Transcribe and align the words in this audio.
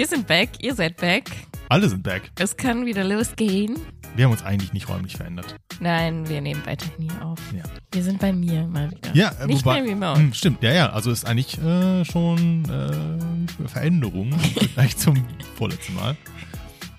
Wir 0.00 0.06
sind 0.06 0.26
back, 0.26 0.48
ihr 0.60 0.74
seid 0.74 0.96
back. 0.96 1.30
Alle 1.68 1.86
sind 1.86 2.02
back. 2.02 2.30
Es 2.38 2.56
kann 2.56 2.86
wieder 2.86 3.04
losgehen. 3.04 3.78
Wir 4.16 4.24
haben 4.24 4.32
uns 4.32 4.42
eigentlich 4.42 4.72
nicht 4.72 4.88
räumlich 4.88 5.14
verändert. 5.14 5.56
Nein, 5.78 6.26
wir 6.26 6.40
nehmen 6.40 6.64
weiterhin 6.64 7.10
hier 7.10 7.22
auf. 7.22 7.38
Ja. 7.54 7.64
Wir 7.92 8.02
sind 8.02 8.18
bei 8.18 8.32
mir 8.32 8.66
mal 8.66 8.90
wieder. 8.90 9.14
Ja, 9.14 9.30
äh, 9.32 9.46
Nicht 9.46 9.62
wobei, 9.62 9.82
bei 9.82 9.88
Remote. 9.90 10.20
Hm, 10.20 10.32
stimmt, 10.32 10.62
ja, 10.62 10.72
ja. 10.72 10.90
Also 10.90 11.10
ist 11.10 11.26
eigentlich 11.26 11.58
äh, 11.58 12.02
schon 12.06 12.64
äh, 12.64 13.68
Veränderung 13.68 14.30
gleich 14.74 14.96
zum 14.96 15.22
vorletzten 15.56 15.94
Mal. 15.96 16.16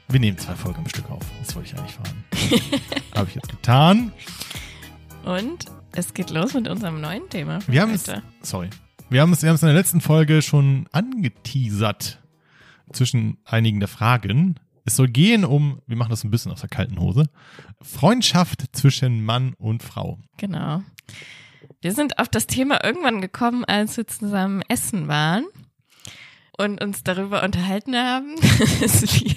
Wir 0.09 0.19
nehmen 0.19 0.37
zwei 0.37 0.53
Folgen 0.53 0.81
am 0.81 0.87
Stück 0.87 1.09
auf. 1.09 1.23
Das 1.43 1.55
wollte 1.55 1.69
ich 1.73 1.79
eigentlich 1.79 1.95
fragen. 1.95 2.83
Habe 3.15 3.29
ich 3.29 3.33
jetzt 3.33 3.49
getan. 3.49 4.11
Und 5.25 5.65
es 5.93 6.13
geht 6.13 6.29
los 6.29 6.53
mit 6.53 6.67
unserem 6.67 7.01
neuen 7.01 7.27
Thema. 7.29 7.57
Wir 7.65 7.81
haben 7.81 7.95
es, 7.95 8.03
sorry, 8.43 8.69
wir 9.09 9.21
haben 9.21 9.33
es, 9.33 9.41
wir 9.41 9.49
haben 9.49 9.55
es 9.55 9.63
in 9.63 9.69
der 9.69 9.75
letzten 9.75 10.01
Folge 10.01 10.43
schon 10.43 10.85
angeteasert 10.91 12.20
zwischen 12.93 13.37
einigen 13.45 13.79
der 13.79 13.87
Fragen. 13.89 14.59
Es 14.85 14.95
soll 14.95 15.07
gehen 15.07 15.45
um, 15.45 15.79
wir 15.85 15.95
machen 15.97 16.09
das 16.09 16.23
ein 16.23 16.31
bisschen 16.31 16.51
aus 16.51 16.61
der 16.61 16.69
kalten 16.69 16.99
Hose, 16.99 17.29
Freundschaft 17.81 18.63
zwischen 18.75 19.23
Mann 19.23 19.53
und 19.57 19.83
Frau. 19.83 20.19
Genau. 20.37 20.81
Wir 21.81 21.93
sind 21.93 22.19
auf 22.19 22.29
das 22.29 22.47
Thema 22.47 22.83
irgendwann 22.83 23.21
gekommen, 23.21 23.63
als 23.65 23.97
wir 23.97 24.07
zusammen 24.07 24.61
essen 24.67 25.07
waren 25.07 25.45
und 26.57 26.81
uns 26.83 27.03
darüber 27.03 27.43
unterhalten 27.43 27.95
haben, 27.95 28.35
dass, 28.81 29.01
wir, 29.03 29.35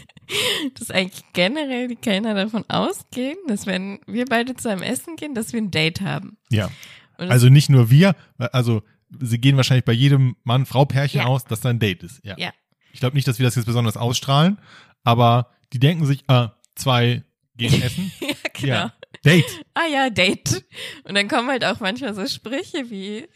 dass 0.78 0.90
eigentlich 0.90 1.24
generell 1.32 1.88
die 1.88 1.96
Kellner 1.96 2.34
davon 2.34 2.64
ausgehen, 2.68 3.36
dass 3.46 3.66
wenn 3.66 4.00
wir 4.06 4.24
beide 4.26 4.54
zusammen 4.54 4.82
essen 4.82 5.16
gehen, 5.16 5.34
dass 5.34 5.52
wir 5.52 5.60
ein 5.60 5.70
Date 5.70 6.00
haben. 6.00 6.38
Ja. 6.50 6.70
Also 7.16 7.48
nicht 7.48 7.68
nur 7.70 7.90
wir, 7.90 8.16
also 8.38 8.82
sie 9.20 9.38
gehen 9.38 9.56
wahrscheinlich 9.56 9.84
bei 9.84 9.92
jedem 9.92 10.36
Mann-Frau-Pärchen 10.44 11.20
Ja. 11.20 11.26
aus, 11.26 11.44
dass 11.44 11.60
da 11.60 11.68
ein 11.68 11.78
Date 11.78 12.02
ist. 12.02 12.24
Ja. 12.24 12.34
Ja. 12.38 12.50
Ich 12.94 13.00
glaube 13.00 13.16
nicht, 13.16 13.26
dass 13.26 13.40
wir 13.40 13.44
das 13.44 13.56
jetzt 13.56 13.66
besonders 13.66 13.96
ausstrahlen, 13.96 14.58
aber 15.02 15.50
die 15.72 15.80
denken 15.80 16.06
sich, 16.06 16.22
ah, 16.28 16.52
zwei 16.76 17.24
gehen 17.56 17.82
essen. 17.82 18.12
ja, 18.20 18.34
genau. 18.52 18.74
Ja. 18.74 18.92
Date. 19.24 19.64
Ah 19.72 19.86
ja, 19.90 20.10
Date. 20.10 20.64
Und 21.04 21.14
dann 21.14 21.28
kommen 21.28 21.48
halt 21.48 21.64
auch 21.64 21.80
manchmal 21.80 22.14
so 22.14 22.26
Sprüche 22.26 22.90
wie, 22.90 23.26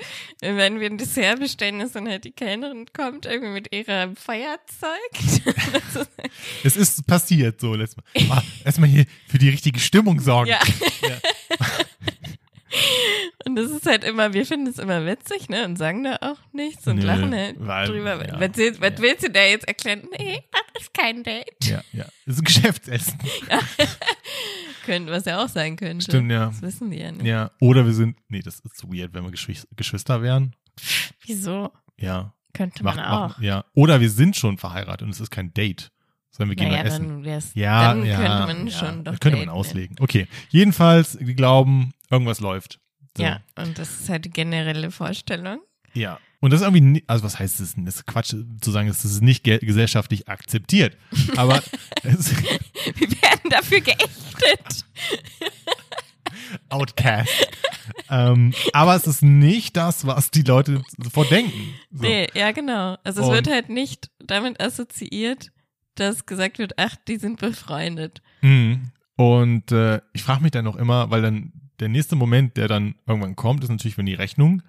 wenn 0.41 0.79
wir 0.79 0.87
ein 0.91 0.99
Dessert 0.99 1.41
bestellen, 1.41 1.81
ist 1.81 1.97
dann 1.97 2.07
halt 2.07 2.25
die 2.25 2.31
Kellnerin 2.31 2.87
kommt 2.93 3.27
irgendwie 3.27 3.53
mit 3.53 3.75
ihrem 3.75 4.15
Feuerzeug. 4.15 4.69
Es 6.63 6.77
ist 6.77 7.07
passiert 7.07 7.61
so 7.61 7.75
letztes 7.75 8.05
Mal. 8.29 8.43
Erstmal 8.65 8.89
hier 8.89 9.07
für 9.27 9.39
die 9.39 9.49
richtige 9.49 9.81
Stimmung 9.81 10.21
sorgen. 10.21 10.51
ja. 10.51 10.61
Ja. 11.03 11.19
Und 13.47 13.57
das 13.57 13.71
ist 13.71 13.87
halt 13.87 14.05
immer, 14.05 14.33
wir 14.35 14.45
finden 14.45 14.67
es 14.67 14.79
immer 14.79 15.07
witzig, 15.07 15.49
ne? 15.49 15.65
Und 15.65 15.77
sagen 15.77 16.05
da 16.05 16.17
auch 16.21 16.39
nichts 16.53 16.87
und 16.87 16.97
Nö, 16.97 17.07
lachen 17.07 17.35
halt 17.35 17.57
weil- 17.59 17.87
drüber. 17.89 18.27
ja, 18.27 18.41
was 18.41 18.57
willst, 18.57 18.81
was 18.81 18.91
ja. 18.91 18.99
willst 18.99 19.25
du 19.25 19.31
da 19.31 19.43
jetzt 19.45 19.67
erklären? 19.69 20.03
Nee, 20.19 20.43
das 20.75 20.83
ist 20.83 20.95
kein 20.95 21.23
Date. 21.23 21.65
Ja, 21.65 21.83
ja. 21.93 22.05
Das 22.27 22.35
ist 22.37 22.41
ein 22.43 22.45
Geschäftsessen. 22.45 23.19
Könnte, 24.85 25.13
was 25.13 25.25
ja 25.27 25.43
auch 25.45 25.49
sein 25.49 25.77
könnte. 25.77 26.05
Stimmt, 26.05 26.31
ja. 26.33 26.47
Das 26.47 26.63
wissen 26.63 26.91
die 26.91 26.99
ja 26.99 27.13
nicht. 27.13 27.25
Ja. 27.27 27.51
Oder 27.61 27.85
wir 27.85 27.93
sind, 27.93 28.17
nee, 28.29 28.41
das 28.41 28.61
ist 28.61 28.77
so 28.79 28.89
weird, 28.93 29.13
wenn 29.13 29.23
wir 29.25 29.31
Geschwis- 29.31 29.67
Geschwister 29.77 30.23
wären. 30.23 30.55
Wieso? 31.27 31.71
Ja. 31.99 32.33
Könnte 32.55 32.83
Macht, 32.83 32.97
man 32.97 33.05
auch. 33.05 33.21
macht, 33.31 33.43
ja. 33.43 33.65
Oder 33.75 34.01
wir 34.01 34.09
sind 34.11 34.35
schon 34.37 34.57
verheiratet 34.59 35.03
und 35.03 35.11
es 35.11 35.21
ist 35.21 35.31
kein 35.31 35.53
Date. 35.53 35.91
Sondern 36.39 36.49
wir 36.51 36.57
gehen 36.57 36.69
naja, 36.71 36.85
dann 36.85 37.25
essen. 37.25 37.51
Ja, 37.59 37.89
dann 37.93 38.05
ja, 38.07 38.17
könnte 38.17 38.47
man 38.55 38.67
ja, 38.69 38.73
schon 38.79 39.05
doch 39.05 39.19
Könnte 39.21 39.39
man 39.39 39.49
auslegen. 39.49 39.97
Okay. 40.01 40.27
Jedenfalls, 40.51 41.19
die 41.21 41.35
glauben, 41.35 41.93
irgendwas 42.11 42.39
läuft. 42.41 42.79
So. 43.17 43.25
Ja, 43.25 43.41
und 43.57 43.77
das 43.79 44.01
ist 44.01 44.09
halt 44.09 44.25
die 44.25 44.31
generelle 44.31 44.91
Vorstellung. 44.93 45.59
Ja. 45.95 46.21
Und 46.41 46.53
das 46.53 46.61
ist 46.61 46.67
irgendwie, 46.73 47.03
also 47.09 47.25
was 47.25 47.41
heißt 47.41 47.59
das? 47.59 47.75
Das 47.77 47.97
ist 47.97 48.07
Quatsch 48.07 48.29
zu 48.61 48.71
sagen, 48.71 48.87
das 48.87 49.05
ist 49.05 49.21
nicht 49.21 49.43
ge- 49.43 49.59
gesellschaftlich 49.59 50.29
akzeptiert. 50.29 50.97
Aber 51.37 51.61
es 52.05 52.31
Wir 52.95 53.11
werden 53.23 53.51
dafür 53.51 53.81
geächtet. 53.81 54.85
Outcast. 56.69 57.49
ähm, 58.11 58.55
aber 58.73 58.95
es 58.95 59.07
ist 59.07 59.23
nicht 59.23 59.77
das, 59.77 60.07
was 60.07 60.31
die 60.31 60.43
Leute 60.43 60.83
sofort 61.03 61.31
denken. 61.31 61.75
So. 61.91 62.03
Nee, 62.03 62.29
ja, 62.35 62.53
genau. 62.53 62.97
Also 63.05 63.23
es 63.23 63.27
Und- 63.29 63.35
wird 63.35 63.49
halt 63.51 63.69
nicht 63.69 64.11
damit 64.25 64.61
assoziiert, 64.63 65.51
dass 66.01 66.27
gesagt 66.27 66.59
wird, 66.59 66.75
ach, 66.77 66.97
die 67.07 67.17
sind 67.17 67.41
befreundet. 67.41 68.23
Mhm. 68.41 68.91
Und 69.17 69.73
äh, 69.73 70.01
ich 70.13 70.23
frage 70.23 70.43
mich 70.43 70.53
dann 70.53 70.65
noch 70.65 70.77
immer, 70.77 71.11
weil 71.11 71.23
dann 71.23 71.53
der 71.81 71.89
nächste 71.89 72.17
Moment, 72.17 72.57
der 72.57 72.69
dann 72.69 72.95
irgendwann 73.07 73.37
kommt, 73.37 73.63
ist 73.63 73.71
natürlich, 73.71 73.99
wenn 73.99 74.07
die 74.07 74.15
Rechnung 74.15 74.63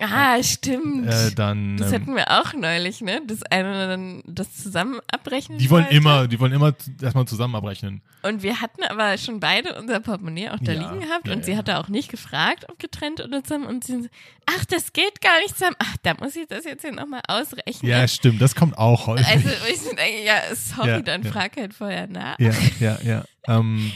Ah, 0.00 0.42
stimmt. 0.42 1.08
äh, 1.08 1.32
dann. 1.32 1.76
das 1.76 1.88
ähm, 1.92 1.94
hatten 1.94 2.16
wir 2.16 2.30
auch 2.30 2.52
neulich, 2.52 3.00
ne? 3.00 3.20
Das 3.26 3.42
eine 3.44 3.88
dann 3.88 4.22
das 4.26 4.54
zusammen 4.54 5.00
abrechnen 5.10 5.58
die 5.58 5.70
wollen 5.70 5.84
wollte. 5.84 5.96
immer, 5.96 6.28
die 6.28 6.38
wollen 6.38 6.52
immer 6.52 6.74
erstmal 7.02 7.26
zusammen 7.26 7.54
abrechnen. 7.56 8.02
Und 8.22 8.42
wir 8.42 8.60
hatten 8.60 8.82
aber 8.84 9.18
schon 9.18 9.40
beide 9.40 9.76
unser 9.78 10.00
Portemonnaie 10.00 10.50
auch 10.50 10.58
da 10.60 10.72
Ja, 10.72 10.80
liegen 10.80 11.00
gehabt 11.00 11.26
ja, 11.26 11.34
und 11.34 11.44
sie 11.44 11.52
ja. 11.52 11.58
hatte 11.58 11.78
auch 11.78 11.88
nicht 11.88 12.10
gefragt, 12.10 12.66
ob 12.68 12.78
getrennt 12.78 13.20
oder 13.20 13.42
zusammen. 13.42 13.66
Und 13.66 13.84
sie 13.84 14.02
so, 14.02 14.08
ach, 14.46 14.64
das 14.66 14.92
geht 14.92 15.20
gar 15.20 15.38
nicht 15.40 15.56
zusammen. 15.56 15.76
Ach, 15.78 15.96
da 16.02 16.14
muss 16.20 16.36
ich 16.36 16.46
das 16.46 16.64
jetzt 16.64 16.82
hier 16.82 16.92
nochmal 16.92 17.22
ausrechnen. 17.26 17.90
Ja, 17.90 18.06
stimmt, 18.06 18.40
das 18.40 18.54
kommt 18.54 18.78
auch 18.78 19.06
häufig. 19.06 19.26
also 19.26 19.48
ich 19.70 19.80
denke, 19.82 20.24
ja, 20.24 20.40
sorry, 20.54 21.02
dann 21.02 21.24
frag 21.24 21.56
halt 21.56 21.74
vorher 21.74 22.06
nach. 22.06 22.38
Ja, 22.38 22.52
ja, 22.78 22.98
ja. 23.02 23.24
Ähm, 23.46 23.92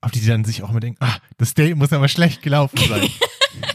ob 0.00 0.12
die 0.12 0.24
dann 0.24 0.44
sich 0.44 0.62
auch 0.62 0.70
immer 0.70 0.80
denken, 0.80 0.98
ah, 1.00 1.16
das 1.38 1.54
Date 1.54 1.76
muss 1.76 1.92
aber 1.92 2.08
schlecht 2.08 2.42
gelaufen 2.42 2.78
sein. 2.78 3.08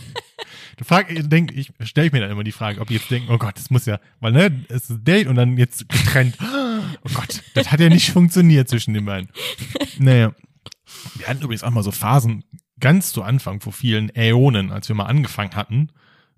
Du 0.80 0.86
frag, 0.86 1.12
ich 1.12 1.28
denk, 1.28 1.52
ich 1.52 1.74
stelle 1.82 2.08
ich 2.08 2.14
mir 2.14 2.22
dann 2.22 2.32
immer 2.32 2.46
die 2.46 2.54
Frage, 2.54 2.80
ob 2.80 2.88
die 2.88 2.94
jetzt 2.94 3.12
denken, 3.12 3.30
oh 3.30 3.38
Gott, 3.38 3.58
das 3.58 3.70
muss 3.70 3.86
ja, 3.86 4.00
weil 4.22 4.32
ne, 4.32 4.64
es 4.70 4.84
ist 4.84 4.92
ein 4.92 5.04
Date 5.04 5.28
und 5.28 5.36
dann 5.36 5.58
jetzt 5.58 5.88
getrennt. 5.90 6.38
Oh 7.04 7.10
Gott, 7.14 7.44
das 7.54 7.72
hat 7.72 7.80
ja 7.80 7.88
nicht 7.88 8.12
funktioniert 8.12 8.68
zwischen 8.68 8.94
den 8.94 9.06
beiden. 9.06 9.30
Naja. 10.00 10.34
Wir 11.16 11.28
hatten 11.28 11.42
übrigens 11.42 11.64
auch 11.64 11.70
mal 11.70 11.84
so 11.84 11.92
Phasen, 11.92 12.44
ganz 12.80 13.14
zu 13.14 13.22
Anfang, 13.22 13.62
vor 13.62 13.74
vielen 13.74 14.10
Äonen, 14.16 14.72
als 14.72 14.90
wir 14.90 14.96
mal 14.96 15.06
angefangen 15.06 15.56
hatten, 15.56 15.92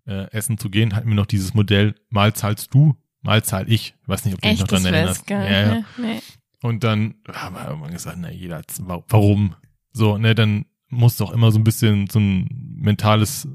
äh, 0.06 0.30
essen 0.32 0.58
zu 0.58 0.70
gehen, 0.70 0.94
hatten 0.94 1.08
wir 1.08 1.16
noch 1.16 1.26
dieses 1.26 1.54
Modell, 1.54 1.96
mal 2.10 2.34
zahlst 2.34 2.74
du, 2.74 2.96
mal 3.22 3.44
zahl 3.44 3.72
ich. 3.72 3.96
Ich 4.02 4.08
weiß 4.08 4.26
nicht, 4.26 4.34
ob 4.34 4.42
du 4.42 4.50
dich 4.50 4.60
noch 4.60 4.68
dran 4.68 4.86
erinnerst. 4.86 5.26
gar. 5.26 5.50
Ja, 5.50 5.76
ja. 5.76 5.84
Nee. 5.98 6.20
Und 6.62 6.84
dann 6.84 7.16
haben 7.32 7.56
wir 7.56 7.68
irgendwann 7.68 7.94
gesagt, 7.94 8.18
na, 8.20 8.30
jeder 8.30 8.62
warum? 9.08 9.56
So, 9.94 10.18
ne, 10.18 10.36
dann 10.36 10.66
muss 10.90 11.18
doch 11.18 11.32
immer 11.32 11.52
so 11.52 11.60
ein 11.60 11.64
bisschen 11.64 12.08
so 12.08 12.20
ein 12.20 12.76
mentales 12.76 13.48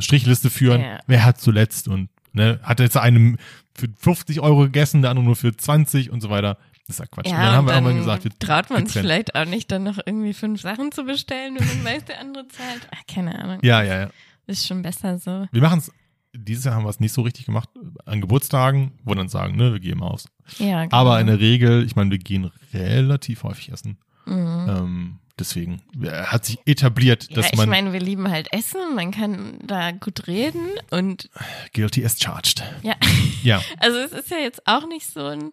Strichliste 0.00 0.50
führen. 0.50 0.80
Ja. 0.80 1.00
Wer 1.06 1.24
hat 1.24 1.40
zuletzt 1.40 1.88
und, 1.88 2.08
ne, 2.32 2.60
hat 2.62 2.80
jetzt 2.80 2.96
einem 2.96 3.36
für 3.74 3.88
50 3.98 4.40
Euro 4.40 4.62
gegessen, 4.62 5.02
der 5.02 5.10
andere 5.10 5.24
nur 5.24 5.36
für 5.36 5.56
20 5.56 6.10
und 6.10 6.20
so 6.20 6.30
weiter. 6.30 6.56
Das 6.86 6.96
ist 6.96 7.00
ja 7.00 7.06
Quatsch. 7.06 7.26
Ja, 7.26 7.36
und 7.36 7.42
dann 7.42 7.54
haben 7.54 7.66
wir 7.66 7.90
dann 7.90 7.96
gesagt, 7.96 8.24
wir, 8.24 8.38
traut 8.38 8.70
man 8.70 8.86
sich 8.86 9.00
vielleicht 9.00 9.34
auch 9.34 9.44
nicht, 9.44 9.70
dann 9.72 9.82
noch 9.82 9.98
irgendwie 10.04 10.32
fünf 10.32 10.60
Sachen 10.60 10.92
zu 10.92 11.04
bestellen, 11.04 11.56
wenn 11.58 11.66
man 11.66 11.84
weiß, 11.84 12.04
der 12.04 12.20
andere 12.20 12.46
zahlt. 12.48 12.88
Ach, 12.94 13.02
keine 13.12 13.36
Ahnung. 13.36 13.58
Ja, 13.62 13.82
ja, 13.82 14.02
ja. 14.02 14.10
Ist 14.46 14.66
schon 14.66 14.82
besser 14.82 15.18
so. 15.18 15.48
Wir 15.50 15.62
machen 15.62 15.80
es, 15.80 15.92
dieses 16.32 16.64
Jahr 16.64 16.76
haben 16.76 16.84
wir 16.84 16.90
es 16.90 17.00
nicht 17.00 17.12
so 17.12 17.22
richtig 17.22 17.46
gemacht, 17.46 17.68
an 18.04 18.20
Geburtstagen, 18.20 18.92
wo 19.02 19.14
dann 19.14 19.28
sagen, 19.28 19.56
ne, 19.56 19.72
wir 19.72 19.80
gehen 19.80 20.00
aus. 20.00 20.28
Ja, 20.58 20.84
genau. 20.84 20.96
Aber 20.96 21.20
in 21.20 21.26
der 21.26 21.40
Regel, 21.40 21.84
ich 21.84 21.96
meine, 21.96 22.10
wir 22.10 22.18
gehen 22.18 22.52
relativ 22.72 23.42
häufig 23.42 23.72
essen. 23.72 23.98
Mhm. 24.26 24.66
Ähm, 24.68 25.18
deswegen 25.38 25.82
äh, 26.02 26.10
hat 26.24 26.44
sich 26.44 26.58
etabliert, 26.66 27.28
Ja, 27.30 27.36
dass 27.36 27.46
ich 27.52 27.56
man 27.56 27.68
meine, 27.68 27.92
wir 27.92 28.00
lieben 28.00 28.30
halt 28.30 28.52
Essen, 28.52 28.94
man 28.94 29.10
kann 29.10 29.58
da 29.62 29.92
gut 29.92 30.26
reden 30.26 30.68
und 30.90 31.28
guilty 31.74 32.04
as 32.04 32.18
charged. 32.20 32.62
ja, 32.82 32.94
Ja, 33.42 33.62
also 33.78 33.98
es 33.98 34.12
ist 34.12 34.30
ja 34.30 34.38
jetzt 34.38 34.66
auch 34.66 34.86
nicht 34.88 35.06
so 35.06 35.26
ein, 35.26 35.52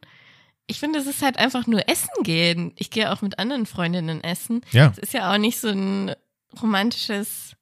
ich 0.67 0.79
finde, 0.79 0.99
es 0.99 1.07
ist 1.07 1.21
halt 1.21 1.37
einfach 1.37 1.67
nur 1.67 1.87
Essen 1.89 2.23
gehen. 2.23 2.71
Ich 2.77 2.89
gehe 2.89 3.11
auch 3.11 3.21
mit 3.21 3.37
anderen 3.39 3.65
Freundinnen 3.65 4.23
essen. 4.23 4.61
ja. 4.71 4.87
Es 4.91 4.97
ist 4.97 5.13
ja 5.13 5.31
auch 5.33 5.37
nicht 5.37 5.59
so 5.59 5.67
ein 5.69 6.13
romantisches, 6.61 7.55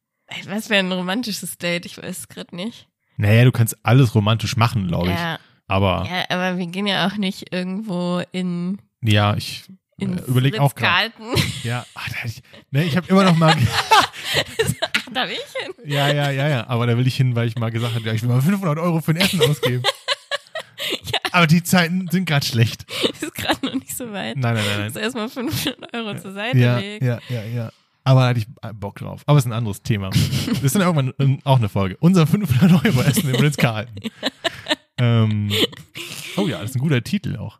was 0.47 0.69
wäre 0.69 0.79
ein 0.85 0.91
romantisches 0.91 1.57
Date? 1.57 1.85
Ich 1.85 1.97
weiß 1.97 2.19
es 2.19 2.27
gerade 2.27 2.55
nicht. 2.55 2.87
Naja, 3.17 3.43
du 3.43 3.51
kannst 3.51 3.77
alles 3.83 4.15
romantisch 4.15 4.55
machen, 4.55 4.87
glaube 4.87 5.07
ich. 5.09 5.15
Ja, 5.19 5.39
Aber 5.67 6.07
ja, 6.09 6.25
aber 6.29 6.57
wir 6.57 6.67
gehen 6.67 6.87
ja 6.87 7.07
auch 7.07 7.17
nicht 7.17 7.53
irgendwo 7.53 8.21
in 8.31 8.79
ja, 9.03 9.35
ich 9.35 9.63
äh, 10.01 10.05
ins 10.05 10.27
überlege 10.27 10.61
auch 10.61 10.75
gerade. 10.75 11.11
Ja, 11.63 11.85
ach, 11.93 12.09
da 12.09 12.15
ich, 12.25 12.41
ne, 12.71 12.83
ich 12.83 12.97
habe 12.97 13.07
immer 13.07 13.23
noch 13.23 13.35
mal, 13.37 13.55
Ach, 13.91 15.05
da 15.13 15.27
will 15.27 15.35
ich 15.35 15.63
hin. 15.63 15.73
ja, 15.85 16.07
ja, 16.11 16.29
ja, 16.31 16.47
ja, 16.49 16.67
aber 16.67 16.87
da 16.87 16.97
will 16.97 17.07
ich 17.07 17.15
hin, 17.15 17.35
weil 17.35 17.47
ich 17.47 17.55
mal 17.57 17.71
gesagt 17.71 17.95
habe, 17.95 18.05
ja, 18.05 18.13
ich 18.13 18.21
will 18.21 18.29
mal 18.29 18.41
500 18.41 18.77
Euro 18.79 19.01
für 19.01 19.11
ein 19.11 19.17
Essen 19.17 19.41
ausgeben. 19.41 19.83
Aber 21.33 21.47
die 21.47 21.63
Zeiten 21.63 22.09
sind 22.11 22.25
gerade 22.25 22.45
schlecht. 22.45 22.85
Ist 23.21 23.33
gerade 23.35 23.65
noch 23.65 23.75
nicht 23.75 23.95
so 23.95 24.11
weit. 24.11 24.35
Nein, 24.35 24.55
nein, 24.55 24.63
nein, 24.77 24.91
nein. 24.93 25.01
erstmal 25.03 25.29
500 25.29 25.93
Euro 25.93 26.17
zur 26.19 26.33
Seite 26.33 26.57
Ja, 26.57 26.77
legen. 26.79 27.05
ja, 27.05 27.19
ja, 27.29 27.43
ja. 27.43 27.71
Aber 28.03 28.21
da 28.21 28.27
hatte 28.29 28.39
ich 28.39 28.47
Bock 28.75 28.97
drauf. 28.97 29.21
Aber 29.27 29.37
es 29.37 29.45
ist 29.45 29.49
ein 29.51 29.53
anderes 29.53 29.81
Thema. 29.83 30.09
Das 30.09 30.61
ist 30.63 30.75
dann 30.75 30.81
irgendwann 30.81 31.13
ähm, 31.19 31.39
auch 31.45 31.57
eine 31.57 31.69
Folge. 31.69 31.95
Unser 32.01 32.25
500 32.27 32.85
Euro 32.85 33.01
Essen 33.03 33.29
im 33.29 33.35
Ritz-Carlton. 33.35 33.95
ähm, 34.97 35.51
oh 36.35 36.47
ja, 36.47 36.59
das 36.59 36.71
ist 36.71 36.75
ein 36.75 36.81
guter 36.81 37.01
Titel 37.03 37.37
auch. 37.37 37.59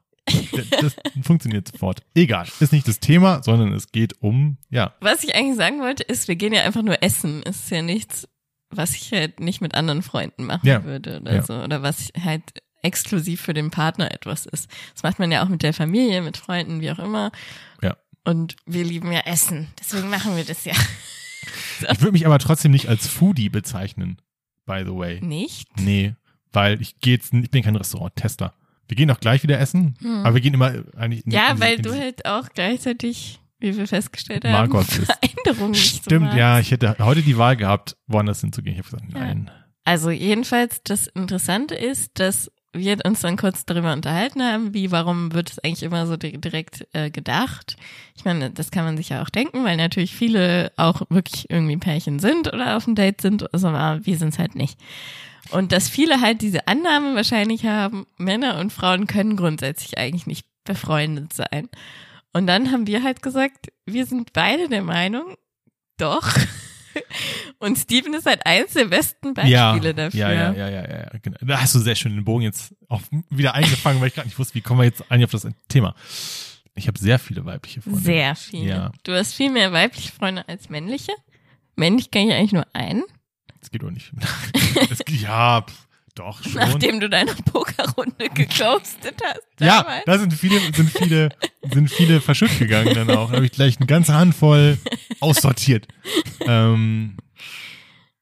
Das, 0.81 0.95
funktioniert 1.23 1.67
sofort. 1.71 2.01
Egal, 2.15 2.47
ist 2.59 2.71
nicht 2.73 2.87
das 2.87 2.99
Thema, 2.99 3.43
sondern 3.43 3.71
es 3.73 3.91
geht 3.91 4.21
um, 4.21 4.57
ja, 4.69 4.93
Was 5.01 5.23
ich 5.23 5.35
eigentlich 5.35 5.57
sagen 5.57 5.79
wollte, 5.81 6.03
ist, 6.03 6.27
wir 6.27 6.35
gehen 6.35 6.53
ja 6.53 6.63
einfach 6.63 6.81
nur 6.83 7.01
essen. 7.03 7.41
Es 7.45 7.57
ist 7.61 7.71
ja 7.71 7.81
nichts 7.81 8.27
was 8.73 8.95
ich 8.95 9.11
halt 9.11 9.41
nicht 9.41 9.59
mit 9.59 9.75
anderen 9.75 10.01
Freunden 10.01 10.45
machen 10.45 10.65
Ja. 10.65 10.85
würde 10.85 11.19
oder 11.19 11.35
Ja. 11.35 11.41
so. 11.43 11.55
Oder 11.61 11.81
was 11.83 12.07
halt 12.23 12.41
exklusiv 12.81 13.41
für 13.41 13.53
den 13.53 13.69
Partner 13.69 14.11
etwas 14.13 14.45
ist. 14.45 14.69
Das 14.93 15.03
macht 15.03 15.19
man 15.19 15.29
ja 15.29 15.43
auch 15.43 15.49
mit 15.49 15.61
der 15.61 15.73
Familie, 15.73 16.21
mit 16.21 16.37
Freunden, 16.37 16.79
wie 16.79 16.89
auch 16.89 16.99
immer. 16.99 17.33
Ja. 17.81 17.97
Und 18.23 18.55
wir 18.65 18.85
lieben 18.85 19.11
ja 19.11 19.19
Essen. 19.25 19.67
Deswegen 19.77 20.09
machen 20.09 20.37
wir 20.37 20.45
das 20.45 20.63
ja 20.63 20.71
Ich 21.91 21.99
würde 21.99 22.13
mich 22.13 22.25
aber 22.25 22.39
trotzdem 22.39 22.71
nicht 22.71 22.87
als 22.87 23.07
Foodie 23.07 23.49
bezeichnen, 23.49 24.21
by 24.65 24.83
the 24.85 24.95
way. 24.95 25.19
nicht. 25.19 25.67
Nee, 25.77 26.15
weil 26.53 26.81
ich 26.81 26.99
gehe 26.99 27.15
jetzt, 27.15 27.33
ich 27.33 27.51
bin 27.51 27.63
kein 27.63 27.75
Restaurant-Tester. 27.75 28.53
Wir 28.91 28.97
gehen 28.97 29.09
auch 29.09 29.21
gleich 29.21 29.41
wieder 29.41 29.57
essen, 29.57 29.95
aber 30.25 30.33
wir 30.35 30.41
gehen 30.41 30.53
immer 30.53 30.83
eigentlich. 30.97 31.23
Ja, 31.25 31.53
weil 31.59 31.77
du 31.77 31.97
halt 31.97 32.25
auch 32.25 32.49
gleichzeitig, 32.53 33.39
wie 33.59 33.77
wir 33.77 33.87
festgestellt 33.87 34.43
haben, 34.43 34.69
Veränderungen 34.83 35.71
nicht 35.71 36.03
so 36.03 36.09
Stimmt, 36.09 36.25
magst. 36.25 36.37
ja, 36.37 36.59
ich 36.59 36.71
hätte 36.71 36.97
heute 36.99 37.21
die 37.21 37.37
Wahl 37.37 37.55
gehabt, 37.55 37.95
woanders 38.07 38.41
hinzugehen. 38.41 38.77
Ich 38.77 38.85
habe 38.85 38.97
gesagt, 38.97 39.13
nein. 39.13 39.49
Also 39.85 40.11
jedenfalls, 40.11 40.81
das 40.83 41.07
Interessante 41.07 41.73
ist, 41.73 42.19
dass 42.19 42.51
wir 42.73 42.97
uns 43.05 43.21
dann 43.21 43.37
kurz 43.37 43.65
darüber 43.65 43.93
unterhalten 43.93 44.41
haben, 44.41 44.73
wie, 44.73 44.91
warum 44.91 45.33
wird 45.33 45.51
es 45.51 45.59
eigentlich 45.59 45.83
immer 45.83 46.05
so 46.05 46.17
di- 46.17 46.37
direkt 46.37 46.85
äh, 46.93 47.09
gedacht. 47.11 47.77
Ich 48.17 48.25
meine, 48.25 48.49
das 48.51 48.71
kann 48.71 48.83
man 48.83 48.97
sich 48.97 49.07
ja 49.09 49.21
auch 49.23 49.29
denken, 49.29 49.63
weil 49.63 49.77
natürlich 49.77 50.13
viele 50.13 50.73
auch 50.75 51.01
wirklich 51.09 51.49
irgendwie 51.49 51.77
Pärchen 51.77 52.19
sind 52.19 52.47
oder 52.53 52.75
auf 52.75 52.83
dem 52.85 52.95
Date 52.95 53.21
sind, 53.21 53.53
also, 53.53 53.69
aber 53.69 54.05
wir 54.05 54.17
sind 54.17 54.29
es 54.33 54.39
halt 54.39 54.55
nicht. 54.55 54.77
Und 55.49 55.71
dass 55.71 55.89
viele 55.89 56.21
halt 56.21 56.41
diese 56.41 56.67
Annahme 56.67 57.15
wahrscheinlich 57.15 57.65
haben, 57.65 58.05
Männer 58.17 58.59
und 58.59 58.71
Frauen 58.71 59.07
können 59.07 59.35
grundsätzlich 59.35 59.97
eigentlich 59.97 60.27
nicht 60.27 60.45
befreundet 60.63 61.33
sein. 61.33 61.67
Und 62.31 62.47
dann 62.47 62.71
haben 62.71 62.87
wir 62.87 63.03
halt 63.03 63.21
gesagt, 63.21 63.67
wir 63.85 64.05
sind 64.05 64.31
beide 64.33 64.69
der 64.69 64.83
Meinung, 64.83 65.35
doch. 65.97 66.29
Und 67.59 67.77
Steven 67.77 68.13
ist 68.13 68.25
halt 68.25 68.45
eins 68.45 68.73
der 68.73 68.85
besten 68.85 69.33
Ja, 69.45 69.71
Beispiele 69.73 69.93
dafür. 69.93 70.19
ja, 70.19 70.31
ja, 70.31 70.53
ja, 70.53 70.69
ja, 70.69 70.81
ja, 70.89 71.11
genau. 71.21 71.37
Da 71.41 71.61
hast 71.61 71.75
du 71.75 71.79
sehr 71.79 71.95
schön 71.95 72.13
den 72.15 72.25
Bogen 72.25 72.43
jetzt 72.43 72.73
auch 72.89 73.01
wieder 73.29 73.53
eingefangen, 73.53 74.01
weil 74.01 74.07
ich 74.09 74.15
gerade 74.15 74.27
nicht 74.27 74.39
wusste, 74.39 74.55
wie 74.55 74.61
kommen 74.61 74.79
wir 74.81 74.85
jetzt 74.85 75.09
eigentlich 75.11 75.25
auf 75.25 75.31
das 75.31 75.47
Thema. 75.69 75.95
Ich 76.75 76.87
habe 76.87 76.97
sehr 76.99 77.19
viele 77.19 77.45
weibliche 77.45 77.81
Freunde. 77.81 77.99
Sehr 77.99 78.35
viele. 78.35 78.65
Ja. 78.69 78.91
Du 79.03 79.13
hast 79.13 79.33
viel 79.33 79.51
mehr 79.51 79.71
weibliche 79.71 80.11
Freunde 80.11 80.47
als 80.47 80.69
männliche. 80.69 81.11
Männlich 81.75 82.11
kenne 82.11 82.29
ich 82.31 82.33
eigentlich 82.33 82.53
nur 82.53 82.67
einen, 82.73 83.03
Das 83.59 83.71
geht 83.71 83.83
doch 83.83 83.91
nicht. 83.91 84.11
Das, 84.89 84.99
ja, 85.09 85.61
pff, 85.61 85.87
doch 86.15 86.43
schon. 86.43 86.53
nachdem 86.55 86.99
du 86.99 87.09
deine 87.09 87.33
Pokerrunde 87.33 88.29
geghostet 88.33 89.15
hast. 89.23 89.41
ja, 89.59 89.83
damals. 89.83 90.03
da 90.05 90.17
sind 90.19 90.33
viele, 90.33 90.59
sind 90.73 90.89
viele, 90.89 91.29
sind 91.71 91.89
viele 91.89 92.21
verschütt 92.21 92.57
gegangen 92.59 92.93
dann 92.93 93.09
auch. 93.11 93.29
Da 93.29 93.35
habe 93.37 93.45
ich 93.45 93.51
gleich 93.51 93.77
eine 93.77 93.85
ganze 93.87 94.13
Handvoll 94.13 94.77
aussortiert. 95.19 95.87
Ähm, 96.47 97.17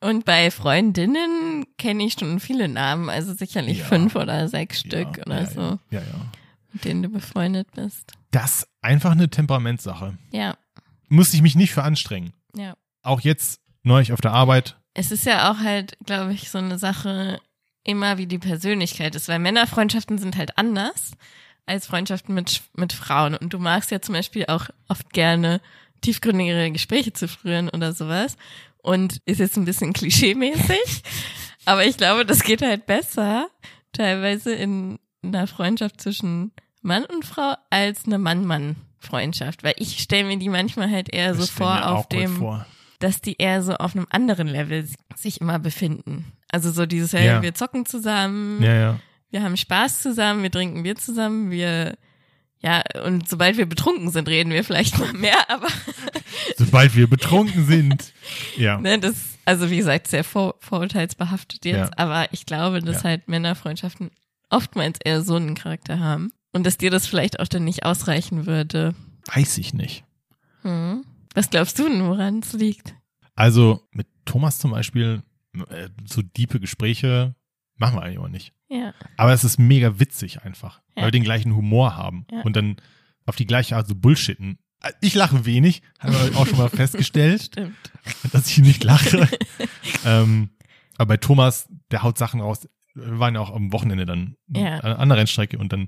Und 0.02 0.24
bei 0.26 0.52
Freundinnen 0.52 1.66
kenne 1.78 2.04
ich 2.06 2.14
schon 2.14 2.40
viele 2.40 2.68
Namen, 2.68 3.10
also 3.10 3.34
sicherlich 3.34 3.80
Ja. 3.80 3.86
fünf 3.86 4.16
oder 4.16 4.48
sechs 4.48 4.82
Stück 4.82 5.18
ja, 5.18 5.24
oder 5.26 5.42
ja, 5.42 5.46
so, 5.50 5.62
Ja, 5.90 6.00
ja. 6.02 6.32
mit 6.72 6.86
denen 6.86 7.04
du 7.04 7.10
befreundet 7.10 7.68
bist. 7.76 8.14
Das 8.32 8.60
ist 8.60 8.68
einfach 8.82 9.12
eine 9.12 9.30
Temperamentsache. 9.30 10.18
Ja, 10.32 10.56
Muss 11.10 11.34
ich 11.34 11.42
mich 11.42 11.56
nicht 11.56 11.74
für 11.74 11.84
anstrengen. 11.84 12.34
ja. 12.56 12.76
Auch 13.02 13.22
jetzt 13.22 13.62
neulich 13.84 14.12
auf 14.14 14.20
der 14.22 14.34
Arbeit. 14.34 14.78
Es 14.94 15.12
ist 15.12 15.26
ja 15.26 15.52
auch 15.52 15.60
halt, 15.60 15.98
glaube 16.06 16.34
ich, 16.34 16.50
so 16.50 16.58
eine 16.58 16.78
Sache, 16.78 17.40
immer 17.84 18.18
wie 18.18 18.28
die 18.28 18.40
Persönlichkeit 18.40 19.16
ist, 19.16 19.28
weil 19.28 19.40
Männerfreundschaften 19.40 20.18
sind 20.18 20.38
halt 20.38 20.58
anders 20.58 21.12
als 21.66 21.88
Freundschaften 21.88 22.36
mit, 22.36 22.62
mit 22.76 22.94
Frauen. 22.94 23.36
Und 23.36 23.54
du 23.54 23.60
magst 23.60 23.92
ja 23.92 24.02
zum 24.02 24.14
Beispiel 24.14 24.46
auch 24.48 24.66
oft 24.88 25.12
gerne 25.14 25.62
tiefgründigere 26.02 26.72
Gespräche 26.72 27.14
zu 27.14 27.28
führen 27.28 27.70
oder 27.70 27.94
sowas. 27.94 28.38
Und 28.82 29.22
ist 29.26 29.40
jetzt 29.40 29.58
ein 29.58 29.66
bisschen 29.66 29.94
klischee-mäßig, 29.94 31.04
aber 31.66 31.86
ich 31.86 31.98
glaube, 31.98 32.26
das 32.26 32.44
geht 32.44 32.62
halt 32.62 32.86
besser 32.86 33.50
teilweise 33.92 34.54
in 34.54 35.00
einer 35.22 35.48
Freundschaft 35.48 36.00
zwischen 36.02 36.52
Mann 36.82 37.06
und 37.06 37.26
Frau 37.26 37.56
als 37.70 38.06
eine 38.06 38.18
Mann-Mann-Freundschaft, 38.18 39.64
weil 39.64 39.74
ich 39.78 40.00
stelle 40.00 40.24
mir 40.24 40.38
die 40.38 40.50
manchmal 40.50 40.90
halt 40.90 41.14
eher 41.14 41.36
so 41.36 41.46
vor 41.46 41.88
auf 41.88 42.08
dem 42.08 42.38
Vor. 42.38 42.66
Dass 43.00 43.22
die 43.22 43.36
eher 43.38 43.62
so 43.64 43.76
auf 43.76 43.96
einem 43.96 44.08
anderen 44.10 44.48
Level 44.48 44.88
sich 45.16 45.42
immer 45.42 45.58
befinden. 45.60 46.34
Also 46.52 46.72
so 46.72 46.86
dieses, 46.86 47.14
hey, 47.14 47.26
Ja. 47.26 47.42
wir 47.42 47.54
zocken 47.54 47.86
zusammen, 47.86 48.62
Ja, 48.62 48.74
ja. 48.76 49.00
wir 49.32 49.44
haben 49.44 49.58
Spaß 49.58 50.02
zusammen, 50.02 50.44
wir 50.44 50.52
trinken 50.52 50.84
Bier 50.84 50.96
zusammen, 50.96 51.50
wir, 51.52 51.98
ja, 52.60 52.84
und 53.06 53.30
sobald 53.30 53.58
wir 53.58 53.66
betrunken 53.68 54.10
sind, 54.12 54.28
reden 54.28 54.52
wir 54.52 54.64
vielleicht 54.64 54.98
mal 55.00 55.14
mehr, 55.14 55.50
aber 55.50 55.68
Sobald 56.58 56.96
wir 56.96 57.08
betrunken 57.10 57.66
sind. 57.66 58.14
Ja. 58.58 58.80
ne, 58.80 59.00
das, 59.00 59.16
also 59.46 59.70
wie 59.70 59.78
gesagt, 59.78 60.08
sehr 60.08 60.24
vor, 60.24 60.56
vorurteilsbehaftet 60.60 61.64
jetzt, 61.66 61.92
Ja. 61.92 61.98
aber 61.98 62.28
ich 62.34 62.46
glaube, 62.46 62.82
dass 62.82 62.98
Ja. 62.98 63.10
halt 63.10 63.28
Männerfreundschaften 63.30 64.12
oftmals 64.50 65.00
eher 65.04 65.22
so 65.22 65.36
einen 65.36 65.56
Charakter 65.56 66.00
haben. 66.00 66.32
Und 66.52 66.66
dass 66.66 66.78
dir 66.78 66.90
das 66.90 67.06
vielleicht 67.06 67.40
auch 67.40 67.48
dann 67.48 67.64
nicht 67.64 67.86
ausreichen 67.86 68.48
würde. 68.48 68.96
Weiß 69.34 69.60
ich 69.60 69.74
nicht. 69.76 70.04
Hm. 70.64 71.06
Was 71.40 71.50
glaubst 71.50 71.80
du 71.80 71.88
denn, 71.88 72.04
woran 72.06 72.40
es 72.40 72.52
liegt? 72.52 72.94
Also 73.34 73.88
mit 73.92 74.08
Thomas 74.26 74.60
zum 74.60 74.72
Beispiel, 74.72 75.24
äh, 75.70 75.88
so 76.06 76.22
diepe 76.22 76.60
Gespräche 76.60 77.34
machen 77.78 77.96
wir 77.96 78.02
eigentlich 78.04 78.20
auch 78.20 78.28
nicht. 78.28 78.52
Ja. 78.68 78.94
Aber 79.16 79.32
es 79.32 79.46
ist 79.46 79.58
mega 79.58 80.02
witzig 80.02 80.42
einfach, 80.44 80.82
Ja. 80.90 81.04
weil 81.04 81.06
wir 81.06 81.12
den 81.12 81.24
gleichen 81.24 81.56
Humor 81.56 81.96
haben 81.96 82.26
Ja. 82.30 82.42
und 82.42 82.58
dann 82.58 82.76
auf 83.26 83.38
die 83.38 83.46
gleiche 83.48 83.78
Art 83.78 83.88
so 83.88 83.96
bullshitten. 83.96 84.60
Äh, 84.84 84.92
Ich 85.00 85.16
lache 85.16 85.46
wenig, 85.46 85.82
haben 86.00 86.12
wir 86.12 86.38
auch 86.38 86.46
schon 86.46 86.58
mal 86.58 86.68
festgestellt, 86.70 87.44
Stimmt. 87.44 87.74
dass 88.34 88.50
ich 88.50 88.58
nicht 88.58 88.84
lache. 88.84 89.26
ähm, 90.06 90.50
aber 90.98 91.08
bei 91.14 91.18
Thomas, 91.18 91.70
der 91.92 92.04
haut 92.04 92.18
Sachen 92.18 92.42
raus. 92.42 92.68
Wir 92.96 93.18
waren 93.18 93.36
ja 93.36 93.40
auch 93.40 93.56
am 93.56 93.72
Wochenende 93.72 94.06
dann 94.06 94.36
Ja. 94.50 94.74
an 94.76 94.82
einer 94.82 95.00
anderen 95.00 95.20
Rennstrecke 95.20 95.58
und 95.58 95.72
dann 95.72 95.88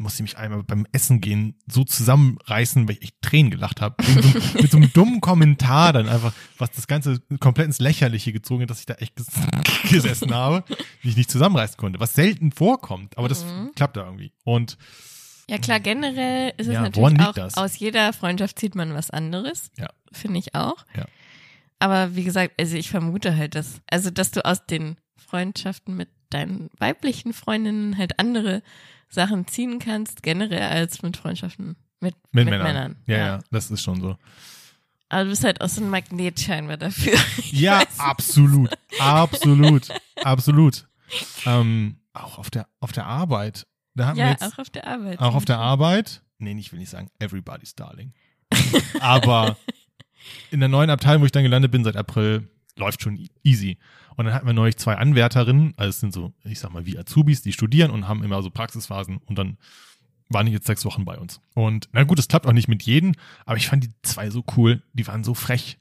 musste 0.00 0.22
ich 0.22 0.30
mich 0.32 0.38
einmal 0.38 0.62
beim 0.62 0.86
Essen 0.92 1.20
gehen 1.20 1.54
so 1.70 1.84
zusammenreißen, 1.84 2.88
weil 2.88 2.96
ich 2.96 3.02
echt 3.02 3.22
Tränen 3.22 3.50
gelacht 3.50 3.80
habe. 3.80 3.96
Mit, 4.14 4.24
so, 4.24 4.38
mit 4.62 4.70
so 4.70 4.76
einem 4.78 4.92
dummen 4.94 5.20
Kommentar 5.20 5.92
dann 5.92 6.08
einfach, 6.08 6.32
was 6.58 6.70
das 6.72 6.86
Ganze 6.86 7.20
komplett 7.38 7.66
ins 7.66 7.78
Lächerliche 7.80 8.32
gezogen 8.32 8.62
hat, 8.62 8.70
dass 8.70 8.80
ich 8.80 8.86
da 8.86 8.94
echt 8.94 9.14
ges 9.16 9.28
gesessen 9.90 10.34
habe, 10.34 10.64
die 11.02 11.08
ich 11.10 11.16
nicht 11.16 11.30
zusammenreißen 11.30 11.76
konnte. 11.76 12.00
Was 12.00 12.14
selten 12.14 12.52
vorkommt, 12.52 13.16
aber 13.18 13.28
das 13.28 13.44
Mhm. 13.44 13.70
klappt 13.74 13.96
da 13.96 14.04
irgendwie. 14.04 14.32
Und 14.44 14.76
Ja 15.48 15.58
klar, 15.58 15.80
generell 15.80 16.52
ist 16.56 16.66
es 16.68 16.74
Ja, 16.74 16.82
natürlich 16.82 17.20
auch, 17.20 17.32
das? 17.34 17.56
aus 17.56 17.78
jeder 17.78 18.12
Freundschaft 18.12 18.58
zieht 18.58 18.74
man 18.74 18.94
was 18.94 19.10
anderes. 19.10 19.70
Ja. 19.78 19.88
Finde 20.12 20.38
ich 20.38 20.54
auch. 20.54 20.84
Ja. 20.96 21.06
Aber 21.78 22.14
wie 22.14 22.24
gesagt, 22.24 22.54
also 22.60 22.76
ich 22.76 22.90
vermute 22.90 23.36
halt, 23.36 23.54
dass, 23.54 23.80
also 23.90 24.10
dass 24.10 24.30
du 24.30 24.44
aus 24.44 24.66
den 24.66 24.96
Freundschaften 25.16 25.96
mit 25.96 26.08
deinen 26.30 26.70
weiblichen 26.78 27.32
Freundinnen 27.32 27.96
halt 27.98 28.18
andere 28.18 28.62
Sachen 29.10 29.46
ziehen 29.46 29.78
kannst, 29.78 30.22
generell 30.22 30.62
als 30.62 31.02
mit 31.02 31.16
Freundschaften 31.16 31.76
mit, 32.00 32.14
mit, 32.32 32.44
mit 32.44 32.44
Männern. 32.46 32.62
Männern. 32.66 32.96
Ja, 33.06 33.16
ja, 33.18 33.38
das 33.50 33.70
ist 33.70 33.82
schon 33.82 34.00
so. 34.00 34.16
Aber 35.10 35.24
du 35.24 35.30
bist 35.30 35.44
halt 35.44 35.60
auch 35.60 35.68
so 35.68 35.82
ein 35.82 35.90
Magnet 35.90 36.40
scheinbar 36.40 36.76
dafür. 36.76 37.18
Ja, 37.52 37.82
absolut. 37.98 38.70
Absolut. 39.00 39.88
Absolut. 40.22 40.86
Ähm, 41.44 41.96
auch 42.12 42.38
auf 42.38 42.48
der, 42.50 42.68
auf 42.78 42.92
der 42.92 43.06
Arbeit. 43.06 43.66
Da 43.94 44.14
wir 44.14 44.22
Ja, 44.24 44.30
jetzt 44.30 44.44
auch 44.44 44.58
auf 44.58 44.70
der 44.70 44.86
Arbeit. 44.86 45.18
auch 45.18 45.34
auf 45.34 45.44
der 45.44 45.58
Arbeit. 45.58 46.22
Nee, 46.38 46.56
ich 46.58 46.70
will 46.72 46.78
nicht 46.78 46.90
sagen, 46.90 47.10
everybody's 47.18 47.74
darling. 47.74 48.14
Aber 49.00 49.56
in 50.52 50.60
der 50.60 50.68
neuen 50.68 50.90
Abteilung, 50.90 51.22
wo 51.22 51.26
ich 51.26 51.32
dann 51.32 51.42
gelandet 51.42 51.72
bin 51.72 51.82
seit 51.84 51.96
April, 51.96 52.48
läuft 52.76 53.02
schon 53.02 53.26
easy. 53.42 53.78
Und 54.16 54.26
dann 54.26 54.34
hatten 54.34 54.46
wir 54.46 54.52
neulich 54.52 54.76
zwei 54.76 54.96
Anwärterinnen, 54.96 55.74
also 55.76 55.88
es 55.88 56.00
sind 56.00 56.12
so, 56.12 56.32
ich 56.44 56.58
sag 56.60 56.72
mal, 56.72 56.86
wie 56.86 56.98
Azubis, 56.98 57.42
die 57.42 57.52
studieren 57.52 57.90
und 57.90 58.08
haben 58.08 58.22
immer 58.22 58.42
so 58.42 58.50
Praxisphasen 58.50 59.18
und 59.18 59.38
dann 59.38 59.56
waren 60.28 60.46
die 60.46 60.52
jetzt 60.52 60.66
sechs 60.66 60.84
Wochen 60.84 61.04
bei 61.04 61.18
uns. 61.18 61.40
Und 61.54 61.88
na 61.92 62.04
gut, 62.04 62.18
es 62.18 62.28
klappt 62.28 62.46
auch 62.46 62.52
nicht 62.52 62.68
mit 62.68 62.82
jedem, 62.84 63.14
aber 63.46 63.56
ich 63.56 63.66
fand 63.66 63.84
die 63.84 63.90
zwei 64.02 64.30
so 64.30 64.44
cool, 64.56 64.82
die 64.92 65.06
waren 65.06 65.24
so 65.24 65.34
frech. 65.34 65.78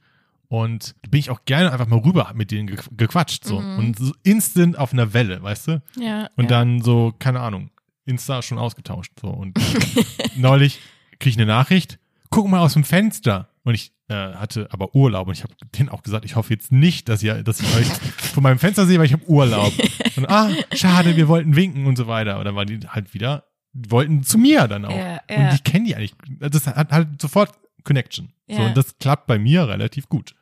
Und 0.47 0.95
da 1.03 1.09
bin 1.09 1.19
ich 1.19 1.29
auch 1.29 1.45
gerne 1.45 1.71
einfach 1.71 1.85
mal 1.87 1.99
rüber, 1.99 2.31
mit 2.33 2.49
denen 2.49 2.65
ge- 2.67 2.79
gequatscht, 2.91 3.43
so. 3.45 3.59
Mhm. 3.61 3.77
Und 3.77 3.99
so 3.99 4.13
instant 4.23 4.79
auf 4.79 4.91
einer 4.93 5.13
Welle, 5.13 5.43
weißt 5.43 5.67
du? 5.67 5.81
Ja. 5.99 6.27
Und 6.35 6.45
ja. 6.45 6.49
dann 6.49 6.81
so, 6.81 7.13
keine 7.19 7.41
Ahnung, 7.41 7.69
Insta 8.05 8.41
schon 8.41 8.57
ausgetauscht. 8.57 9.11
So. 9.21 9.27
Und 9.27 9.59
neulich 10.35 10.79
kriege 11.19 11.29
ich 11.29 11.37
eine 11.37 11.45
Nachricht, 11.45 11.99
guck 12.29 12.47
mal 12.47 12.59
aus 12.59 12.73
dem 12.73 12.83
Fenster. 12.83 13.49
Und 13.63 13.75
ich 13.75 13.91
äh, 14.07 14.13
hatte 14.33 14.67
aber 14.71 14.95
Urlaub 14.95 15.27
und 15.27 15.33
ich 15.33 15.43
habe 15.43 15.53
denen 15.77 15.89
auch 15.89 16.01
gesagt, 16.01 16.25
ich 16.25 16.35
hoffe 16.35 16.53
jetzt 16.53 16.71
nicht, 16.71 17.07
dass 17.09 17.21
ihr, 17.21 17.43
dass 17.43 17.59
ich 17.59 17.75
euch 17.75 17.85
von 18.33 18.41
meinem 18.43 18.57
Fenster 18.59 18.85
sehe, 18.85 18.97
weil 18.97 19.05
ich 19.05 19.13
habe 19.13 19.27
Urlaub. 19.29 19.71
Und 20.15 20.29
ah, 20.29 20.49
schade, 20.73 21.15
wir 21.15 21.27
wollten 21.27 21.55
winken 21.55 21.85
und 21.85 21.95
so 21.97 22.07
weiter. 22.07 22.39
Und 22.39 22.45
dann 22.45 22.55
waren 22.55 22.67
die 22.67 22.79
halt 22.87 23.13
wieder, 23.13 23.45
die 23.73 23.91
wollten 23.91 24.23
zu 24.23 24.37
mir 24.37 24.67
dann 24.67 24.85
auch. 24.85 24.95
Ja, 24.95 25.19
Und 25.29 25.43
ja. 25.43 25.53
ich 25.53 25.63
kenne 25.63 25.85
die 25.85 25.95
eigentlich. 25.95 26.15
Das 26.39 26.65
hat 26.65 26.91
halt 26.91 27.21
sofort 27.21 27.51
Connection. 27.83 28.33
So, 28.47 28.55
Ja. 28.57 28.67
und 28.67 28.77
das 28.77 28.97
klappt 28.97 29.27
bei 29.27 29.37
mir 29.37 29.67
relativ 29.67 30.09
gut. 30.09 30.33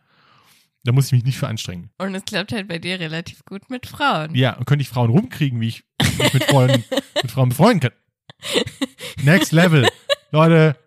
Da 0.83 0.93
muss 0.93 1.07
ich 1.07 1.11
mich 1.11 1.25
nicht 1.25 1.37
für 1.37 1.47
anstrengen. 1.49 1.89
Und 1.97 2.15
es 2.15 2.23
klappt 2.23 2.53
halt 2.53 2.69
bei 2.69 2.79
dir 2.79 2.97
relativ 2.99 3.43
gut 3.43 3.69
mit 3.69 3.87
Frauen. 3.87 4.33
Ja, 4.35 4.53
und 4.55 4.65
könnte 4.65 4.83
ich 4.83 4.89
Frauen 4.89 5.09
rumkriegen, 5.09 5.59
wie 5.59 5.67
ich 5.67 5.83
mich 6.21 6.33
mit, 6.33 6.43
Freunden, 6.45 6.85
mit 7.21 7.29
Frauen 7.31 7.49
befreunden 7.49 7.79
kann. 7.81 7.91
Next 9.23 9.51
Level. 9.51 9.89
Leute, 10.31 10.77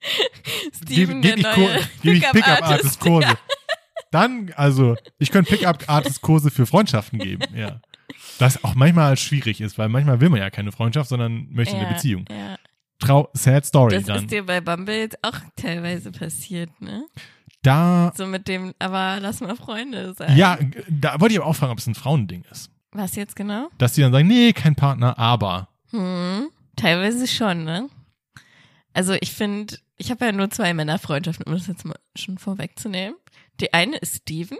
Steven, 0.74 1.20
gib, 1.20 1.36
der 1.36 1.36
ich 1.38 1.56
neue 1.56 1.80
gib 2.02 2.14
ich 2.14 2.30
Pickup-Artist-Kurse. 2.30 3.38
Dann, 4.10 4.52
also, 4.56 4.96
ich 5.18 5.30
könnte 5.30 5.50
Pickup-Artist-Kurse 5.54 6.50
für 6.50 6.66
Freundschaften 6.66 7.18
geben, 7.18 7.44
ja. 7.54 7.80
Das 8.38 8.62
auch 8.64 8.74
manchmal 8.74 9.16
schwierig 9.16 9.60
ist, 9.60 9.76
weil 9.78 9.88
manchmal 9.88 10.20
will 10.20 10.30
man 10.30 10.40
ja 10.40 10.48
keine 10.50 10.72
Freundschaft, 10.72 11.08
sondern 11.10 11.48
möchte 11.50 11.74
eine 11.76 11.84
Ja, 11.86 11.92
Beziehung. 11.92 12.24
Ja. 12.30 12.56
Trau 13.00 13.28
sad 13.34 13.66
Story 13.66 13.96
Das 13.96 14.04
dann. 14.04 14.16
ist 14.24 14.30
dir 14.30 14.44
bei 14.46 14.60
Bumble 14.60 14.96
jetzt 14.98 15.18
auch 15.22 15.36
teilweise 15.56 16.10
passiert, 16.10 16.70
ne? 16.80 17.04
Da, 17.62 18.12
So 18.16 18.26
mit 18.26 18.48
dem, 18.48 18.72
aber 18.78 19.18
lass 19.20 19.40
mal 19.40 19.56
Freunde 19.56 20.14
sein. 20.14 20.36
ja, 20.36 20.58
da 20.88 21.20
wollte 21.20 21.34
ich 21.34 21.40
aber 21.40 21.48
auch 21.50 21.56
fragen, 21.56 21.72
ob 21.72 21.78
es 21.78 21.86
ein 21.86 21.94
Frauending 21.94 22.44
ist. 22.50 22.70
Was 22.92 23.14
jetzt 23.16 23.36
genau? 23.36 23.68
Dass 23.78 23.92
die 23.92 24.00
dann 24.00 24.12
sagen, 24.12 24.26
nee, 24.28 24.52
kein 24.52 24.74
Partner, 24.74 25.18
aber. 25.18 25.68
Hm, 25.90 26.48
teilweise 26.76 27.26
schon, 27.26 27.64
ne? 27.64 27.88
Also 28.94 29.14
ich 29.20 29.32
finde, 29.32 29.76
ich 29.98 30.10
habe 30.10 30.24
ja 30.26 30.32
nur 30.32 30.50
zwei 30.50 30.72
Männerfreundschaften, 30.74 31.44
um 31.46 31.54
das 31.54 31.66
jetzt 31.66 31.84
mal 31.84 31.98
schon 32.16 32.38
vorwegzunehmen. 32.38 33.16
Die 33.60 33.72
eine 33.74 33.96
ist 33.96 34.16
Steven 34.22 34.58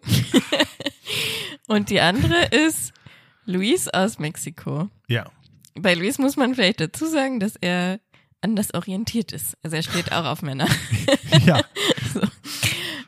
und 1.66 1.90
die 1.90 2.00
andere 2.00 2.44
ist 2.46 2.92
Luis 3.44 3.88
aus 3.88 4.18
Mexiko. 4.18 4.90
Ja. 5.08 5.30
Bei 5.74 5.94
Luis 5.94 6.18
muss 6.18 6.36
man 6.36 6.54
vielleicht 6.54 6.80
dazu 6.80 7.06
sagen, 7.06 7.38
dass 7.40 7.54
er 7.56 8.00
anders 8.40 8.74
orientiert 8.74 9.32
ist. 9.32 9.56
Also 9.62 9.76
er 9.76 9.82
steht 9.82 10.12
auch 10.12 10.24
auf 10.24 10.42
Männer. 10.42 10.66
ja. 11.46 11.62
So. 12.12 12.20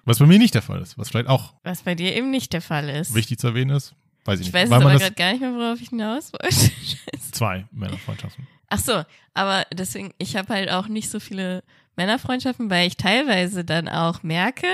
Was 0.04 0.18
bei 0.18 0.26
mir 0.26 0.38
nicht 0.38 0.54
der 0.54 0.62
Fall 0.62 0.80
ist, 0.80 0.96
was 0.98 1.08
vielleicht 1.10 1.28
auch 1.28 1.54
Was 1.62 1.82
bei 1.82 1.94
dir 1.94 2.14
eben 2.16 2.30
nicht 2.30 2.52
der 2.52 2.62
Fall 2.62 2.88
ist. 2.88 3.14
wichtig 3.14 3.38
zu 3.38 3.48
erwähnen 3.48 3.76
ist. 3.76 3.94
Weiß 4.24 4.40
ich, 4.40 4.48
Ich 4.48 4.52
nicht. 4.52 4.54
weiß 4.54 4.64
es 4.64 4.70
Weil 4.70 4.82
aber 4.82 4.98
gerade 4.98 5.14
gar 5.14 5.32
nicht 5.32 5.40
mehr, 5.40 5.52
worauf 5.54 5.80
ich 5.80 5.88
hinaus 5.88 6.32
wollte. 6.32 6.70
Zwei 7.32 7.66
Männerfreundschaften. 7.72 8.46
Ach 8.68 8.78
so, 8.78 9.02
aber 9.34 9.66
deswegen, 9.72 10.12
ich 10.18 10.36
habe 10.36 10.52
halt 10.54 10.70
auch 10.70 10.86
nicht 10.88 11.10
so 11.10 11.18
viele 11.20 11.62
Männerfreundschaften, 11.96 12.70
weil 12.70 12.86
ich 12.86 12.96
teilweise 12.96 13.64
dann 13.64 13.88
auch 13.88 14.22
merke, 14.22 14.66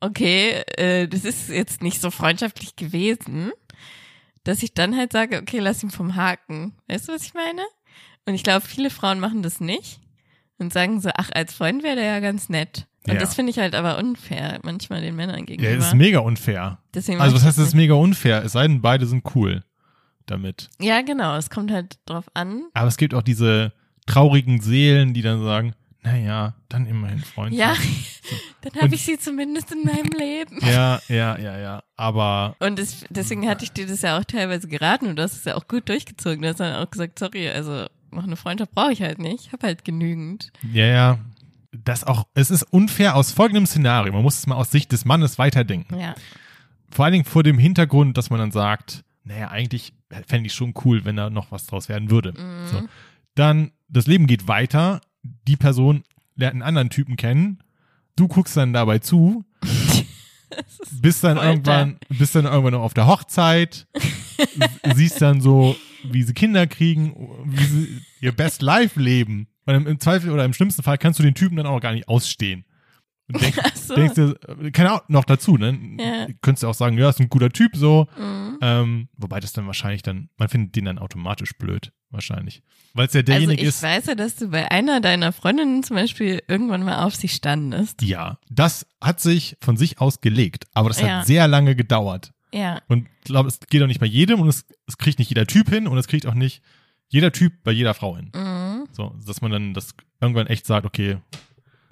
okay, 0.00 0.62
äh, 0.76 1.08
das 1.08 1.24
ist 1.24 1.48
jetzt 1.48 1.82
nicht 1.82 2.00
so 2.00 2.10
freundschaftlich 2.10 2.76
gewesen, 2.76 3.52
dass 4.44 4.62
ich 4.62 4.74
dann 4.74 4.96
halt 4.96 5.12
sage, 5.12 5.38
okay, 5.40 5.58
lass 5.58 5.82
ihn 5.82 5.90
vom 5.90 6.16
Haken. 6.16 6.74
Weißt 6.88 7.08
du, 7.08 7.12
was 7.12 7.24
ich 7.24 7.34
meine? 7.34 7.62
Und 8.26 8.34
ich 8.34 8.42
glaube, 8.42 8.66
viele 8.66 8.90
Frauen 8.90 9.20
machen 9.20 9.42
das 9.42 9.60
nicht 9.60 10.00
und 10.58 10.72
sagen 10.72 11.00
so, 11.00 11.10
ach, 11.14 11.30
als 11.34 11.54
Freund 11.54 11.82
wäre 11.82 11.96
der 11.96 12.04
ja 12.04 12.20
ganz 12.20 12.48
nett. 12.48 12.86
Und 13.06 13.14
Ja. 13.14 13.20
das 13.20 13.34
finde 13.34 13.50
ich 13.50 13.58
halt 13.58 13.74
aber 13.74 13.98
unfair, 13.98 14.60
manchmal 14.62 15.02
den 15.02 15.14
Männern 15.16 15.40
Ja, 15.40 15.44
gegenüber. 15.44 15.72
es 15.78 15.86
ist 15.88 15.94
mega 15.94 16.20
unfair. 16.20 16.78
Deswegen 16.94 17.20
Also 17.20 17.36
was 17.36 17.44
heißt, 17.44 17.58
es 17.58 17.68
ist 17.68 17.74
mega 17.74 17.94
unfair? 17.94 18.42
Es 18.44 18.52
sei 18.52 18.66
denn, 18.66 18.80
beide 18.80 19.06
sind 19.06 19.24
cool 19.34 19.62
damit. 20.26 20.70
Ja, 20.80 21.02
genau, 21.02 21.36
es 21.36 21.50
kommt 21.50 21.70
halt 21.70 21.98
drauf 22.06 22.24
an. 22.34 22.62
Aber 22.72 22.88
es 22.88 22.96
gibt 22.96 23.12
auch 23.14 23.22
diese 23.22 23.72
traurigen 24.06 24.60
Seelen, 24.60 25.12
die 25.12 25.20
dann 25.22 25.42
sagen, 25.42 25.74
naja, 26.04 26.54
dann 26.68 26.86
immerhin 26.86 27.20
Freundschaft. 27.20 27.80
Ja, 27.80 28.30
dann 28.60 28.82
habe 28.82 28.94
ich 28.94 29.02
sie 29.04 29.18
zumindest 29.18 29.72
in 29.72 29.82
meinem 29.84 30.10
Leben. 30.16 30.58
Ja, 30.60 31.00
ja, 31.08 31.38
ja, 31.38 31.58
ja. 31.58 31.82
Aber 31.96 32.56
Und 32.60 32.78
das, 32.78 33.04
deswegen 33.08 33.48
hatte 33.48 33.64
ich 33.64 33.72
dir 33.72 33.86
das 33.86 34.02
ja 34.02 34.18
auch 34.18 34.24
teilweise 34.24 34.68
geraten 34.68 35.06
und 35.06 35.16
du 35.16 35.22
hast 35.22 35.32
es 35.34 35.44
ja 35.44 35.54
auch 35.54 35.66
gut 35.66 35.88
durchgezogen. 35.88 36.42
Du 36.42 36.48
hast 36.48 36.60
dann 36.60 36.76
auch 36.76 36.90
gesagt, 36.90 37.18
sorry, 37.18 37.48
also 37.48 37.86
noch 38.10 38.24
eine 38.24 38.36
Freundschaft 38.36 38.72
brauche 38.72 38.92
ich 38.92 39.02
halt 39.02 39.18
nicht. 39.18 39.46
Ich 39.46 39.52
habe 39.52 39.66
halt 39.66 39.84
genügend. 39.84 40.52
ja, 40.72 40.86
ja. 40.86 41.18
Das 41.76 42.04
auch, 42.04 42.28
es 42.34 42.52
ist 42.52 42.62
unfair 42.62 43.16
aus 43.16 43.32
folgendem 43.32 43.66
Szenario. 43.66 44.12
Man 44.12 44.22
muss 44.22 44.38
es 44.38 44.46
mal 44.46 44.54
aus 44.54 44.70
Sicht 44.70 44.92
des 44.92 45.04
Mannes 45.04 45.40
weiterdenken. 45.40 45.98
Ja. 45.98 46.14
Vor 46.88 47.04
allen 47.04 47.10
Dingen 47.10 47.24
vor 47.24 47.42
dem 47.42 47.58
Hintergrund, 47.58 48.16
dass 48.16 48.30
man 48.30 48.38
dann 48.38 48.52
sagt, 48.52 49.02
naja, 49.24 49.48
eigentlich 49.48 49.92
fände 50.28 50.46
ich 50.46 50.54
schon 50.54 50.72
cool, 50.84 51.04
wenn 51.04 51.16
da 51.16 51.30
noch 51.30 51.50
was 51.50 51.66
draus 51.66 51.88
werden 51.88 52.10
würde. 52.12 52.32
Mhm. 52.32 52.68
So. 52.68 52.82
Dann, 53.34 53.72
das 53.88 54.06
Leben 54.06 54.28
geht 54.28 54.46
weiter, 54.46 55.00
die 55.46 55.56
Person 55.56 56.04
lernt 56.36 56.54
einen 56.54 56.62
anderen 56.62 56.90
Typen 56.90 57.16
kennen, 57.16 57.58
du 58.16 58.28
guckst 58.28 58.56
dann 58.56 58.72
dabei 58.72 58.98
zu, 58.98 59.44
bist 61.00 61.24
dann 61.24 61.36
Folter. 61.36 61.50
irgendwann, 61.50 61.98
bist 62.08 62.34
dann 62.34 62.44
irgendwann 62.44 62.74
noch 62.74 62.82
auf 62.82 62.94
der 62.94 63.06
Hochzeit, 63.06 63.86
siehst 64.94 65.20
dann 65.20 65.40
so, 65.40 65.76
wie 66.04 66.22
sie 66.22 66.34
Kinder 66.34 66.66
kriegen, 66.66 67.14
wie 67.44 67.64
sie 67.64 68.00
ihr 68.20 68.32
Best 68.32 68.62
Life 68.62 69.00
leben. 69.00 69.48
Und 69.66 69.86
im 69.86 69.98
Zweifel 69.98 70.30
oder 70.30 70.44
im 70.44 70.52
schlimmsten 70.52 70.82
Fall 70.82 70.98
kannst 70.98 71.18
du 71.18 71.22
den 71.22 71.34
Typen 71.34 71.56
dann 71.56 71.66
auch 71.66 71.80
gar 71.80 71.92
nicht 71.92 72.08
ausstehen. 72.08 72.64
Und 73.32 73.40
denk, 73.40 73.54
so. 73.74 73.94
denkst 73.94 74.18
äh, 74.18 74.70
keine 74.70 74.90
Ahnung, 74.90 75.02
noch 75.08 75.24
dazu, 75.24 75.56
ne? 75.56 75.78
Ja. 75.98 76.26
Könntest 76.42 76.62
du 76.62 76.68
auch 76.68 76.74
sagen, 76.74 76.98
ja, 76.98 77.08
ist 77.08 77.20
ein 77.20 77.28
guter 77.28 77.50
Typ 77.50 77.74
so. 77.76 78.06
Mhm. 78.18 78.58
Ähm, 78.60 79.08
wobei 79.16 79.40
das 79.40 79.52
dann 79.52 79.66
wahrscheinlich 79.66 80.02
dann, 80.02 80.28
man 80.36 80.48
findet 80.48 80.76
den 80.76 80.84
dann 80.84 80.98
automatisch 80.98 81.52
blöd, 81.58 81.90
wahrscheinlich. 82.10 82.62
Weil 82.92 83.06
es 83.06 83.14
ja 83.14 83.20
Also 83.20 83.32
derjenige 83.32 83.62
ich 83.62 83.68
ist. 83.68 83.82
weiß 83.82 84.06
ja, 84.06 84.14
dass 84.14 84.36
du 84.36 84.48
bei 84.48 84.70
einer 84.70 85.00
deiner 85.00 85.32
Freundinnen 85.32 85.82
zum 85.82 85.96
Beispiel 85.96 86.42
irgendwann 86.48 86.82
mal 86.84 87.02
auf 87.04 87.14
sie 87.16 87.28
standest. 87.28 88.02
Ja, 88.02 88.38
das 88.50 88.86
hat 89.00 89.20
sich 89.20 89.56
von 89.60 89.76
sich 89.76 90.00
aus 90.00 90.20
gelegt, 90.20 90.66
aber 90.74 90.90
das 90.90 91.00
Ja. 91.00 91.18
hat 91.20 91.26
sehr 91.26 91.48
lange 91.48 91.74
gedauert. 91.74 92.32
Ja. 92.52 92.80
Und 92.88 93.08
ich 93.18 93.24
glaube, 93.24 93.48
es 93.48 93.58
geht 93.58 93.82
auch 93.82 93.86
nicht 93.88 94.00
bei 94.00 94.06
jedem 94.06 94.40
und 94.40 94.48
es, 94.48 94.64
es 94.86 94.96
kriegt 94.98 95.18
nicht 95.18 95.28
jeder 95.30 95.46
Typ 95.46 95.68
hin 95.70 95.88
und 95.88 95.98
es 95.98 96.06
kriegt 96.06 96.26
auch 96.26 96.34
nicht 96.34 96.62
jeder 97.08 97.32
Typ 97.32 97.52
bei 97.64 97.72
jeder 97.72 97.94
Frau 97.94 98.16
hin. 98.16 98.30
Mhm. 98.34 98.86
So, 98.92 99.14
dass 99.26 99.40
man 99.40 99.50
dann 99.50 99.74
das 99.74 99.94
irgendwann 100.20 100.46
echt 100.46 100.66
sagt, 100.66 100.86
okay, 100.86 101.16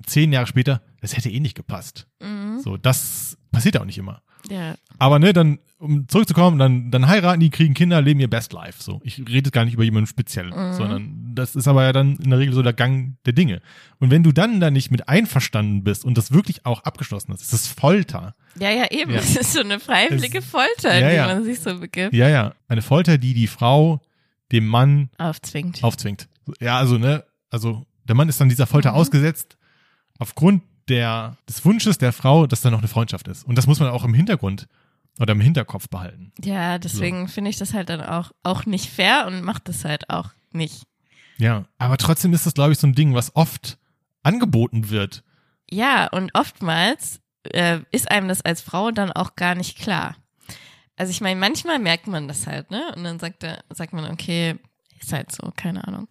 zehn 0.07 0.33
Jahre 0.33 0.47
später, 0.47 0.83
das 1.03 1.15
hätte 1.17 1.29
eh 1.31 1.41
nicht 1.41 1.55
gepasst. 1.57 2.07
Mhm. 2.23 2.61
So, 2.65 2.79
das 2.79 3.37
passiert 3.53 3.77
auch 3.79 3.85
nicht 3.85 3.99
immer. 3.99 4.23
Ja. 4.51 4.75
Aber 4.99 5.19
ne, 5.21 5.33
dann, 5.33 5.59
um 5.79 6.09
zurückzukommen, 6.09 6.59
dann, 6.59 6.91
dann 6.91 7.07
heiraten 7.07 7.39
die, 7.39 7.51
kriegen 7.51 7.75
Kinder, 7.75 8.01
leben 8.03 8.19
ihr 8.19 8.29
Best 8.31 8.53
Life. 8.53 8.83
So, 8.83 9.01
ich 9.05 9.23
rede 9.29 9.51
gar 9.53 9.65
nicht 9.65 9.75
über 9.75 9.85
jemanden 9.85 10.09
speziell, 10.09 10.47
Mhm. 10.51 10.73
sondern 10.75 11.33
das 11.35 11.55
ist 11.55 11.69
aber 11.69 11.85
ja 11.85 11.93
dann 11.93 12.17
in 12.17 12.31
der 12.31 12.39
Regel 12.41 12.53
so 12.55 12.63
der 12.63 12.73
Gang 12.73 13.17
der 13.25 13.35
Dinge. 13.35 13.61
Und 14.01 14.11
wenn 14.11 14.25
du 14.25 14.33
dann 14.33 14.59
da 14.59 14.71
nicht 14.73 14.91
mit 14.91 15.09
einverstanden 15.09 15.85
bist 15.85 16.05
und 16.05 16.19
das 16.19 16.33
wirklich 16.33 16.67
auch 16.67 16.83
abgeschlossen 16.83 17.33
hast, 17.33 17.43
ist 17.43 17.53
das 17.53 17.69
Folter. 17.69 18.35
Ja, 18.59 18.71
ja, 18.71 18.91
eben. 18.91 19.13
Ja. 19.13 19.19
Es 19.21 19.37
ist 19.37 19.53
so 19.53 19.61
eine 19.61 19.79
freiwillige 19.79 20.43
Folter, 20.43 20.93
in 20.95 21.03
Ja, 21.03 21.11
die 21.11 21.17
ja. 21.17 21.27
man 21.27 21.45
sich 21.45 21.61
so 21.61 21.79
begibt. 21.79 22.13
Ja, 22.13 22.29
ja, 22.29 22.55
eine 22.69 22.83
Folter, 22.83 23.19
die 23.19 23.35
die 23.35 23.47
Frau 23.47 24.01
dem 24.51 24.67
Mann 24.67 25.09
Aufzwingt. 25.19 25.83
aufzwingt. 25.85 26.29
Ja, 26.61 26.79
also 26.79 26.99
ne, 26.99 27.25
also 27.51 27.87
der 28.05 28.17
Mann 28.17 28.29
ist 28.29 28.41
dann 28.41 28.49
dieser 28.49 28.67
Folter 28.67 28.91
Mhm. 28.93 28.97
ausgesetzt 28.99 29.57
aufgrund 30.19 30.63
der 30.93 31.37
des 31.49 31.65
Wunsches 31.65 31.99
der 31.99 32.13
Frau, 32.13 32.47
dass 32.47 32.61
da 32.61 32.71
noch 32.71 32.79
eine 32.79 32.89
Freundschaft 32.89 33.27
ist. 33.27 33.45
Und 33.45 33.57
das 33.57 33.67
muss 33.67 33.81
man 33.81 33.89
auch 33.89 34.05
im 34.05 34.15
Hintergrund 34.15 34.69
oder 35.19 35.33
im 35.33 35.41
Hinterkopf 35.41 35.89
behalten. 35.89 36.33
Ja, 36.43 36.79
deswegen 36.79 37.29
finde 37.29 37.51
ich 37.51 37.57
das 37.57 37.75
halt 37.75 37.89
dann 37.89 38.01
auch, 38.01 38.33
auch 38.43 38.67
nicht 38.67 38.91
fair 38.91 39.27
und 39.27 39.43
macht 39.43 39.69
das 39.69 39.85
halt 39.85 40.11
auch 40.11 40.31
nicht. 40.53 40.85
Ja, 41.39 41.65
aber 41.79 41.97
trotzdem 41.97 42.33
ist 42.33 42.47
das, 42.47 42.55
glaube 42.55 42.73
ich, 42.73 42.79
so 42.79 42.87
ein 42.87 42.95
Ding, 42.95 43.15
was 43.15 43.35
oft 43.35 43.79
angeboten 44.23 44.91
wird. 44.91 45.25
Ja, 45.71 46.07
und 46.09 46.31
oftmals 46.35 47.21
äh, 47.45 47.81
ist 47.91 48.11
einem 48.11 48.29
das 48.29 48.43
als 48.43 48.61
Frau 48.61 48.91
dann 48.91 49.11
auch 49.11 49.35
gar 49.35 49.55
nicht 49.55 49.79
klar. 49.79 50.17
Also 50.97 51.11
ich 51.11 51.21
meine, 51.21 51.41
manchmal 51.41 51.79
merkt 51.79 52.07
man 52.07 52.29
das 52.29 52.47
halt, 52.47 52.71
ne? 52.71 52.93
Und 52.95 53.05
dann 53.05 53.19
sagt, 53.19 53.43
er, 53.43 53.65
sagt 53.71 53.93
man, 53.93 54.11
okay, 54.11 54.57
ist 55.01 55.13
halt 55.13 55.33
so, 55.33 55.51
keine 55.57 55.87
Ahnung. 55.89 56.07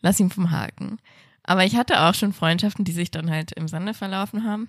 Lass 0.00 0.20
ihn 0.20 0.30
vom 0.30 0.50
Haken. 0.50 0.98
Aber 1.44 1.64
ich 1.64 1.76
hatte 1.76 2.00
auch 2.02 2.14
schon 2.14 2.32
Freundschaften, 2.32 2.84
die 2.84 2.92
sich 2.92 3.10
dann 3.10 3.30
halt 3.30 3.52
im 3.52 3.68
Sande 3.68 3.94
verlaufen 3.94 4.44
haben, 4.44 4.68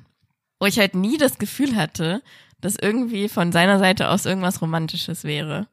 wo 0.60 0.66
ich 0.68 0.78
halt 0.78 0.94
nie 0.96 1.18
das 1.18 1.38
Gefühl 1.38 1.76
hatte, 1.76 2.22
dass 2.62 2.76
irgendwie 2.76 3.30
von 3.30 3.52
seiner 3.52 3.80
Seite 3.80 4.10
aus 4.10 4.26
irgendwas 4.26 4.62
Romantisches 4.62 5.24
wäre. 5.24 5.68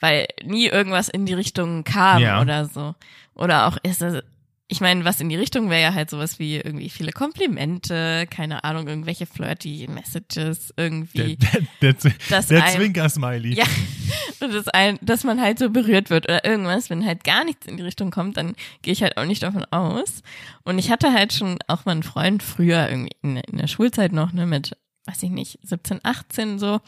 Weil 0.00 0.26
nie 0.44 0.66
irgendwas 0.66 1.08
in 1.08 1.26
die 1.26 1.34
Richtung 1.34 1.82
kam 1.84 2.22
Ja. 2.22 2.40
oder 2.40 2.66
so. 2.66 2.94
Oder 3.34 3.66
auch 3.66 3.78
ist 3.82 4.02
es, 4.02 4.22
ich 4.68 4.80
meine, 4.80 5.04
was 5.04 5.20
in 5.20 5.28
die 5.28 5.36
Richtung 5.36 5.70
wäre 5.70 5.80
ja 5.82 5.94
halt 5.94 6.10
sowas 6.10 6.38
wie 6.40 6.56
irgendwie 6.56 6.90
viele 6.90 7.12
Komplimente, 7.12 8.26
keine 8.28 8.64
Ahnung, 8.64 8.88
irgendwelche 8.88 9.26
flirty 9.26 9.86
Messages, 9.88 10.68
Der, 10.76 10.84
irgendwie. 10.84 11.36
der, 11.80 11.92
der, 11.92 12.42
der 12.42 12.64
ein- 12.64 12.74
Zwinker-Smiley. 12.76 13.54
Ja, 13.54 13.64
und 14.40 14.52
das 14.52 14.68
ein, 14.68 14.98
dass 15.02 15.22
man 15.24 15.40
halt 15.40 15.58
so 15.58 15.70
berührt 15.70 16.10
wird 16.10 16.24
oder 16.26 16.44
irgendwas, 16.44 16.90
wenn 16.90 17.06
halt 17.06 17.22
gar 17.24 17.44
nichts 17.44 17.66
in 17.66 17.76
die 17.76 17.82
Richtung 17.84 18.10
kommt, 18.10 18.36
dann 18.36 18.54
gehe 18.82 18.92
ich 18.92 19.02
halt 19.02 19.16
auch 19.16 19.24
nicht 19.24 19.42
davon 19.42 19.64
aus. 19.66 20.22
Und 20.64 20.78
ich 20.78 20.90
hatte 20.90 21.12
halt 21.12 21.32
schon 21.32 21.58
auch 21.68 21.84
mal 21.84 21.92
einen 21.92 22.02
Freund 22.02 22.42
früher 22.42 22.88
irgendwie 22.88 23.12
in, 23.22 23.36
in 23.36 23.58
der 23.58 23.68
Schulzeit 23.68 24.12
noch, 24.12 24.32
ne, 24.32 24.46
mit, 24.46 24.76
weiß 25.06 25.22
ich 25.22 25.30
nicht, 25.30 25.58
17, 25.62 26.00
18 26.02 26.58
so, 26.58 26.80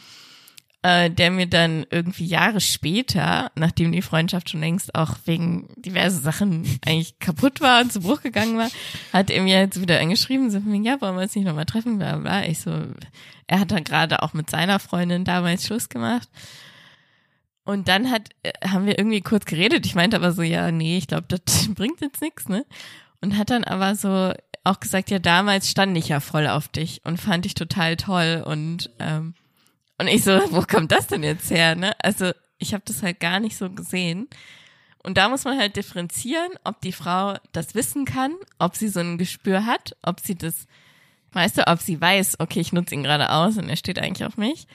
äh, 0.88 1.10
der 1.10 1.30
mir 1.30 1.46
dann 1.46 1.84
irgendwie 1.90 2.24
Jahre 2.24 2.60
später, 2.60 3.50
nachdem 3.54 3.92
die 3.92 4.00
Freundschaft 4.00 4.48
schon 4.48 4.60
längst 4.60 4.94
auch 4.94 5.16
wegen 5.26 5.68
diverse 5.76 6.18
Sachen 6.20 6.78
eigentlich 6.86 7.18
kaputt 7.18 7.60
war 7.60 7.82
und 7.82 7.92
zu 7.92 8.00
Bruch 8.00 8.22
gegangen 8.22 8.56
war, 8.56 8.70
hat 9.12 9.30
er 9.30 9.42
mir 9.42 9.58
jetzt 9.58 9.80
wieder 9.80 10.00
angeschrieben, 10.00 10.50
so 10.50 10.60
von 10.60 10.82
ja, 10.82 11.00
wollen 11.00 11.16
wir 11.16 11.22
uns 11.22 11.34
nicht 11.34 11.44
nochmal 11.44 11.66
treffen, 11.66 11.98
bla, 11.98 12.16
bla. 12.16 12.44
Ich 12.44 12.60
so, 12.60 12.70
er 13.46 13.60
hat 13.60 13.70
dann 13.70 13.84
gerade 13.84 14.22
auch 14.22 14.32
mit 14.32 14.48
seiner 14.48 14.78
Freundin 14.78 15.24
damals 15.24 15.66
Schluss 15.66 15.90
gemacht. 15.90 16.28
Und 17.64 17.88
dann 17.88 18.10
hat, 18.10 18.30
äh, 18.42 18.52
haben 18.66 18.86
wir 18.86 18.98
irgendwie 18.98 19.20
kurz 19.20 19.44
geredet. 19.44 19.84
Ich 19.84 19.94
meinte 19.94 20.16
aber 20.16 20.32
so, 20.32 20.40
ja, 20.40 20.72
nee, 20.72 20.96
ich 20.96 21.06
glaube, 21.06 21.26
das 21.28 21.68
bringt 21.74 22.00
jetzt 22.00 22.22
nichts, 22.22 22.48
ne? 22.48 22.64
Und 23.20 23.36
hat 23.36 23.50
dann 23.50 23.64
aber 23.64 23.94
so 23.94 24.32
auch 24.64 24.80
gesagt, 24.80 25.10
ja, 25.10 25.18
damals 25.18 25.70
stand 25.70 25.96
ich 25.98 26.08
ja 26.08 26.20
voll 26.20 26.46
auf 26.46 26.68
dich 26.68 27.02
und 27.04 27.18
fand 27.18 27.44
ich 27.44 27.54
total 27.54 27.96
toll 27.96 28.42
und 28.46 28.90
ähm, 29.00 29.34
und 29.98 30.08
ich 30.08 30.24
so, 30.24 30.40
wo 30.50 30.62
kommt 30.62 30.92
das 30.92 31.06
denn 31.06 31.22
jetzt 31.22 31.50
her, 31.50 31.74
ne? 31.74 31.92
Also 32.00 32.32
ich 32.58 32.74
habe 32.74 32.82
das 32.86 33.02
halt 33.02 33.20
gar 33.20 33.40
nicht 33.40 33.56
so 33.56 33.70
gesehen. 33.70 34.28
Und 35.04 35.16
da 35.16 35.28
muss 35.28 35.44
man 35.44 35.58
halt 35.58 35.76
differenzieren, 35.76 36.50
ob 36.64 36.80
die 36.80 36.92
Frau 36.92 37.36
das 37.52 37.74
wissen 37.74 38.04
kann, 38.04 38.34
ob 38.58 38.76
sie 38.76 38.88
so 38.88 39.00
ein 39.00 39.16
Gespür 39.16 39.64
hat, 39.64 39.96
ob 40.02 40.20
sie 40.20 40.34
das 40.34 40.66
Weißt 41.32 41.58
du, 41.58 41.66
ob 41.66 41.80
sie 41.80 42.00
weiß, 42.00 42.40
okay, 42.40 42.60
ich 42.60 42.72
nutze 42.72 42.94
ihn 42.94 43.02
gerade 43.02 43.30
aus 43.30 43.58
und 43.58 43.68
er 43.68 43.76
steht 43.76 43.98
eigentlich 43.98 44.26
auf 44.26 44.36
mich, 44.36 44.66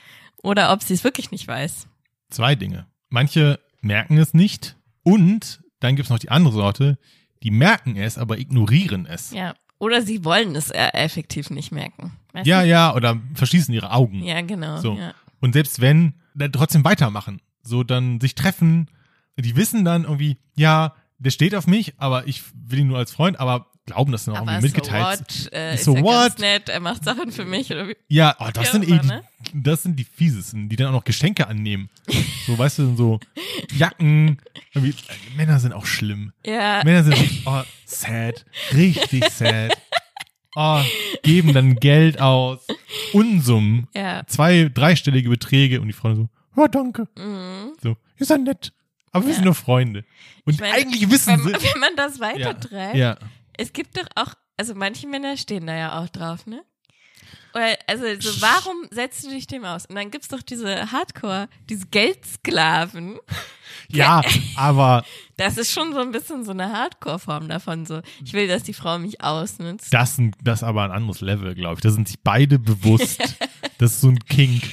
oder 0.41 0.71
ob 0.71 0.83
sie 0.83 0.93
es 0.93 1.03
wirklich 1.03 1.31
nicht 1.31 1.47
weiß. 1.47 1.87
Zwei 2.29 2.55
Dinge. 2.55 2.85
Manche 3.09 3.59
merken 3.81 4.17
es 4.17 4.33
nicht 4.33 4.77
und 5.03 5.61
dann 5.79 5.95
gibt's 5.95 6.09
noch 6.11 6.19
die 6.19 6.31
andere 6.31 6.53
Sorte, 6.53 6.97
die 7.41 7.51
merken 7.51 7.95
es, 7.95 8.17
aber 8.17 8.37
ignorieren 8.37 9.05
es. 9.05 9.31
Ja. 9.31 9.55
Oder 9.79 10.01
sie 10.01 10.23
wollen 10.23 10.55
es 10.55 10.69
äh, 10.69 10.89
effektiv 10.93 11.49
nicht 11.49 11.71
merken. 11.71 12.17
Weißt 12.33 12.45
Ja, 12.47 12.61
du? 12.61 12.67
ja, 12.67 12.93
oder 12.95 13.19
verschließen 13.35 13.73
ihre 13.73 13.91
Augen. 13.91 14.23
Ja, 14.23 14.41
genau. 14.41 14.77
So. 14.77 14.97
Ja. 14.97 15.13
Und 15.39 15.53
selbst 15.53 15.79
wenn, 15.81 16.13
dann 16.35 16.51
trotzdem 16.51 16.83
weitermachen. 16.83 17.41
So 17.63 17.83
dann 17.83 18.19
sich 18.19 18.35
treffen. 18.35 18.89
Die 19.37 19.55
wissen 19.55 19.85
dann 19.85 20.03
irgendwie, 20.03 20.37
ja, 20.55 20.93
der 21.17 21.31
steht 21.31 21.55
auf 21.55 21.65
mich, 21.67 21.93
aber 21.97 22.27
ich 22.27 22.43
will 22.53 22.79
ihn 22.79 22.87
nur 22.87 22.97
als 22.97 23.11
Freund, 23.11 23.39
aber 23.39 23.67
glauben 23.85 24.11
das 24.11 24.25
dann 24.25 24.35
auch 24.35 24.41
Aber 24.41 24.51
irgendwie 24.53 24.69
so 24.69 24.75
mitgeteilt. 24.75 25.19
what, 25.19 25.53
äh, 25.53 25.73
ist 25.75 25.83
So 25.85 25.95
ja 25.95 26.03
what? 26.03 26.13
ganz 26.29 26.37
nett, 26.39 26.69
er 26.69 26.79
macht 26.79 27.03
Sachen 27.03 27.31
für 27.31 27.43
mich 27.45 27.69
oder 27.71 27.87
wie? 27.87 27.95
Ja, 28.07 28.35
oh, 28.39 28.49
das 28.53 28.65
Ja, 28.67 28.71
sind 28.73 28.87
eh 28.87 28.91
ne? 28.95 29.23
die, 29.53 29.63
das 29.63 29.83
sind 29.83 29.97
die 29.99 30.03
fiesesten, 30.05 30.69
die 30.69 30.75
dann 30.75 30.87
auch 30.87 30.91
noch 30.93 31.03
Geschenke 31.03 31.47
annehmen. 31.47 31.89
So, 32.47 32.57
weißt 32.57 32.79
du, 32.79 32.95
so 32.95 33.19
Jacken. 33.75 34.37
Irgendwie, 34.73 34.91
äh, 34.91 35.35
Männer 35.37 35.59
sind 35.59 35.73
auch 35.73 35.85
schlimm. 35.85 36.31
Ja, 36.45 36.81
Männer 36.83 37.03
sind 37.03 37.17
oh, 37.45 37.61
sad. 37.85 38.45
Richtig 38.73 39.25
sad. 39.29 39.77
Oh, 40.55 40.81
geben 41.23 41.53
dann 41.53 41.75
Geld 41.75 42.19
aus. 42.21 42.65
Unsummen. 43.13 43.87
ja. 43.95 44.23
Zwei, 44.27 44.69
dreistellige 44.73 45.29
Beträge 45.29 45.81
und 45.81 45.87
die 45.87 45.93
Freunde 45.93 46.29
so, 46.55 46.61
oh, 46.61 46.67
danke. 46.67 47.07
Mhm. 47.17 47.73
So, 47.81 47.95
ist 48.17 48.29
ja 48.29 48.37
nett. 48.37 48.71
Aber 49.11 49.23
wir 49.25 49.29
Ja. 49.29 49.35
sind 49.35 49.45
nur 49.45 49.55
Freunde. 49.55 50.03
Und 50.45 50.53
Ich 50.53 50.59
meine, 50.59 50.73
eigentlich 50.75 51.09
wissen 51.09 51.43
Wenn, 51.45 51.59
sie. 51.59 51.65
wenn 51.73 51.79
man 51.79 51.95
das 51.95 52.17
Ja, 52.17 52.25
weitertreibt, 52.25 52.95
ja. 52.95 53.17
es 53.57 53.73
gibt 53.73 53.97
doch 53.97 54.07
auch, 54.15 54.33
also 54.57 54.73
manche 54.75 55.07
Männer 55.07 55.37
stehen 55.37 55.67
da 55.67 55.75
ja 55.75 55.99
auch 56.01 56.09
drauf, 56.09 56.45
ne? 56.47 56.63
Oder, 57.53 57.77
also 57.87 58.03
so, 58.19 58.41
warum 58.41 58.87
setzt 58.89 59.23
du 59.23 59.29
dich 59.29 59.45
dem 59.45 59.63
aus? 59.63 59.85
Und 59.85 59.95
dann 59.95 60.09
gibt's 60.09 60.27
doch 60.27 60.41
diese 60.41 60.91
Hardcore, 60.91 61.47
diese 61.69 61.85
Geldsklaven. 61.87 63.17
ja, 63.89 64.21
aber 64.55 65.05
Das 65.37 65.57
ist 65.57 65.71
schon 65.71 65.93
so 65.93 65.99
ein 65.99 66.11
bisschen 66.11 66.45
so 66.45 66.51
eine 66.51 66.71
Hardcore-Form 66.73 67.47
davon. 67.49 67.85
So, 67.85 68.01
ich 68.25 68.33
will, 68.33 68.47
dass 68.47 68.63
die 68.63 68.73
Frau 68.73 68.97
mich 68.97 69.21
ausnutzt. 69.21 69.93
das, 69.93 70.15
sind, 70.15 70.35
das 70.43 70.59
ist 70.59 70.63
aber 70.63 70.83
ein 70.83 70.91
anderes 70.91 71.21
Level, 71.21 71.53
glaube 71.53 71.75
ich. 71.75 71.81
Da 71.81 71.91
sind 71.91 72.07
sich 72.07 72.19
beide 72.23 72.57
bewusst. 72.57 73.21
das 73.77 73.93
ist 73.93 74.01
so 74.01 74.09
ein 74.09 74.19
Kink. 74.19 74.63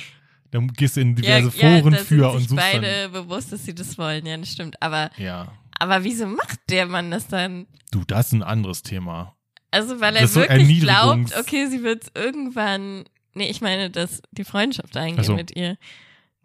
Da 0.50 0.58
gehst 0.58 0.96
du 0.96 1.02
in 1.02 1.14
diverse 1.14 1.50
Foren 1.50 1.92
da 1.92 1.99
für 1.99 2.04
sind 2.04 2.25
und 2.25 2.38
sich 2.38 2.49
suchst 2.49 2.72
beide 2.72 3.08
bewusst, 3.10 3.52
dass 3.52 3.64
sie 3.64 3.75
das 3.75 3.99
wollen. 3.99 4.25
Ja, 4.26 4.37
das 4.37 4.50
stimmt. 4.50 4.82
Aber, 4.82 5.10
dann. 5.16 5.25
Ja. 5.25 5.52
aber 5.78 6.02
wieso 6.02 6.26
macht 6.26 6.58
der 6.70 6.87
Mann 6.87 7.10
das 7.10 7.28
dann? 7.28 7.66
Du, 7.92 8.04
das 8.04 8.28
ist 8.28 8.32
ein 8.32 8.42
anderes 8.42 8.82
Thema. 8.82 9.37
Also, 9.70 10.00
weil 10.00 10.16
er 10.16 10.26
so 10.26 10.40
wirklich 10.40 10.80
glaubt, 10.80 11.36
okay, 11.38 11.66
sie 11.66 11.82
wird 11.82 12.06
irgendwann, 12.14 13.04
nee, 13.34 13.48
ich 13.48 13.60
meine, 13.60 13.90
dass 13.90 14.22
die 14.32 14.44
Freundschaft 14.44 14.96
eingehen 14.96 15.20
Ach 15.20 15.24
so. 15.24 15.34
mit 15.34 15.56
ihr. 15.56 15.76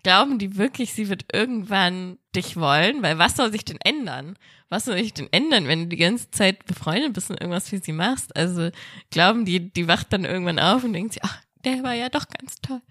Glauben 0.03 0.37
die 0.37 0.57
wirklich, 0.57 0.93
sie 0.93 1.09
wird 1.09 1.25
irgendwann 1.33 2.19
dich 2.35 2.57
wollen? 2.57 3.01
Weil 3.01 3.17
was 3.17 3.35
soll 3.35 3.51
sich 3.51 3.65
denn 3.65 3.79
ändern? 3.83 4.37
Was 4.69 4.85
soll 4.85 4.97
sich 4.97 5.13
denn 5.13 5.29
ändern, 5.31 5.67
wenn 5.67 5.81
du 5.81 5.87
die 5.87 5.95
ganze 5.95 6.29
Zeit 6.29 6.65
befreundet 6.65 7.13
bist 7.13 7.31
und 7.31 7.41
irgendwas 7.41 7.69
für 7.69 7.79
sie 7.79 7.91
machst? 7.91 8.35
Also, 8.35 8.69
glauben 9.09 9.45
die, 9.45 9.73
die 9.73 9.87
wacht 9.87 10.13
dann 10.13 10.25
irgendwann 10.25 10.59
auf 10.59 10.83
und 10.83 10.93
denkt 10.93 11.13
sich, 11.13 11.23
ach, 11.23 11.41
der 11.65 11.81
war 11.81 11.93
ja 11.93 12.09
doch 12.09 12.27
ganz 12.29 12.61
toll. 12.61 12.81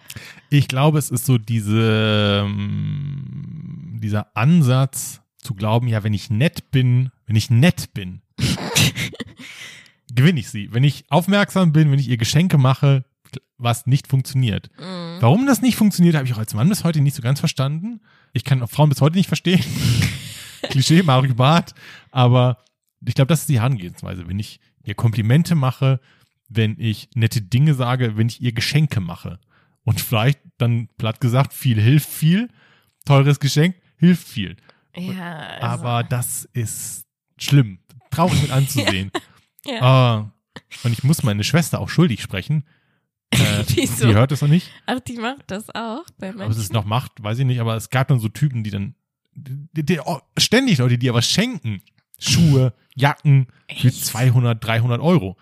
Ich 0.50 0.66
glaube, 0.66 0.98
es 0.98 1.10
ist 1.10 1.26
so 1.26 1.38
diese, 1.38 2.42
ähm, 2.44 3.98
dieser 4.02 4.36
Ansatz 4.36 5.20
zu 5.38 5.54
glauben, 5.54 5.86
ja, 5.86 6.02
wenn 6.02 6.14
ich 6.14 6.30
nett 6.30 6.70
bin, 6.72 7.10
wenn 7.26 7.36
ich 7.36 7.50
nett 7.50 7.94
bin, 7.94 8.22
gewinne 10.14 10.40
ich 10.40 10.48
sie. 10.50 10.72
Wenn 10.72 10.84
ich 10.84 11.04
aufmerksam 11.08 11.72
bin, 11.72 11.90
wenn 11.90 11.98
ich 11.98 12.08
ihr 12.08 12.16
Geschenke 12.16 12.58
mache, 12.58 13.04
was 13.56 13.86
nicht 13.86 14.08
funktioniert. 14.08 14.70
Mhm. 14.78 15.16
Warum 15.20 15.46
das 15.46 15.62
nicht 15.62 15.76
funktioniert, 15.76 16.14
habe 16.14 16.26
ich 16.26 16.34
auch 16.34 16.38
als 16.38 16.54
Mann 16.54 16.68
bis 16.68 16.84
heute 16.84 17.00
nicht 17.00 17.14
so 17.14 17.22
ganz 17.22 17.40
verstanden. 17.40 18.00
Ich 18.32 18.44
kann 18.44 18.62
auch 18.62 18.70
Frauen 18.70 18.88
bis 18.88 19.00
heute 19.00 19.16
nicht 19.16 19.28
verstehen. 19.28 19.64
Klischee, 20.70 21.02
Mario 21.02 21.34
Barth. 21.34 21.74
Aber 22.10 22.58
ich 23.04 23.14
glaube, 23.14 23.28
das 23.28 23.40
ist 23.40 23.48
die 23.48 23.60
Herangehensweise. 23.60 24.28
Wenn 24.28 24.38
ich 24.38 24.60
ihr 24.84 24.94
Komplimente 24.94 25.54
mache, 25.54 26.00
wenn 26.48 26.76
ich 26.78 27.08
nette 27.14 27.42
Dinge 27.42 27.74
sage, 27.74 28.16
wenn 28.16 28.28
ich 28.28 28.40
ihr 28.40 28.52
Geschenke 28.52 29.00
mache. 29.00 29.38
Und 29.84 30.00
vielleicht 30.00 30.40
dann 30.58 30.88
platt 30.98 31.20
gesagt, 31.20 31.52
viel 31.52 31.80
hilft 31.80 32.08
viel. 32.08 32.48
Teures 33.04 33.40
Geschenk 33.40 33.76
hilft 33.96 34.26
viel. 34.26 34.56
Ja, 34.96 35.40
also, 35.40 35.66
Aber 35.66 36.02
das 36.04 36.44
ist 36.52 37.06
schlimm. 37.38 37.78
Traurig 38.10 38.40
mit 38.42 38.50
anzusehen. 38.52 39.10
Ja. 39.66 39.80
Ah, 39.82 40.30
und 40.84 40.92
ich 40.92 41.02
muss 41.04 41.22
meine 41.22 41.44
Schwester 41.44 41.80
auch 41.80 41.88
schuldig 41.88 42.22
sprechen. 42.22 42.64
Äh, 43.34 43.64
Wieso? 43.66 44.06
Die 44.06 44.14
hört 44.14 44.30
es 44.30 44.42
noch 44.42 44.48
nicht. 44.48 44.70
Ach, 44.86 45.00
die 45.00 45.16
macht 45.16 45.50
das 45.50 45.68
auch 45.70 46.04
bei 46.18 46.28
Ob 46.28 46.34
es 46.34 46.38
manchen. 46.38 46.60
es 46.60 46.70
noch 46.72 46.84
macht, 46.84 47.20
weiß 47.20 47.40
ich 47.40 47.44
nicht, 47.44 47.58
aber 47.60 47.74
es 47.74 47.90
gab 47.90 48.06
dann 48.06 48.20
so 48.20 48.28
Typen, 48.28 48.62
die 48.62 48.70
dann 48.70 48.94
die, 49.34 49.84
die, 49.84 49.98
oh, 49.98 50.20
ständig 50.38 50.78
Leute, 50.78 50.98
die 50.98 51.08
aber 51.08 51.20
schenken. 51.20 51.82
Schuhe, 52.20 52.72
Jacken 52.94 53.48
für 53.68 53.88
Echt? 53.88 54.04
200, 54.06 54.62
300 54.64 55.00
Euro. 55.00 55.36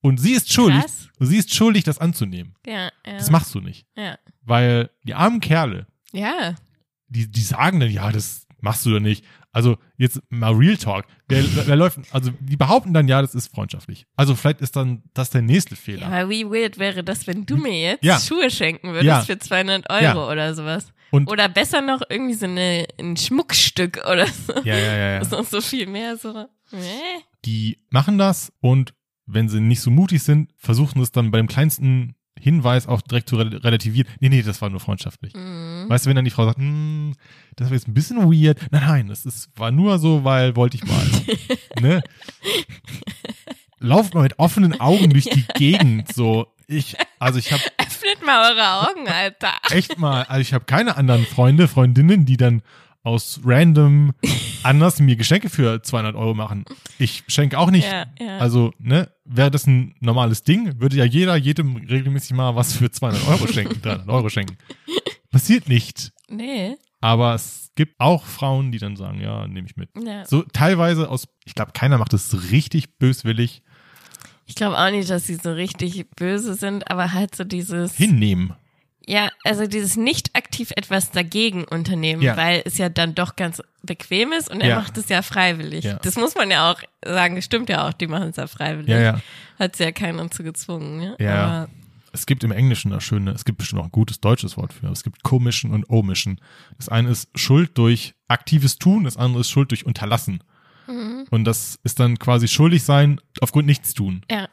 Und 0.00 0.18
sie 0.18 0.32
ist 0.32 0.50
schuldig, 0.50 0.80
Krass. 0.80 1.08
sie 1.20 1.36
ist 1.36 1.54
schuldig, 1.54 1.84
das 1.84 1.98
anzunehmen. 1.98 2.54
Ja, 2.66 2.84
ja. 3.04 3.18
Das 3.18 3.30
machst 3.30 3.54
du 3.54 3.60
nicht. 3.60 3.84
ja. 3.96 4.16
Weil 4.40 4.88
die 5.02 5.12
armen 5.12 5.40
Kerle, 5.40 5.86
Ja, 6.12 6.54
die, 7.08 7.30
die 7.30 7.42
sagen 7.42 7.80
dann, 7.80 7.90
ja, 7.90 8.10
das 8.12 8.45
machst 8.66 8.84
du 8.84 8.90
doch 8.92 9.00
nicht. 9.00 9.24
Also 9.52 9.78
jetzt 9.96 10.20
mal 10.28 10.52
Real 10.52 10.76
Talk. 10.76 11.06
Wer, 11.28 11.42
wer 11.66 11.76
läuft, 11.76 11.98
also 12.12 12.30
die 12.40 12.56
behaupten 12.56 12.92
dann, 12.92 13.08
ja, 13.08 13.22
das 13.22 13.34
ist 13.34 13.54
freundschaftlich. 13.54 14.06
Also 14.16 14.34
vielleicht 14.34 14.60
ist 14.60 14.76
dann 14.76 15.02
das 15.14 15.30
der 15.30 15.40
nächste 15.42 15.74
Ja, 15.74 15.80
Fehler. 15.80 16.06
aber 16.08 16.28
wie 16.28 16.44
weird 16.44 16.78
wäre 16.78 17.02
das, 17.02 17.26
wenn 17.26 17.46
du 17.46 17.56
mir 17.56 17.78
jetzt 17.80 18.04
Ja. 18.04 18.20
Schuhe 18.20 18.50
schenken 18.50 18.88
würdest 18.88 19.04
Ja. 19.06 19.20
für 19.22 19.38
200 19.38 19.88
Euro 19.88 20.02
Ja. 20.02 20.28
oder 20.30 20.54
sowas. 20.54 20.92
Und 21.12 21.30
Oder 21.30 21.48
besser 21.48 21.80
noch 21.82 22.02
irgendwie 22.10 22.34
so 22.34 22.46
eine, 22.46 22.84
ein 23.00 23.16
Schmuckstück 23.16 24.02
oder 24.10 24.26
so. 24.26 24.52
ja, 24.64 24.76
ja, 24.76 24.96
ja, 24.96 25.18
Das 25.20 25.28
ist 25.28 25.32
ja. 25.32 25.38
noch 25.38 25.46
so 25.46 25.60
viel 25.60 25.86
mehr 25.86 26.16
so. 26.16 26.36
Äh? 26.72 27.20
Die 27.44 27.78
machen 27.90 28.18
das 28.18 28.52
und 28.60 28.92
wenn 29.24 29.48
sie 29.48 29.60
nicht 29.60 29.80
so 29.80 29.90
mutig 29.90 30.22
sind, 30.24 30.50
versuchen 30.56 31.00
es 31.00 31.12
dann 31.12 31.30
bei 31.30 31.38
dem 31.38 31.46
kleinsten 31.46 32.15
Hinweis 32.40 32.86
auch 32.86 33.00
direkt 33.00 33.28
zu 33.28 33.36
rel- 33.36 33.56
relativieren. 33.56 34.08
Nee, 34.20 34.28
nee, 34.28 34.42
das 34.42 34.60
war 34.62 34.68
nur 34.70 34.80
freundschaftlich. 34.80 35.34
Mhm. 35.34 35.86
Weißt 35.88 36.04
du, 36.06 36.10
wenn 36.10 36.16
dann 36.16 36.24
die 36.24 36.30
Frau 36.30 36.44
sagt, 36.44 36.58
hm, 36.58 37.14
das 37.56 37.68
war 37.68 37.74
jetzt 37.74 37.88
ein 37.88 37.94
bisschen 37.94 38.18
weird. 38.30 38.60
Nein, 38.70 38.82
nein, 38.86 39.08
das 39.08 39.24
ist, 39.26 39.50
war 39.56 39.70
nur 39.70 39.98
so, 39.98 40.24
weil 40.24 40.54
wollte 40.56 40.76
ich 40.76 40.84
mal. 40.84 41.06
ne? 41.80 42.02
Lauft 43.78 44.14
mal 44.14 44.22
mit 44.22 44.38
offenen 44.38 44.80
Augen 44.80 45.10
durch 45.10 45.24
die 45.26 45.44
Gegend. 45.54 46.12
So, 46.14 46.46
ich, 46.66 46.96
also 47.18 47.38
ich 47.38 47.52
habe 47.52 47.62
Öffnet 47.78 48.24
mal 48.24 48.50
eure 48.52 48.88
Augen, 48.90 49.08
Alter. 49.08 49.52
echt 49.70 49.98
mal, 49.98 50.22
also 50.24 50.40
ich 50.40 50.54
habe 50.54 50.64
keine 50.64 50.96
anderen 50.96 51.24
Freunde, 51.26 51.68
Freundinnen, 51.68 52.24
die 52.26 52.36
dann 52.36 52.62
aus 53.06 53.40
random 53.44 54.12
anders 54.64 54.98
mir 54.98 55.14
Geschenke 55.14 55.48
für 55.48 55.80
200 55.80 56.16
Euro 56.16 56.34
machen. 56.34 56.64
Ich 56.98 57.22
schenke 57.28 57.56
auch 57.56 57.70
nicht. 57.70 57.88
Ja, 57.88 58.06
ja. 58.18 58.38
Also, 58.38 58.72
ne, 58.78 59.08
wäre 59.24 59.50
das 59.50 59.66
ein 59.68 59.94
normales 60.00 60.42
Ding, 60.42 60.80
würde 60.80 60.96
ja 60.96 61.04
jeder 61.04 61.36
jedem 61.36 61.76
regelmäßig 61.76 62.32
mal 62.32 62.56
was 62.56 62.72
für 62.74 62.90
200 62.90 63.28
Euro 63.28 63.46
schenken, 63.46 63.80
300 63.80 64.08
Euro 64.08 64.28
schenken. 64.28 64.58
Passiert 65.30 65.68
nicht. 65.68 66.12
nee. 66.28 66.76
Aber 67.02 67.34
es 67.34 67.70
gibt 67.76 67.94
auch 68.00 68.24
Frauen, 68.24 68.72
die 68.72 68.78
dann 68.78 68.96
sagen, 68.96 69.20
ja, 69.20 69.46
nehme 69.46 69.68
ich 69.68 69.76
mit. 69.76 69.90
Ja. 70.02 70.24
So 70.24 70.42
teilweise 70.42 71.08
aus, 71.08 71.28
ich 71.44 71.54
glaube, 71.54 71.72
keiner 71.72 71.98
macht 71.98 72.12
es 72.14 72.50
richtig 72.50 72.98
böswillig 72.98 73.62
Ich 74.46 74.56
glaube 74.56 74.76
auch 74.76 74.90
nicht, 74.90 75.08
dass 75.10 75.26
sie 75.26 75.36
so 75.36 75.52
richtig 75.52 76.10
böse 76.16 76.54
sind, 76.54 76.90
aber 76.90 77.12
halt 77.12 77.36
so 77.36 77.44
dieses. 77.44 77.94
hinnehmen. 77.94 78.54
Ja, 79.08 79.28
also 79.44 79.66
dieses 79.68 79.96
nicht 79.96 80.34
aktiv 80.34 80.72
etwas 80.74 81.12
dagegen 81.12 81.62
unternehmen, 81.64 82.22
Ja. 82.22 82.36
weil 82.36 82.62
es 82.64 82.76
ja 82.76 82.88
dann 82.88 83.14
doch 83.14 83.36
ganz 83.36 83.62
bequem 83.84 84.32
ist 84.32 84.50
und 84.50 84.60
er 84.60 84.68
Ja. 84.68 84.76
macht 84.80 84.98
es 84.98 85.08
ja 85.08 85.22
freiwillig. 85.22 85.84
Ja. 85.84 85.94
Das 86.02 86.16
muss 86.16 86.34
man 86.34 86.50
ja 86.50 86.72
auch 86.72 86.80
sagen, 87.04 87.36
das 87.36 87.44
stimmt 87.44 87.68
ja 87.68 87.86
auch, 87.86 87.92
die 87.92 88.08
machen 88.08 88.30
es 88.30 88.36
ja 88.36 88.48
freiwillig. 88.48 88.88
Ja, 88.90 89.00
ja. 89.00 89.20
Hat 89.60 89.76
sie 89.76 89.84
ja 89.84 89.92
keinen 89.92 90.28
zu 90.32 90.42
gezwungen. 90.42 91.02
Ja. 91.02 91.24
Ja. 91.24 91.44
Aber, 91.46 91.68
Es 92.12 92.26
gibt 92.26 92.42
im 92.44 92.50
Englischen 92.50 92.90
das 92.90 93.04
Schöne, 93.04 93.30
es 93.32 93.44
gibt 93.44 93.58
bestimmt 93.58 93.80
auch 93.82 93.86
ein 93.86 93.92
gutes 93.92 94.20
deutsches 94.20 94.56
Wort 94.56 94.72
für, 94.72 94.88
es 94.88 95.04
gibt 95.04 95.22
Commission 95.22 95.72
und 95.72 95.88
Omission. 95.90 96.40
Das 96.78 96.88
eine 96.88 97.10
ist 97.10 97.28
Schuld 97.38 97.76
durch 97.78 98.14
aktives 98.26 98.78
Tun, 98.78 99.04
das 99.04 99.16
andere 99.18 99.42
ist 99.42 99.50
Schuld 99.50 99.70
durch 99.70 99.84
Unterlassen. 99.86 100.42
Mhm. 100.88 101.26
Und 101.30 101.44
das 101.44 101.78
ist 101.84 102.00
dann 102.00 102.18
quasi 102.18 102.48
schuldig 102.48 102.82
sein 102.84 103.20
aufgrund 103.40 103.66
nichts 103.66 103.92
tun. 103.94 104.22
ja. 104.30 104.48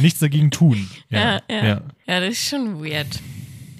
Nichts 0.00 0.20
dagegen 0.20 0.50
tun. 0.50 0.88
Ja, 1.10 1.40
ja, 1.50 1.56
ja. 1.56 1.64
ja. 2.06 2.20
das 2.20 2.30
ist 2.30 2.48
schon 2.48 2.82
weird. 2.82 3.18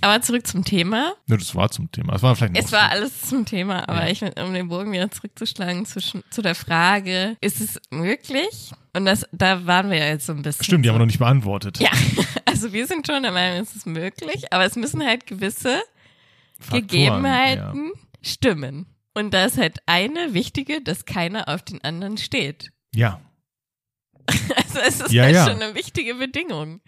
Aber 0.02 0.22
zurück 0.22 0.46
zum 0.46 0.64
Thema. 0.64 1.14
Ja, 1.26 1.36
das 1.36 1.54
war 1.54 1.70
zum 1.70 1.90
Thema. 1.92 2.12
Das 2.12 2.22
war 2.22 2.34
vielleicht 2.36 2.56
Es 2.56 2.72
war 2.72 2.90
alles 2.90 3.22
zum 3.22 3.44
Thema, 3.44 3.88
aber 3.88 4.06
Ja. 4.06 4.10
ich 4.10 4.22
um 4.22 4.52
den 4.54 4.68
Bogen 4.68 4.92
wieder 4.92 5.10
zurückzuschlagen 5.10 5.84
zwischen, 5.86 6.22
zu 6.30 6.42
der 6.42 6.54
Frage, 6.54 7.36
ist 7.40 7.60
es 7.60 7.78
möglich? 7.90 8.72
Und 8.94 9.04
das, 9.06 9.26
da 9.32 9.66
waren 9.66 9.90
wir 9.90 9.98
ja 9.98 10.06
jetzt 10.06 10.26
so 10.26 10.32
ein 10.32 10.42
bisschen. 10.42 10.64
Stimmt, 10.64 10.84
die 10.84 10.88
haben 10.88 10.96
wir 10.96 11.00
noch 11.00 11.06
nicht 11.06 11.18
beantwortet. 11.18 11.78
Ja, 11.80 11.90
also 12.44 12.72
wir 12.72 12.86
sind 12.86 13.06
schon 13.06 13.22
der 13.22 13.32
Meinung, 13.32 13.60
es 13.62 13.76
ist 13.76 13.86
möglich, 13.86 14.52
aber 14.52 14.64
es 14.64 14.76
müssen 14.76 15.04
halt 15.04 15.26
gewisse 15.26 15.82
Faktoren, 16.58 16.86
Gegebenheiten 16.88 17.92
stimmen. 18.22 18.86
Und 19.14 19.34
da 19.34 19.44
ist 19.44 19.58
halt 19.58 19.78
eine 19.86 20.34
wichtige, 20.34 20.80
dass 20.82 21.04
keiner 21.04 21.48
auf 21.48 21.62
den 21.62 21.82
anderen 21.84 22.16
steht. 22.18 22.70
Ja. 22.94 23.20
Also 24.56 24.78
es 24.86 25.00
ist 25.00 25.12
Ja, 25.12 25.24
halt 25.24 25.34
ja. 25.34 25.46
schon 25.50 25.60
eine 25.60 25.74
wichtige 25.74 26.14
Bedingung. 26.14 26.80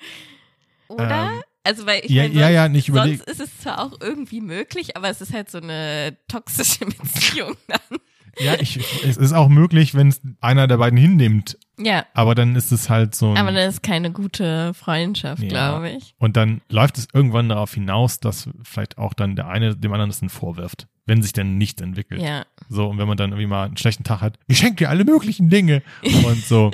Oder? 0.88 1.32
Ähm, 1.32 1.42
also, 1.64 1.86
weil 1.86 2.00
ich 2.04 2.10
ja, 2.10 2.22
mein, 2.24 2.32
ja, 2.32 2.40
sonst, 2.42 2.54
ja, 2.54 2.68
nicht 2.68 2.88
überlegt. 2.88 3.24
sonst 3.26 3.40
ist 3.40 3.48
es 3.48 3.58
zwar 3.60 3.80
auch 3.80 4.00
irgendwie 4.00 4.40
möglich, 4.40 4.96
aber 4.96 5.08
es 5.08 5.20
ist 5.20 5.32
halt 5.32 5.50
so 5.50 5.58
eine 5.58 6.16
toxische 6.28 6.84
Beziehung 6.86 7.56
dann. 7.68 7.98
Ja, 8.38 8.54
ich, 8.58 8.78
es 9.04 9.18
ist 9.18 9.34
auch 9.34 9.48
möglich, 9.50 9.94
wenn 9.94 10.08
es 10.08 10.22
einer 10.40 10.66
der 10.66 10.78
beiden 10.78 10.98
hinnimmt, 10.98 11.58
Ja, 11.78 12.06
aber 12.14 12.34
dann 12.34 12.56
ist 12.56 12.72
es 12.72 12.88
halt 12.88 13.14
so 13.14 13.34
aber 13.36 13.52
das 13.52 13.74
ist 13.74 13.82
keine 13.82 14.10
gute 14.10 14.72
Freundschaft, 14.72 15.42
Ja. 15.42 15.48
glaube 15.50 15.90
ich. 15.90 16.14
und 16.18 16.34
dann 16.38 16.62
läuft 16.70 16.96
es 16.96 17.08
irgendwann 17.12 17.50
darauf 17.50 17.74
hinaus, 17.74 18.20
dass 18.20 18.48
vielleicht 18.62 18.96
auch 18.96 19.12
dann 19.12 19.36
der 19.36 19.48
eine 19.48 19.76
dem 19.76 19.92
anderen 19.92 20.08
das 20.08 20.20
dann 20.20 20.30
vorwirft, 20.30 20.86
wenn 21.04 21.22
sich 21.22 21.34
dann 21.34 21.58
nichts 21.58 21.82
entwickelt. 21.82 22.22
Ja. 22.22 22.46
So, 22.70 22.88
und 22.88 22.96
wenn 22.96 23.06
man 23.06 23.18
dann 23.18 23.32
irgendwie 23.32 23.48
mal 23.48 23.66
einen 23.66 23.76
schlechten 23.76 24.02
Tag 24.02 24.22
hat, 24.22 24.38
ich 24.46 24.56
schenke 24.56 24.76
dir 24.76 24.88
alle 24.88 25.04
möglichen 25.04 25.50
Dinge 25.50 25.82
und 26.02 26.42
so. 26.42 26.70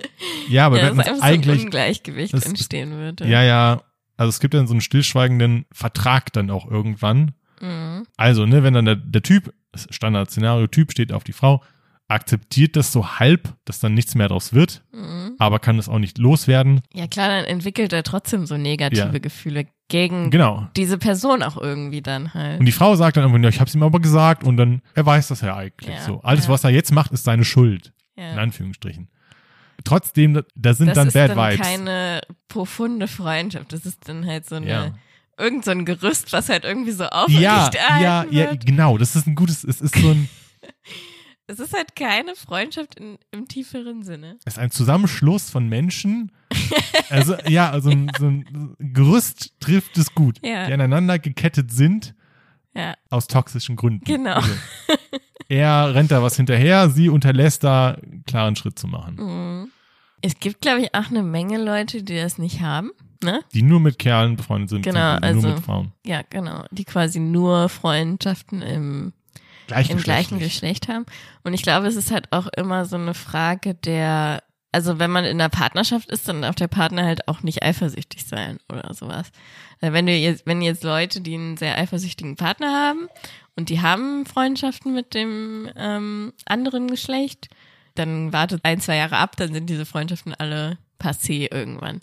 Ja, 0.48 0.66
aber 0.66 0.78
ja, 0.78 0.84
wenn 0.84 0.92
es 0.92 0.98
einfach 1.08 1.16
so 1.16 1.22
ein 1.22 1.28
eigentlich, 1.34 1.64
Ungleichgewicht 1.64 2.34
das- 2.34 2.46
entstehen 2.46 2.92
würde. 2.92 3.26
ja, 3.26 3.42
ja, 3.42 3.82
also 4.18 4.28
es 4.28 4.40
gibt 4.40 4.52
dann 4.52 4.66
so 4.66 4.74
einen 4.74 4.82
stillschweigenden 4.82 5.64
Vertrag 5.72 6.30
dann 6.34 6.50
auch 6.50 6.70
irgendwann. 6.70 7.32
Mhm. 7.62 8.06
Also, 8.18 8.44
ne, 8.44 8.62
wenn 8.62 8.74
dann 8.74 8.84
der, 8.84 8.96
der 8.96 9.22
Typ, 9.22 9.54
das 9.72 9.86
Standard-Szenario, 9.90 10.66
Typ 10.66 10.92
steht 10.92 11.12
auf 11.12 11.24
die 11.24 11.32
Frau, 11.32 11.62
akzeptiert 12.08 12.74
das 12.76 12.90
so 12.92 13.18
halb, 13.18 13.54
dass 13.66 13.80
dann 13.80 13.92
nichts 13.94 14.14
mehr 14.14 14.28
draus 14.28 14.52
wird, 14.54 14.82
Mhm. 14.92 15.34
aber 15.38 15.58
kann 15.58 15.78
es 15.78 15.88
auch 15.88 15.98
nicht 15.98 16.16
loswerden. 16.18 16.80
Ja, 16.94 17.06
klar, 17.06 17.28
dann 17.28 17.44
entwickelt 17.44 17.92
er 17.92 18.02
trotzdem 18.02 18.46
so 18.46 18.56
negative 18.56 19.10
Ja. 19.12 19.18
Gefühle 19.18 19.66
gegen 19.88 20.30
Genau. 20.30 20.68
diese 20.76 20.96
Person 20.98 21.42
auch 21.42 21.56
irgendwie 21.58 22.00
dann 22.02 22.32
halt. 22.34 22.60
Und 22.60 22.66
die 22.66 22.72
Frau 22.72 22.94
sagt 22.96 23.16
dann 23.18 23.42
ja, 23.42 23.48
ich 23.50 23.60
hab's 23.60 23.74
ihm 23.74 23.82
aber 23.82 24.00
gesagt 24.00 24.42
und 24.44 24.56
dann, 24.56 24.80
er 24.94 25.04
weiß 25.04 25.28
das 25.28 25.42
ja 25.42 25.54
eigentlich 25.56 25.94
Ja, 25.96 26.00
so. 26.02 26.20
Alles, 26.22 26.44
ja. 26.46 26.50
was 26.52 26.64
er 26.64 26.70
jetzt 26.70 26.92
macht, 26.92 27.12
ist 27.12 27.24
seine 27.24 27.44
Schuld. 27.44 27.92
In. 28.16 28.24
Anführungsstrichen. 28.38 29.08
Trotzdem, 29.84 30.42
da- 30.54 30.74
sind 30.74 30.88
Das 30.88 30.94
dann 30.96 31.08
ist 31.08 31.14
Bad 31.14 31.30
dann 31.30 31.52
Vibes. 31.52 31.66
keine 31.66 32.20
profunde 32.48 33.08
Freundschaft. 33.08 33.72
Das 33.72 33.86
ist 33.86 34.08
dann 34.08 34.26
halt 34.26 34.46
so 34.46 34.56
eine, 34.56 34.68
Ja. 34.68 34.94
irgend 35.38 35.64
so 35.64 35.70
ein 35.70 35.84
Gerüst, 35.84 36.32
was 36.32 36.48
halt 36.48 36.64
irgendwie 36.64 36.92
so 36.92 37.04
ja, 37.04 37.10
aufrecht 37.10 37.42
ja, 37.42 38.24
ja, 38.24 38.26
wird. 38.30 38.66
genau. 38.66 38.98
Das 38.98 39.14
ist 39.16 39.26
ein 39.26 39.34
gutes, 39.34 39.64
es 39.64 39.80
ist 39.80 39.94
so 39.96 40.10
ein, 40.10 40.28
Es 41.50 41.58
ist 41.60 41.72
halt 41.72 41.96
keine 41.96 42.34
Freundschaft 42.36 42.96
in, 42.96 43.16
im 43.30 43.48
tieferen 43.48 44.02
Sinne. 44.02 44.36
es 44.44 44.54
ist 44.54 44.58
ein 44.58 44.70
Zusammenschluss 44.70 45.48
von 45.50 45.68
Menschen. 45.68 46.32
Also, 47.10 47.36
ja, 47.46 47.70
also 47.70 47.88
ein, 47.88 48.10
so 48.18 48.26
ein 48.26 48.74
Gerüst 48.78 49.54
trifft 49.60 49.96
es 49.96 50.14
gut, 50.14 50.38
Ja. 50.44 50.66
die 50.66 50.74
aneinander 50.74 51.18
gekettet 51.18 51.72
sind 51.72 52.14
Ja, 52.74 52.94
aus 53.08 53.28
toxischen 53.28 53.76
Gründen. 53.76 54.04
Genau. 54.04 54.34
Also, 54.34 54.50
er 55.48 55.94
rennt 55.94 56.10
da 56.10 56.22
was 56.22 56.36
hinterher, 56.36 56.90
sie 56.90 57.08
unterlässt 57.08 57.64
da 57.64 57.92
einen 57.92 58.24
klaren 58.26 58.56
Schritt 58.56 58.78
zu 58.78 58.86
machen. 58.86 59.16
Mhm. 59.16 59.68
Es 60.20 60.38
gibt, 60.40 60.60
glaube 60.60 60.80
ich, 60.82 60.94
auch 60.94 61.10
eine 61.10 61.22
Menge 61.22 61.62
Leute, 61.62 62.02
die 62.02 62.16
das 62.16 62.38
nicht 62.38 62.60
haben. 62.60 62.90
Ne? 63.22 63.40
Die 63.52 63.62
nur 63.62 63.80
mit 63.80 63.98
Kerlen 63.98 64.36
befreundet 64.36 64.70
sind, 64.70 64.82
Genau, 64.82 65.14
nur 65.14 65.22
also- 65.22 65.48
mit 65.48 65.60
Frauen. 65.60 65.92
Ja, 66.04 66.20
genau. 66.28 66.64
Die 66.70 66.84
quasi 66.84 67.18
nur 67.18 67.68
Freundschaften 67.68 68.62
im, 68.62 69.12
im 69.88 69.98
gleichen 69.98 70.38
Geschlecht 70.38 70.88
haben. 70.88 71.04
Und 71.42 71.52
ich 71.54 71.62
glaube, 71.62 71.86
es 71.88 71.96
ist 71.96 72.12
halt 72.12 72.32
auch 72.32 72.46
immer 72.56 72.84
so 72.84 72.96
eine 72.96 73.14
Frage 73.14 73.74
der, 73.74 74.42
also 74.72 74.98
wenn 74.98 75.10
man 75.10 75.24
in 75.24 75.40
einer 75.40 75.48
Partnerschaft 75.48 76.10
ist, 76.10 76.28
dann 76.28 76.42
darf 76.42 76.54
der 76.54 76.68
Partner 76.68 77.04
halt 77.04 77.26
auch 77.26 77.42
nicht 77.42 77.62
eifersüchtig 77.62 78.24
sein 78.24 78.58
oder 78.70 78.92
sowas. 78.92 79.30
Wenn 79.80 80.06
du 80.06 80.12
jetzt, 80.12 80.46
wenn 80.46 80.60
jetzt 80.60 80.84
Leute, 80.84 81.20
die 81.20 81.34
einen 81.34 81.56
sehr 81.56 81.78
eifersüchtigen 81.78 82.36
Partner 82.36 82.72
haben 82.72 83.08
und 83.56 83.70
die 83.70 83.80
haben 83.80 84.26
Freundschaften 84.26 84.94
mit 84.94 85.14
dem 85.14 85.70
ähm, 85.76 86.32
anderen 86.44 86.88
Geschlecht, 86.88 87.48
dann 87.94 88.32
wartet 88.32 88.60
ein, 88.64 88.80
zwei 88.80 88.96
Jahre 88.96 89.16
ab, 89.16 89.36
dann 89.36 89.52
sind 89.52 89.70
diese 89.70 89.86
Freundschaften 89.86 90.34
alle 90.34 90.78
passé 91.00 91.52
irgendwann. 91.52 92.00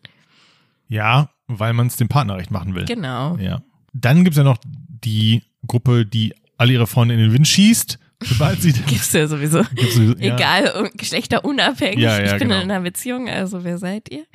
Ja, 0.88 1.30
weil 1.48 1.74
man 1.74 1.88
es 1.88 1.98
dem 1.98 2.08
Partner 2.08 2.38
recht 2.38 2.52
machen 2.52 2.76
will. 2.76 2.86
Genau. 2.86 3.38
Ja. 3.38 3.62
Dann 3.94 4.24
gibt's 4.24 4.38
ja 4.38 4.44
noch 4.44 4.58
die 4.64 5.44
Gruppe, 5.68 6.06
die 6.06 6.34
alle 6.58 6.74
ihre 6.74 6.88
Freunde 6.88 7.14
in 7.14 7.20
den 7.20 7.34
Wind 7.34 7.48
schießt, 7.48 8.00
sobald 8.24 8.62
sie 8.62 8.72
Gibt's 8.88 9.12
ja 9.14 9.28
sowieso. 9.28 9.64
Gibt's 9.76 9.96
sowieso- 9.96 10.18
ja. 10.18 10.36
Egal, 10.36 10.74
un- 10.84 10.90
geschlechterunabhängig. 10.96 12.00
Ja, 12.00 12.18
ja, 12.20 12.26
ich 12.34 12.40
bin 12.40 12.50
genau. 12.50 12.62
in 12.62 12.72
einer 12.72 12.82
Beziehung, 12.82 13.30
also 13.30 13.64
wer 13.64 13.78
seid 13.78 14.10
ihr? 14.12 14.26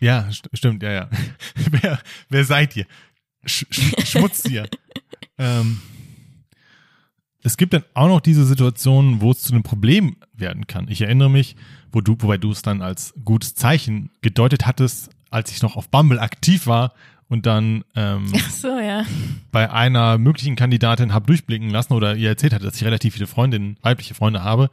Ja, 0.00 0.30
st 0.30 0.48
stimmt, 0.54 0.82
ja, 0.82 0.92
ja. 0.92 1.10
wer, 1.70 1.98
wer 2.28 2.44
seid 2.44 2.76
ihr? 2.76 2.86
Sch 3.44 3.64
Sch 3.70 4.06
Schmutztier. 4.06 4.68
ähm, 5.38 5.80
es 7.42 7.56
gibt 7.56 7.72
dann 7.72 7.84
auch 7.94 8.08
noch 8.08 8.20
diese 8.20 8.44
Situationen, 8.44 9.20
wo 9.20 9.30
es 9.30 9.42
zu 9.42 9.52
einem 9.52 9.62
Problem 9.62 10.16
werden 10.34 10.66
kann. 10.66 10.88
Ich 10.88 11.00
erinnere 11.02 11.30
mich, 11.30 11.56
wo 11.92 12.00
du, 12.00 12.16
wobei 12.18 12.36
du 12.36 12.50
es 12.50 12.62
dann 12.62 12.82
als 12.82 13.14
gutes 13.24 13.54
Zeichen 13.54 14.10
gedeutet 14.22 14.66
hattest, 14.66 15.10
als 15.30 15.50
ich 15.52 15.62
noch 15.62 15.76
auf 15.76 15.88
Bumble 15.88 16.18
aktiv 16.20 16.66
war 16.66 16.92
und 17.28 17.46
dann 17.46 17.84
ähm, 17.94 18.26
so, 18.50 18.78
ja. 18.78 19.04
bei 19.52 19.70
einer 19.70 20.18
möglichen 20.18 20.56
Kandidatin 20.56 21.12
habe 21.12 21.26
durchblicken 21.26 21.70
lassen 21.70 21.92
oder 21.92 22.16
ihr 22.16 22.30
erzählt 22.30 22.52
hatte, 22.54 22.64
dass 22.64 22.76
ich 22.76 22.84
relativ 22.84 23.14
viele 23.14 23.26
Freundinnen, 23.26 23.76
weibliche 23.82 24.14
Freunde 24.14 24.42
habe, 24.42 24.70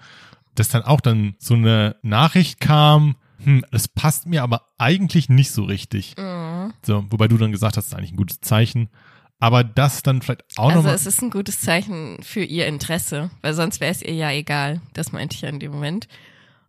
dass 0.55 0.69
dann 0.69 0.83
auch 0.83 1.01
dann 1.01 1.35
so 1.37 1.53
eine 1.53 1.97
Nachricht 2.01 2.59
kam, 2.59 3.15
hm, 3.43 3.65
das 3.71 3.87
passt 3.87 4.25
mir 4.27 4.43
aber 4.43 4.61
eigentlich 4.77 5.27
nicht 5.29 5.51
so 5.51 5.63
richtig. 5.65 6.15
Mhm. 6.17 6.73
So, 6.83 7.05
wobei 7.09 7.27
du 7.27 7.37
dann 7.37 7.51
gesagt 7.51 7.77
hast, 7.77 7.85
das 7.85 7.91
ist 7.93 7.97
eigentlich 7.97 8.13
ein 8.13 8.17
gutes 8.17 8.41
Zeichen. 8.41 8.89
Aber 9.37 9.65
das 9.65 10.01
dann 10.01 10.21
vielleicht 10.21 10.45
auch 10.57 10.69
Also 10.69 10.77
nochmal. 10.79 10.95
es 10.95 11.05
ist 11.05 11.21
ein 11.21 11.29
gutes 11.29 11.59
Zeichen 11.59 12.17
für 12.23 12.43
ihr 12.43 12.67
Interesse, 12.67 13.29
weil 13.41 13.53
sonst 13.53 13.81
wäre 13.81 13.91
es 13.91 14.01
ihr 14.01 14.13
ja 14.13 14.31
egal. 14.31 14.79
Das 14.93 15.11
meinte 15.11 15.35
ich 15.35 15.41
ja 15.41 15.49
in 15.49 15.59
dem 15.59 15.73
Moment. 15.73 16.07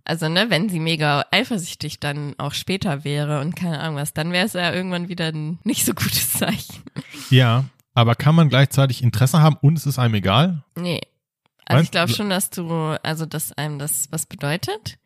Also, 0.08 0.28
ne, 0.28 0.50
wenn 0.50 0.68
sie 0.68 0.78
mega 0.78 1.24
eifersüchtig 1.32 1.98
dann 1.98 2.36
auch 2.38 2.54
später 2.54 3.02
wäre 3.02 3.40
und 3.40 3.56
keine 3.56 3.80
Ahnung 3.80 3.96
was, 3.96 4.14
dann 4.14 4.30
wäre 4.30 4.46
es 4.46 4.52
ja 4.52 4.72
irgendwann 4.72 5.08
wieder 5.08 5.26
ein 5.26 5.58
nicht 5.64 5.84
so 5.84 5.94
gutes 5.94 6.32
Zeichen. 6.32 6.84
Ja, 7.28 7.64
aber 7.92 8.14
kann 8.14 8.36
man 8.36 8.48
gleichzeitig 8.48 9.02
Interesse 9.02 9.40
haben 9.40 9.56
und 9.62 9.76
es 9.76 9.84
ist 9.84 9.98
einem 9.98 10.14
egal? 10.14 10.62
Nee. 10.76 11.00
Also 11.64 11.78
Meinst 11.78 11.84
ich 11.84 11.90
glaube 11.90 12.12
schon, 12.12 12.30
dass 12.30 12.50
du, 12.50 12.96
also 13.02 13.26
dass 13.26 13.52
einem 13.52 13.80
das 13.80 14.06
was 14.12 14.26
bedeutet. 14.26 14.98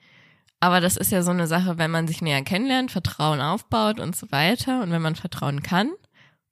Aber 0.60 0.82
das 0.82 0.98
ist 0.98 1.10
ja 1.10 1.22
so 1.22 1.30
eine 1.30 1.46
Sache, 1.46 1.78
wenn 1.78 1.90
man 1.90 2.06
sich 2.06 2.20
näher 2.20 2.42
kennenlernt, 2.42 2.90
Vertrauen 2.90 3.40
aufbaut 3.40 3.98
und 3.98 4.14
so 4.14 4.30
weiter. 4.30 4.82
Und 4.82 4.90
wenn 4.90 5.00
man 5.00 5.16
Vertrauen 5.16 5.62
kann 5.62 5.90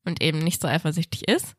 und 0.06 0.22
eben 0.22 0.38
nicht 0.38 0.62
so 0.62 0.68
eifersüchtig 0.68 1.28
ist, 1.28 1.54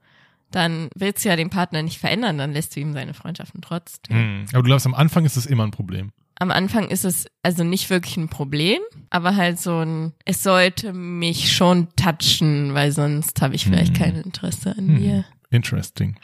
dann 0.50 0.90
willst 0.96 1.24
du 1.24 1.30
ja 1.30 1.36
den 1.36 1.52
Partner 1.52 1.84
nicht 1.84 2.00
verändern, 2.00 2.40
dann 2.40 2.54
lässt 2.54 2.76
du 2.76 2.80
ihm 2.80 2.94
seine 2.94 3.14
Freundschaften 3.14 3.62
trotzdem. 3.62 4.18
Hm. 4.18 4.46
Aber 4.50 4.64
du 4.64 4.68
glaubst, 4.70 4.88
am 4.88 4.96
Anfang 4.96 5.26
ist 5.26 5.38
es 5.38 5.46
immer 5.46 5.64
ein 5.64 5.70
Problem. 5.70 6.12
Am 6.40 6.52
Anfang 6.52 6.88
ist 6.88 7.04
es 7.04 7.28
also 7.44 7.64
nicht 7.66 7.90
wirklich 7.90 8.16
ein 8.18 8.30
Problem, 8.30 8.80
aber 9.10 9.36
halt 9.36 9.60
so 9.60 9.80
ein, 9.80 10.14
es 10.26 10.42
sollte 10.42 10.94
mich 10.94 11.54
schon 11.54 11.90
touchen, 11.96 12.74
weil 12.74 12.92
sonst 12.94 13.42
habe 13.42 13.56
ich 13.56 13.66
vielleicht 13.66 13.98
Hm. 13.98 14.04
kein 14.04 14.16
Interesse 14.22 14.72
an 14.72 14.88
Hm. 14.88 14.98
dir. 14.98 15.26
Interesting. 15.52 16.16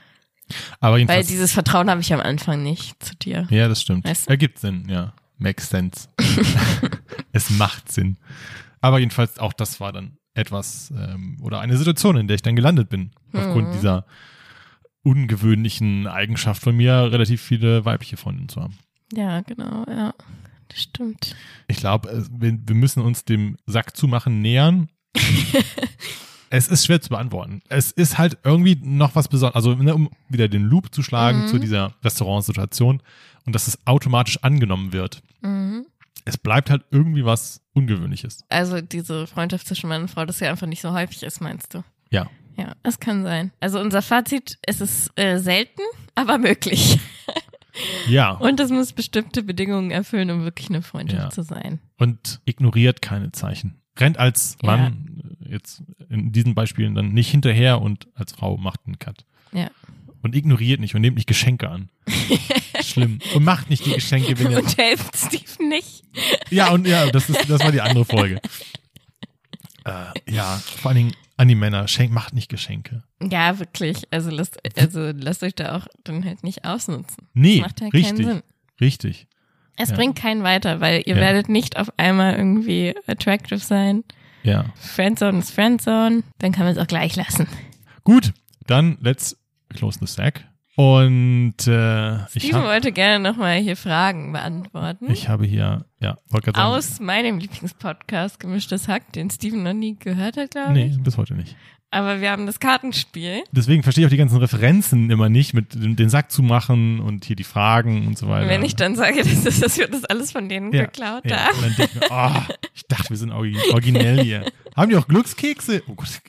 Aber 0.80 1.06
Weil 1.08 1.24
dieses 1.24 1.52
Vertrauen 1.54 1.90
habe 1.90 2.02
ich 2.02 2.14
am 2.14 2.20
Anfang 2.22 2.62
nicht 2.64 3.04
zu 3.04 3.16
dir. 3.16 3.48
Ja, 3.50 3.68
das 3.68 3.82
stimmt. 3.82 4.06
Weißt 4.08 4.28
du? 4.28 4.30
Ergibt 4.32 4.60
Sinn, 4.60 4.88
ja. 4.88 5.14
Makes 5.38 5.70
sense. 5.70 6.08
es 7.34 7.50
macht 7.50 7.92
Sinn. 7.92 8.18
Aber 8.80 9.00
jedenfalls 9.00 9.38
auch 9.40 9.52
das 9.54 9.80
war 9.80 9.92
dann 9.92 10.18
etwas 10.34 10.94
ähm, 10.96 11.38
oder 11.42 11.60
eine 11.60 11.76
Situation, 11.78 12.16
in 12.18 12.28
der 12.28 12.36
ich 12.36 12.42
dann 12.42 12.56
gelandet 12.56 12.88
bin. 12.90 13.12
Aufgrund 13.34 13.70
Mhm. 13.70 13.72
dieser 13.74 14.06
ungewöhnlichen 15.04 16.08
Eigenschaft 16.08 16.62
von 16.64 16.76
mir, 16.76 17.12
relativ 17.12 17.42
viele 17.42 17.86
weibliche 17.86 18.18
Freundinnen 18.18 18.50
zu 18.50 18.62
haben. 18.62 18.78
Ja, 19.14 19.42
genau, 19.42 19.86
ja. 19.88 20.14
Das 20.70 20.82
stimmt. 20.82 21.36
Ich 21.68 21.78
glaube, 21.78 22.10
äh, 22.10 22.24
wir, 22.32 22.58
wir 22.66 22.76
müssen 22.76 23.02
uns 23.02 23.24
dem 23.26 23.58
Sack 23.68 23.96
zumachen 23.96 24.42
nähern. 24.42 24.90
es 26.50 26.68
ist 26.68 26.86
schwer 26.86 27.02
zu 27.02 27.10
beantworten. 27.10 27.62
Es 27.70 27.92
ist 27.92 28.18
halt 28.18 28.38
irgendwie 28.44 28.76
noch 28.82 29.16
was 29.16 29.28
Besonderes. 29.28 29.56
Also, 29.56 29.76
ne, 29.76 29.94
um 29.94 30.10
wieder 30.30 30.48
den 30.48 30.64
Loop 30.64 30.94
zu 30.94 31.04
schlagen 31.04 31.44
Mhm. 31.44 31.48
zu 31.48 31.60
dieser 31.60 31.94
Restaurantsituation 32.04 33.02
und 33.46 33.54
dass 33.56 33.68
es 33.68 33.78
automatisch 33.86 34.40
angenommen 34.44 34.92
wird. 34.94 35.22
Mhm. 35.42 35.86
Es 36.26 36.38
bleibt 36.38 36.70
halt 36.72 36.84
irgendwie 36.90 37.24
was 37.26 37.62
Ungewöhnliches. 37.74 38.44
Also 38.50 38.82
diese 38.82 39.28
Freundschaft 39.28 39.68
zwischen 39.68 39.88
Mann 39.90 40.04
und 40.04 40.08
Frau, 40.10 40.26
das 40.26 40.40
ja 40.40 40.50
einfach 40.50 40.66
nicht 40.66 40.82
so 40.82 40.92
häufig 40.94 41.22
ist, 41.24 41.42
meinst 41.42 41.74
du? 41.74 41.84
Ja. 42.10 42.28
Ja, 42.58 42.74
das 42.84 43.00
kann 43.00 43.24
sein. 43.24 43.52
Also 43.60 43.80
unser 43.80 44.02
Fazit, 44.02 44.58
es 44.62 44.80
ist 44.82 45.12
äh, 45.20 45.38
selten, 45.40 45.82
aber 46.16 46.38
möglich. 46.38 47.00
Ja. 48.08 48.32
Und 48.32 48.60
es 48.60 48.70
muss 48.72 48.94
bestimmte 48.94 49.44
Bedingungen 49.44 49.92
erfüllen, 49.92 50.30
um 50.32 50.44
wirklich 50.44 50.70
eine 50.70 50.82
Freundschaft 50.82 51.24
Ja. 51.24 51.30
zu 51.30 51.44
sein. 51.44 51.80
Und 51.98 52.42
ignoriert 52.46 53.02
keine 53.02 53.32
Zeichen. 53.32 53.76
Rennt 53.98 54.18
als 54.18 54.58
Ja. 54.62 54.68
Mann 54.78 55.38
äh, 55.46 55.54
jetzt 55.54 55.84
in 56.10 56.32
diesen 56.32 56.56
Beispielen 56.56 56.96
dann 56.96 57.14
nicht 57.14 57.30
hinterher 57.30 57.82
und 57.82 58.08
als 58.16 58.34
Frau 58.34 58.58
macht 58.58 58.82
einen 58.86 59.00
Cut. 59.00 59.26
Ja. 59.54 59.70
Und 60.22 60.36
ignoriert 60.36 60.80
nicht 60.80 60.96
und 60.96 61.02
nehmt 61.02 61.16
nicht 61.18 61.28
Geschenke 61.28 61.70
an. 61.70 61.90
Schlimm. 62.84 63.20
Und 63.36 63.44
macht 63.44 63.70
nicht 63.70 63.86
die 63.86 63.92
Geschenke, 63.94 64.38
wenn 64.40 64.52
ihr 64.52 64.58
Und 64.58 64.78
helft 64.78 65.16
Steve 65.16 65.70
nicht. 65.70 66.04
Ja, 66.50 66.72
und 66.72 66.88
ja, 66.88 67.10
das 67.12 67.30
ist, 67.30 67.48
das 67.50 67.62
war 67.64 67.72
die 67.72 67.82
andere 67.82 68.06
Folge. 68.06 68.42
Äh, 69.84 70.32
ja, 70.32 70.58
vor 70.58 70.90
allen 70.90 70.98
Dingen 70.98 71.16
an 71.38 71.48
die 71.48 71.56
Männer, 71.56 71.88
schenkt, 71.88 72.14
macht 72.14 72.34
nicht 72.34 72.50
Geschenke. 72.50 73.04
Ja, 73.22 73.60
wirklich. 73.60 74.04
Also 74.12 74.30
lasst, 74.30 74.58
also 74.80 75.12
lasst 75.16 75.44
euch 75.44 75.56
da 75.56 75.76
auch 75.78 75.88
dann 76.04 76.24
halt 76.24 76.44
nicht 76.44 76.64
ausnutzen. 76.66 77.28
Nee, 77.34 77.60
Das 77.60 77.68
macht 77.68 77.82
ja 77.82 77.90
keinen 77.90 78.02
richtig, 78.04 78.26
Sinn. 78.26 78.42
richtig. 78.80 79.28
Es 79.78 79.90
Ja. 79.90 79.96
bringt 79.96 80.16
keinen 80.16 80.44
weiter, 80.44 80.80
weil 80.80 81.02
ihr 81.06 81.16
Ja. 81.16 81.22
werdet 81.22 81.50
nicht 81.50 81.78
auf 81.78 81.90
einmal 81.98 82.36
irgendwie 82.36 82.96
attractive 83.08 83.60
sein. 83.60 84.04
Ja. 84.44 84.66
Friendzone 84.76 85.40
ist 85.40 85.52
Friendzone. 85.52 86.24
Dann 86.40 86.52
kann 86.54 86.64
man 86.66 86.74
es 86.74 86.78
auch 86.78 86.88
gleich 86.88 87.16
lassen. 87.16 87.48
Gut, 88.06 88.32
dann 88.68 88.98
let's 89.02 89.36
close 89.70 90.00
the 90.00 90.06
sack. 90.08 90.46
Und 90.78 91.56
äh, 91.68 92.16
ich, 92.26 92.44
Steven 92.44 92.56
hab, 92.62 92.66
wollte 92.66 92.92
gerne 92.92 93.20
nochmal 93.24 93.58
hier 93.60 93.78
Fragen 93.78 94.34
beantworten. 94.34 95.10
ich 95.10 95.30
habe 95.30 95.46
hier, 95.46 95.86
ja, 96.02 96.18
sagen. 96.58 96.58
aus 96.76 97.00
meinem 97.00 97.38
Lieblingspodcast 97.40 98.40
Gemischtes 98.42 98.88
Hack, 98.90 99.14
den 99.14 99.30
Steven 99.30 99.64
noch 99.64 99.74
nie 99.74 99.96
gehört 99.98 100.36
hat, 100.36 100.52
glaube 100.52 100.74
Nee, 100.74 100.88
ich. 100.88 101.02
bis 101.02 101.18
heute 101.18 101.34
nicht. 101.36 101.56
Aber 101.92 102.20
wir 102.20 102.30
haben 102.32 102.46
das 102.46 102.60
Kartenspiel. 102.60 103.44
Deswegen 103.52 103.84
verstehe 103.84 104.04
ich 104.04 104.08
auch 104.08 104.12
die 104.12 104.18
ganzen 104.18 104.38
Referenzen 104.38 105.10
immer 105.10 105.30
nicht, 105.30 105.54
mit 105.54 105.74
dem, 105.76 105.96
den 105.96 106.10
Sack 106.10 106.30
zu 106.32 106.44
machen 106.44 107.00
und 107.00 107.24
hier 107.24 107.38
die 107.38 107.46
Fragen 107.46 108.06
und 108.08 108.18
so 108.18 108.28
weiter. 108.28 108.50
Wenn 108.50 108.66
ich 108.66 108.76
dann 108.76 108.96
sage, 108.96 109.24
dass, 109.24 109.44
das, 109.44 109.60
dass 109.60 109.78
wir 109.78 109.88
das 109.88 110.04
alles 110.04 110.32
von 110.32 110.50
denen 110.50 110.74
ja, 110.74 110.86
geklaut 110.86 111.24
ja. 111.26 111.38
haben. 111.38 111.58
Und 111.58 111.64
dann 111.64 111.76
denke 111.76 111.92
ich 111.96 112.02
mir, 112.02 112.08
oh, 112.12 112.54
ich 112.74 112.84
dachte, 112.88 113.10
wir 113.10 113.18
sind 113.18 113.32
originell 113.32 114.22
hier. 114.22 114.52
Haben 114.76 114.90
die 114.90 114.98
auch 114.98 115.08
Glückskekse? 115.08 115.84
Oh 115.88 115.96
Gott, 115.96 116.22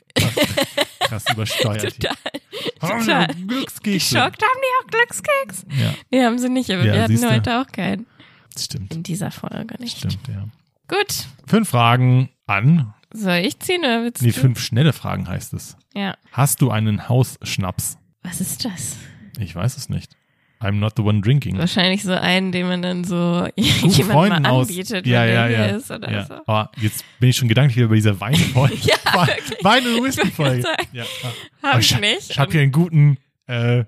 krass, 1.01 1.25
übersteuert 1.31 1.95
Total. 1.95 2.15
hier. 2.21 2.59
Haben 2.81 2.99
die 2.99 3.05
total. 3.05 3.25
auch 3.25 3.47
Glückskekse? 3.47 4.15
Geschockt 4.15 4.41
haben 4.41 4.61
die 4.61 4.85
auch 4.85 4.91
Glückskeks? 4.91 5.65
Ja, 5.77 5.93
Nee, 6.11 6.23
haben 6.23 6.39
sie 6.39 6.49
nicht, 6.49 6.71
aber 6.71 6.85
Ja, 6.85 6.93
wir 6.93 7.03
hatten 7.03 7.29
heute 7.29 7.61
auch 7.61 7.67
keinen. 7.67 8.05
das 8.53 8.65
stimmt. 8.65 8.93
In 8.93 9.03
dieser 9.03 9.31
Folge 9.31 9.75
nicht. 9.79 9.97
Stimmt, 9.97 10.19
ja. 10.29 10.45
Gut. 10.87 11.25
Fünf 11.45 11.67
Fragen 11.69 12.29
an. 12.45 12.93
Soll 13.13 13.37
ich 13.37 13.59
ziehen 13.59 13.79
oder 13.81 14.03
willst 14.03 14.21
Nee, 14.21 14.31
du? 14.31 14.39
fünf 14.39 14.59
schnelle 14.59 14.93
Fragen 14.93 15.27
heißt 15.27 15.53
es. 15.53 15.77
Ja. 15.93 16.15
Hast 16.31 16.61
du 16.61 16.71
einen 16.71 17.07
Hausschnaps? 17.09 17.97
Was 18.23 18.41
ist 18.41 18.65
das? 18.65 18.97
Ich 19.39 19.55
weiß 19.55 19.77
es 19.77 19.89
nicht. 19.89 20.15
I'm 20.59 20.73
not 20.79 20.93
the 20.97 21.03
one 21.03 21.21
drinking. 21.21 21.57
Wahrscheinlich 21.59 22.01
so 22.03 22.13
einen, 22.13 22.51
den 22.51 22.67
man 22.67 22.81
dann 22.81 23.03
so 23.03 23.47
jemandem 23.55 24.05
Freunden 24.09 24.41
mal 24.41 24.49
aus. 24.49 24.67
anbietet, 24.69 25.05
ja, 25.05 25.21
wenn 25.21 25.33
ja, 25.33 25.47
ja. 25.47 25.65
hier 25.67 25.77
ist 25.77 25.91
oder 25.91 26.11
ja. 26.11 26.25
so. 26.25 26.33
Oh, 26.47 26.63
jetzt 26.81 27.05
bin 27.19 27.29
ich 27.29 27.37
schon 27.37 27.47
gedanklich 27.47 27.77
wieder 27.77 27.87
bei 27.89 27.95
dieser 27.95 28.19
Weinfolge. 28.19 28.75
Ja, 28.81 28.95
Wein- 29.13 29.27
wirklich. 29.27 29.63
Wein- 29.63 29.85
und 29.87 30.03
Whisky-Folge. 30.03 30.63
Ich 30.81 30.93
Ja. 30.93 31.03
ah. 31.23 31.27
Hab 31.67 31.75
Oh, 31.75 31.79
ich 31.79 31.93
hab- 31.93 32.01
nicht. 32.01 32.31
Ich 32.31 32.39
habe 32.39 32.51
hier 32.51 32.61
einen 32.61 32.71
guten, 32.71 33.17
äh, 33.47 33.83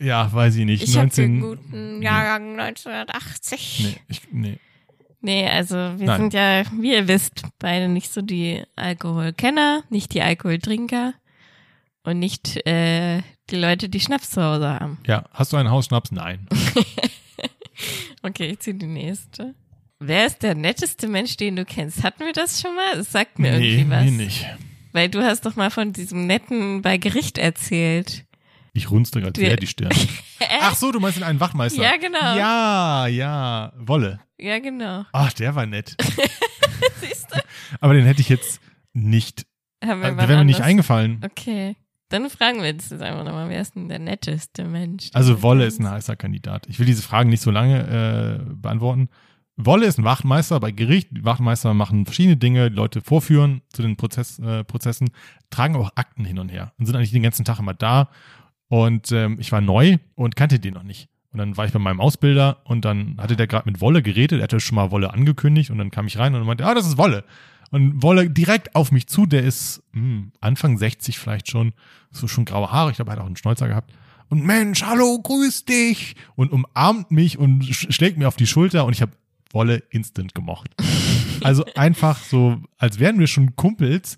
ja, 0.00 0.32
weiß 0.32 0.56
ich 0.56 0.64
nicht. 0.64 0.82
Ich 0.82 0.90
habe 0.96 1.06
19, 1.06 1.32
den 1.34 1.40
guten 1.40 2.02
Jahrgang 2.02 2.58
1980. 2.58 3.80
Nee, 3.84 4.00
ich, 4.08 4.20
nee. 4.32 4.58
Nee, 5.20 5.48
also 5.48 5.74
wir 5.76 6.06
Nein. 6.06 6.20
sind 6.20 6.34
ja, 6.34 6.62
wie 6.80 6.92
ihr 6.92 7.08
wisst, 7.08 7.42
beide 7.58 7.88
nicht 7.88 8.12
so 8.12 8.22
die 8.22 8.62
Alkoholkenner, 8.76 9.82
nicht 9.90 10.14
die 10.14 10.22
Alkoholtrinker 10.22 11.14
und 12.04 12.18
nicht 12.18 12.64
äh, 12.66 13.22
die 13.50 13.56
Leute, 13.56 13.88
die 13.88 14.00
Schnaps 14.00 14.30
zu 14.30 14.42
Hause 14.42 14.68
haben. 14.68 14.98
Ja, 15.06 15.24
hast 15.32 15.52
du 15.52 15.56
einen 15.56 15.70
Hausschnaps? 15.70 16.12
Nein. 16.12 16.46
Okay, 18.22 18.50
ich 18.50 18.60
ziehe 18.60 18.76
die 18.76 18.86
nächste. 18.86 19.54
Wer 20.00 20.26
ist 20.26 20.42
der 20.42 20.54
netteste 20.54 21.08
Mensch, 21.08 21.36
den 21.36 21.56
du 21.56 21.64
kennst? 21.64 22.02
Hatten 22.02 22.24
wir 22.24 22.32
das 22.32 22.60
schon 22.60 22.74
mal? 22.74 22.98
Es 22.98 23.12
sagt 23.12 23.38
mir 23.38 23.58
nee, 23.58 23.74
irgendwie 23.74 23.90
was. 23.90 24.04
nee, 24.04 24.10
nicht. 24.10 24.46
Weil 24.92 25.08
du 25.08 25.22
hast 25.22 25.44
doch 25.44 25.56
mal 25.56 25.70
von 25.70 25.92
diesem 25.92 26.26
netten 26.26 26.82
bei 26.82 26.98
Gericht 26.98 27.38
erzählt. 27.38 28.24
Ich 28.72 28.90
runzle 28.90 29.20
gerade 29.20 29.40
sehr 29.40 29.56
die 29.56 29.66
Stirn. 29.66 29.92
Ach 30.60 30.74
so, 30.76 30.92
du 30.92 31.00
meinst 31.00 31.18
in 31.18 31.24
einen 31.24 31.40
Wachmeister. 31.40 31.82
Ja, 31.82 31.96
genau. 31.96 32.36
Ja, 32.36 33.06
ja, 33.06 33.72
Wolle. 33.76 34.20
Ja, 34.38 34.58
genau. 34.58 35.04
Ach, 35.12 35.32
der 35.32 35.54
war 35.54 35.66
nett. 35.66 35.96
Siehst 37.00 37.26
du? 37.32 37.40
Aber 37.80 37.94
den 37.94 38.04
hätte 38.04 38.20
ich 38.20 38.28
jetzt 38.28 38.60
nicht, 38.92 39.46
Haben 39.84 40.00
wir 40.00 40.12
der 40.12 40.28
wäre 40.28 40.38
mir 40.38 40.44
nicht 40.44 40.60
eingefallen. 40.60 41.20
Okay. 41.24 41.76
Dann 42.10 42.30
fragen 42.30 42.60
wir 42.60 42.66
jetzt 42.66 42.92
einfach 42.92 43.24
nochmal, 43.24 43.50
wer 43.50 43.60
ist 43.60 43.74
denn 43.74 43.88
der 43.88 43.98
netteste 43.98 44.64
Mensch? 44.64 45.10
Also 45.12 45.42
Wolle 45.42 45.66
ist 45.66 45.78
ein 45.78 45.90
heißer 45.90 46.16
Kandidat. 46.16 46.66
Ich 46.68 46.78
will 46.78 46.86
diese 46.86 47.02
Fragen 47.02 47.28
nicht 47.28 47.42
so 47.42 47.50
lange 47.50 48.40
äh, 48.48 48.54
beantworten. 48.54 49.10
Wolle 49.56 49.86
ist 49.86 49.98
ein 49.98 50.04
Wachtmeister 50.04 50.58
bei 50.60 50.70
Gericht. 50.70 51.08
Wachtmeister 51.24 51.74
machen 51.74 52.06
verschiedene 52.06 52.36
Dinge, 52.36 52.68
Leute 52.68 53.02
vorführen 53.02 53.60
zu 53.70 53.82
den 53.82 53.96
Prozess, 53.96 54.38
äh, 54.38 54.64
Prozessen, 54.64 55.10
tragen 55.50 55.76
auch 55.76 55.90
Akten 55.96 56.24
hin 56.24 56.38
und 56.38 56.48
her 56.48 56.72
und 56.78 56.86
sind 56.86 56.96
eigentlich 56.96 57.10
den 57.10 57.24
ganzen 57.24 57.44
Tag 57.44 57.58
immer 57.58 57.74
da. 57.74 58.08
Und 58.68 59.12
ähm, 59.12 59.36
ich 59.38 59.52
war 59.52 59.60
neu 59.60 59.98
und 60.14 60.36
kannte 60.36 60.60
den 60.60 60.74
noch 60.74 60.84
nicht. 60.84 61.10
Und 61.32 61.38
dann 61.38 61.56
war 61.56 61.66
ich 61.66 61.72
bei 61.72 61.78
meinem 61.78 62.00
Ausbilder 62.00 62.62
und 62.64 62.84
dann 62.84 63.16
hatte 63.18 63.36
der 63.36 63.46
gerade 63.46 63.70
mit 63.70 63.80
Wolle 63.80 64.02
geredet. 64.02 64.40
Er 64.40 64.44
hatte 64.44 64.60
schon 64.60 64.76
mal 64.76 64.90
Wolle 64.90 65.12
angekündigt 65.12 65.70
und 65.70 65.78
dann 65.78 65.90
kam 65.90 66.06
ich 66.06 66.18
rein 66.18 66.34
und 66.34 66.46
meinte, 66.46 66.64
ah, 66.66 66.74
das 66.74 66.86
ist 66.86 66.96
Wolle. 66.96 67.24
Und 67.70 68.02
Wolle 68.02 68.30
direkt 68.30 68.74
auf 68.74 68.92
mich 68.92 69.08
zu, 69.08 69.26
der 69.26 69.42
ist 69.42 69.82
hm, 69.92 70.32
Anfang 70.40 70.78
60 70.78 71.18
vielleicht 71.18 71.50
schon, 71.50 71.74
so 72.10 72.26
schon 72.26 72.46
graue 72.46 72.72
Haare, 72.72 72.90
ich 72.90 72.96
glaube, 72.96 73.10
er 73.10 73.16
hat 73.16 73.20
auch 73.20 73.26
einen 73.26 73.36
Schnäuzer 73.36 73.68
gehabt. 73.68 73.92
Und 74.30 74.44
Mensch, 74.44 74.82
hallo, 74.82 75.18
grüß 75.22 75.64
dich. 75.64 76.16
Und 76.34 76.52
umarmt 76.52 77.10
mich 77.10 77.38
und 77.38 77.64
sch 77.64 77.86
schlägt 77.90 78.18
mir 78.18 78.28
auf 78.28 78.36
die 78.36 78.46
Schulter 78.46 78.84
und 78.84 78.92
ich 78.92 79.02
habe 79.02 79.12
Wolle 79.52 79.82
instant 79.90 80.34
gemocht. 80.34 80.74
Also 81.44 81.64
einfach 81.76 82.20
so, 82.24 82.60
als 82.78 82.98
wären 82.98 83.20
wir 83.20 83.28
schon 83.28 83.54
Kumpels. 83.54 84.16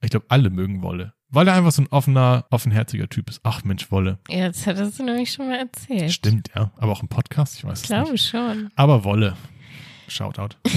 Ich 0.00 0.08
glaube, 0.08 0.24
alle 0.30 0.48
mögen 0.48 0.80
Wolle. 0.80 1.12
Weil 1.30 1.48
er 1.48 1.54
einfach 1.54 1.72
so 1.72 1.82
ein 1.82 1.88
offener, 1.88 2.46
offenherziger 2.50 3.08
Typ 3.08 3.28
ist. 3.28 3.40
Ach 3.42 3.64
Mensch, 3.64 3.90
Wolle. 3.90 4.18
Ja, 4.28 4.46
das 4.48 4.66
hattest 4.66 4.98
du 4.98 5.04
nämlich 5.04 5.32
schon 5.32 5.48
mal 5.48 5.58
erzählt. 5.58 6.12
Stimmt, 6.12 6.50
ja. 6.54 6.70
Aber 6.76 6.92
auch 6.92 7.02
im 7.02 7.08
Podcast, 7.08 7.56
ich 7.58 7.64
weiß 7.64 7.80
Ich 7.80 7.84
es 7.84 7.90
nicht. 7.90 8.02
glaube 8.04 8.18
schon. 8.18 8.70
Aber 8.76 9.04
Wolle. 9.04 9.36
Shoutout. 10.08 10.56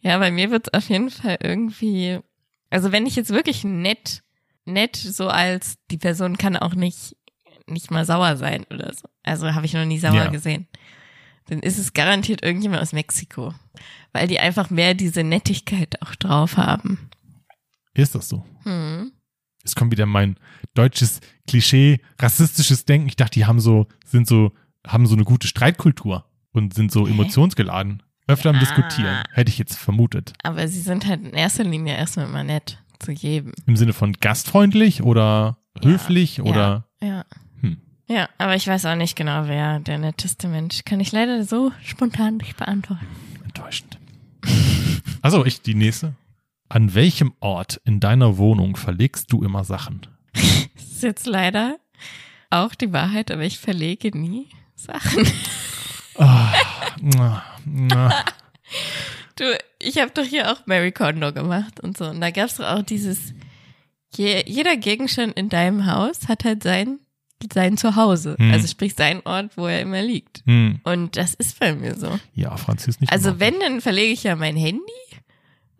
Ja, 0.00 0.18
bei 0.18 0.30
mir 0.30 0.50
wird's 0.50 0.68
auf 0.74 0.88
jeden 0.90 1.10
Fall 1.10 1.38
irgendwie, 1.42 2.18
also 2.68 2.92
wenn 2.92 3.06
ich 3.06 3.16
jetzt 3.16 3.30
wirklich 3.30 3.64
nett, 3.64 4.22
nett 4.66 4.96
so 4.96 5.28
als 5.28 5.76
die 5.90 5.96
Person 5.96 6.36
kann 6.36 6.56
auch 6.58 6.74
nicht, 6.74 7.16
nicht 7.66 7.90
mal 7.90 8.04
sauer 8.04 8.36
sein 8.36 8.64
oder 8.70 8.92
so. 8.92 9.08
Also 9.22 9.54
habe 9.54 9.64
ich 9.64 9.72
noch 9.72 9.86
nie 9.86 9.98
sauer 9.98 10.12
Ja. 10.14 10.26
gesehen. 10.28 10.68
Dann 11.46 11.60
ist 11.60 11.78
es 11.78 11.94
garantiert 11.94 12.42
irgendjemand 12.42 12.82
aus 12.82 12.92
Mexiko. 12.92 13.54
Weil 14.12 14.28
die 14.28 14.38
einfach 14.40 14.68
mehr 14.68 14.92
diese 14.94 15.24
Nettigkeit 15.24 16.00
auch 16.02 16.14
drauf 16.16 16.58
haben. 16.58 17.08
Ist 17.94 18.14
das 18.14 18.28
so? 18.28 18.44
Hm. 18.64 19.12
Es 19.64 19.74
kommt 19.74 19.92
wieder 19.92 20.06
mein 20.06 20.36
deutsches 20.74 21.20
Klischee, 21.46 22.00
rassistisches 22.20 22.84
Denken. 22.84 23.08
Ich 23.08 23.16
dachte, 23.16 23.38
die 23.38 23.46
haben 23.46 23.60
so, 23.60 23.86
sind 24.04 24.26
so, 24.26 24.52
haben 24.86 25.06
so 25.06 25.14
eine 25.14 25.24
gute 25.24 25.46
Streitkultur 25.48 26.26
und 26.52 26.74
sind 26.74 26.92
so 26.92 27.06
Hä? 27.06 27.12
emotionsgeladen. 27.12 28.02
Öfter 28.26 28.50
am 28.50 28.56
Ah. 28.56 28.60
Diskutieren. 28.60 29.22
Hätte 29.32 29.50
ich 29.50 29.58
jetzt 29.58 29.76
vermutet. 29.76 30.32
Aber 30.42 30.66
sie 30.68 30.80
sind 30.80 31.06
halt 31.06 31.22
in 31.24 31.32
erster 31.34 31.64
Linie 31.64 31.96
erstmal 31.96 32.26
immer 32.26 32.42
nett 32.44 32.78
zu 32.98 33.12
jedem. 33.12 33.52
Im 33.66 33.76
Sinne 33.76 33.92
von 33.92 34.12
gastfreundlich 34.14 35.02
oder 35.02 35.58
Ja, 35.82 35.90
höflich 35.90 36.40
oder 36.42 36.86
Ja. 37.02 37.24
Hm. 37.60 37.78
Ja, 38.08 38.28
aber 38.38 38.54
ich 38.56 38.66
weiß 38.66 38.84
auch 38.86 38.96
nicht 38.96 39.14
genau, 39.16 39.46
wer 39.46 39.80
der 39.80 39.98
netteste 39.98 40.48
Mensch. 40.48 40.84
Kann 40.84 41.00
ich 41.00 41.12
leider 41.12 41.44
so 41.44 41.72
spontan 41.82 42.36
nicht 42.38 42.56
beantworten. 42.56 43.06
enttäuschend. 43.44 43.98
Also 45.22 45.46
ich 45.46 45.62
die 45.62 45.74
nächste. 45.74 46.14
An 46.68 46.94
welchem 46.94 47.34
Ort 47.40 47.80
in 47.84 48.00
deiner 48.00 48.38
Wohnung 48.38 48.76
verlegst 48.76 49.32
du 49.32 49.42
immer 49.42 49.64
Sachen? 49.64 50.06
Das 50.32 50.84
ist 50.84 51.02
jetzt 51.02 51.26
leider 51.26 51.78
auch 52.50 52.74
die 52.74 52.92
Wahrheit, 52.92 53.30
aber 53.30 53.42
ich 53.42 53.58
verlege 53.58 54.16
nie 54.16 54.48
Sachen. 54.74 55.26
Ah, 56.16 56.54
na, 57.00 57.42
na. 57.64 58.24
Du, 59.36 59.44
ich 59.80 59.98
habe 59.98 60.12
doch 60.14 60.22
hier 60.24 60.52
auch 60.52 60.66
Mary 60.66 60.92
Kondo 60.92 61.32
gemacht 61.32 61.80
und 61.80 61.96
so. 61.96 62.04
Und 62.06 62.20
da 62.20 62.30
gab's 62.30 62.56
doch 62.56 62.66
auch 62.66 62.82
dieses, 62.82 63.34
je, 64.14 64.44
jeder 64.46 64.76
Gegenstand 64.76 65.36
in 65.36 65.48
deinem 65.48 65.86
Haus 65.86 66.28
hat 66.28 66.44
halt 66.44 66.62
sein, 66.62 67.00
sein 67.52 67.76
Zuhause. 67.76 68.36
Hm. 68.38 68.52
Also 68.52 68.68
sprich 68.68 68.94
sein 68.94 69.22
Ort, 69.24 69.56
wo 69.56 69.66
er 69.66 69.80
immer 69.80 70.02
liegt. 70.02 70.44
Hm. 70.46 70.80
Und 70.84 71.16
das 71.16 71.34
ist 71.34 71.58
bei 71.58 71.74
mir 71.74 71.96
so. 71.96 72.18
Ja, 72.34 72.56
Franz 72.56 72.86
ist 72.86 73.00
nicht 73.00 73.12
Also 73.12 73.40
wenn, 73.40 73.58
dann 73.58 73.80
verlege 73.80 74.12
ich 74.12 74.22
ja 74.22 74.36
mein 74.36 74.56
Handy 74.56 74.80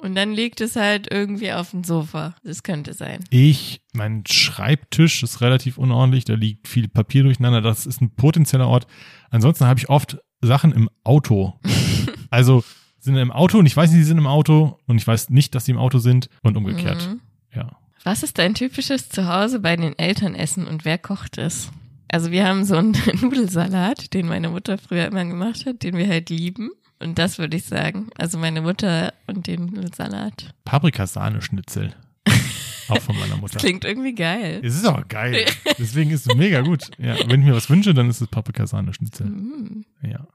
und 0.04 0.14
dann 0.14 0.32
liegt 0.32 0.60
es 0.60 0.76
halt 0.76 1.10
irgendwie 1.10 1.50
auf 1.52 1.70
dem 1.70 1.82
Sofa. 1.82 2.34
Das 2.44 2.62
könnte 2.62 2.92
sein. 2.92 3.24
Ich, 3.30 3.80
mein 3.94 4.22
Schreibtisch 4.26 5.22
ist 5.22 5.40
relativ 5.40 5.78
unordentlich, 5.78 6.26
da 6.26 6.34
liegt 6.34 6.68
viel 6.68 6.88
Papier 6.88 7.22
durcheinander, 7.22 7.62
das 7.62 7.86
ist 7.86 8.02
ein 8.02 8.14
potenzieller 8.14 8.68
Ort. 8.68 8.86
Ansonsten 9.30 9.64
habe 9.64 9.80
ich 9.80 9.88
oft 9.88 10.18
Sachen 10.42 10.72
im 10.72 10.90
Auto. 11.04 11.58
also 12.30 12.62
sind 13.00 13.16
im 13.16 13.32
Auto 13.32 13.58
und 13.58 13.64
ich 13.64 13.74
weiß 13.74 13.90
nicht, 13.90 14.00
sie 14.00 14.04
sind 14.04 14.18
im 14.18 14.26
Auto 14.26 14.78
und 14.86 14.98
ich 14.98 15.06
weiß 15.06 15.30
nicht, 15.30 15.54
dass 15.54 15.64
sie 15.64 15.72
im 15.72 15.78
Auto 15.78 15.96
sind 15.96 16.28
und 16.42 16.58
umgekehrt. 16.58 17.08
Mhm. 17.08 17.20
Ja. 17.54 17.70
Was 18.02 18.22
ist 18.22 18.36
dein 18.36 18.54
typisches 18.54 19.08
Zuhause 19.08 19.60
bei 19.60 19.74
den 19.74 19.98
Eltern 19.98 20.34
essen 20.34 20.66
und 20.66 20.84
wer 20.84 20.98
kocht 20.98 21.38
es? 21.38 21.70
Also 22.08 22.30
wir 22.30 22.46
haben 22.46 22.64
so 22.64 22.76
einen 22.76 22.92
Nudelsalat, 23.22 24.12
den 24.12 24.28
meine 24.28 24.50
Mutter 24.50 24.76
früher 24.76 25.06
immer 25.06 25.24
gemacht 25.24 25.64
hat, 25.64 25.82
den 25.82 25.96
wir 25.96 26.06
halt 26.06 26.28
lieben. 26.28 26.72
Und 27.04 27.18
das 27.18 27.38
würde 27.38 27.56
ich 27.56 27.64
sagen. 27.64 28.08
Also 28.16 28.38
meine 28.38 28.62
Mutter 28.62 29.12
und 29.26 29.46
den 29.46 29.66
Nudelsalat. 29.66 30.54
Paprikasahne-Schnitzel. 30.64 31.94
Auch 32.88 33.00
von 33.00 33.18
meiner 33.18 33.36
Mutter. 33.36 33.58
Klingt 33.58 33.84
irgendwie 33.84 34.14
geil. 34.14 34.60
Es 34.64 34.74
ist 34.74 34.86
aber 34.86 35.04
geil. 35.04 35.44
Deswegen 35.78 36.10
ist 36.10 36.26
es 36.26 36.34
mega 36.34 36.62
gut. 36.62 36.90
Ja, 36.98 37.16
wenn 37.28 37.40
ich 37.40 37.46
mir 37.46 37.54
was 37.54 37.68
wünsche, 37.68 37.92
dann 37.92 38.08
ist 38.08 38.22
es 38.22 38.28
Paprikasahne-Schnitzel. 38.28 39.26
Mm. 39.26 39.84
Ja. 40.02 40.26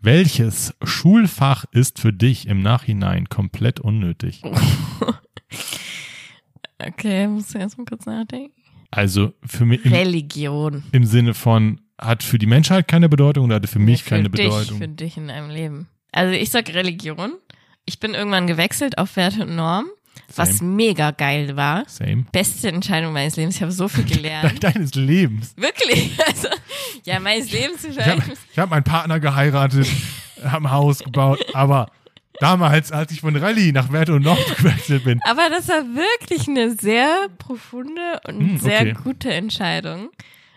Welches 0.00 0.74
Schulfach 0.82 1.64
ist 1.70 2.00
für 2.00 2.12
dich 2.12 2.48
im 2.48 2.60
Nachhinein 2.60 3.28
komplett 3.28 3.80
unnötig? 3.80 4.42
Okay, 6.82 7.28
muss 7.28 7.50
ich 7.50 7.60
erstmal 7.60 7.84
kurz 7.84 8.06
nachdenken. 8.06 8.54
Also 8.90 9.34
für 9.44 9.66
mich 9.66 9.84
im, 9.84 9.92
Religion. 9.92 10.82
im 10.92 11.04
Sinne 11.04 11.34
von, 11.34 11.82
hat 11.98 12.22
für 12.22 12.38
die 12.38 12.46
Menschheit 12.46 12.88
keine 12.88 13.10
Bedeutung 13.10 13.44
oder 13.44 13.56
hatte 13.56 13.68
für 13.68 13.78
mich 13.78 14.06
keine 14.06 14.30
für 14.30 14.30
dich, 14.30 14.46
Bedeutung? 14.46 14.78
Für 14.78 14.88
dich 14.88 15.18
in 15.18 15.28
deinem 15.28 15.50
Leben. 15.50 15.88
Also 16.12 16.32
ich 16.32 16.50
sag 16.50 16.68
Religion, 16.74 17.32
Ich 17.84 17.98
bin 18.00 18.14
irgendwann 18.14 18.46
gewechselt 18.46 18.98
auf 18.98 19.16
Werte 19.16 19.42
und 19.42 19.56
Norm, 19.56 19.86
was 20.36 20.58
Same. 20.58 20.70
mega 20.76 21.10
geil 21.12 21.56
war. 21.56 21.84
Same. 21.88 22.24
Beste 22.32 22.68
Entscheidung 22.68 23.12
meines 23.12 23.36
Lebens. 23.36 23.56
Ich 23.56 23.62
habe 23.62 23.72
so 23.72 23.88
viel 23.88 24.04
gelernt. 24.04 24.62
Deines 24.62 24.94
Lebens. 24.94 25.54
Wirklich? 25.56 26.12
Also, 26.26 26.48
ja, 27.04 27.18
meines 27.20 27.50
Lebens 27.50 27.84
Ich 27.84 27.98
habe 27.98 28.22
ich 28.52 28.58
hab 28.58 28.70
meinen 28.70 28.84
Partner 28.84 29.18
geheiratet, 29.20 29.86
habe 30.44 30.66
ein 30.68 30.70
Haus 30.70 30.98
gebaut, 31.00 31.44
aber 31.54 31.90
damals, 32.38 32.92
als 32.92 33.10
ich 33.12 33.20
von 33.20 33.34
Rallye 33.36 33.72
nach 33.72 33.90
Werte 33.92 34.14
und 34.14 34.22
Nord 34.22 34.38
gewechselt 34.56 35.04
bin, 35.04 35.20
Aber 35.28 35.48
das 35.50 35.68
war 35.68 35.82
wirklich 35.84 36.46
eine 36.48 36.72
sehr 36.76 37.28
profunde 37.38 38.20
und 38.28 38.38
Hm, 38.40 38.58
sehr 38.58 38.80
okay. 38.82 38.94
gute 39.02 39.32
Entscheidung. 39.32 40.10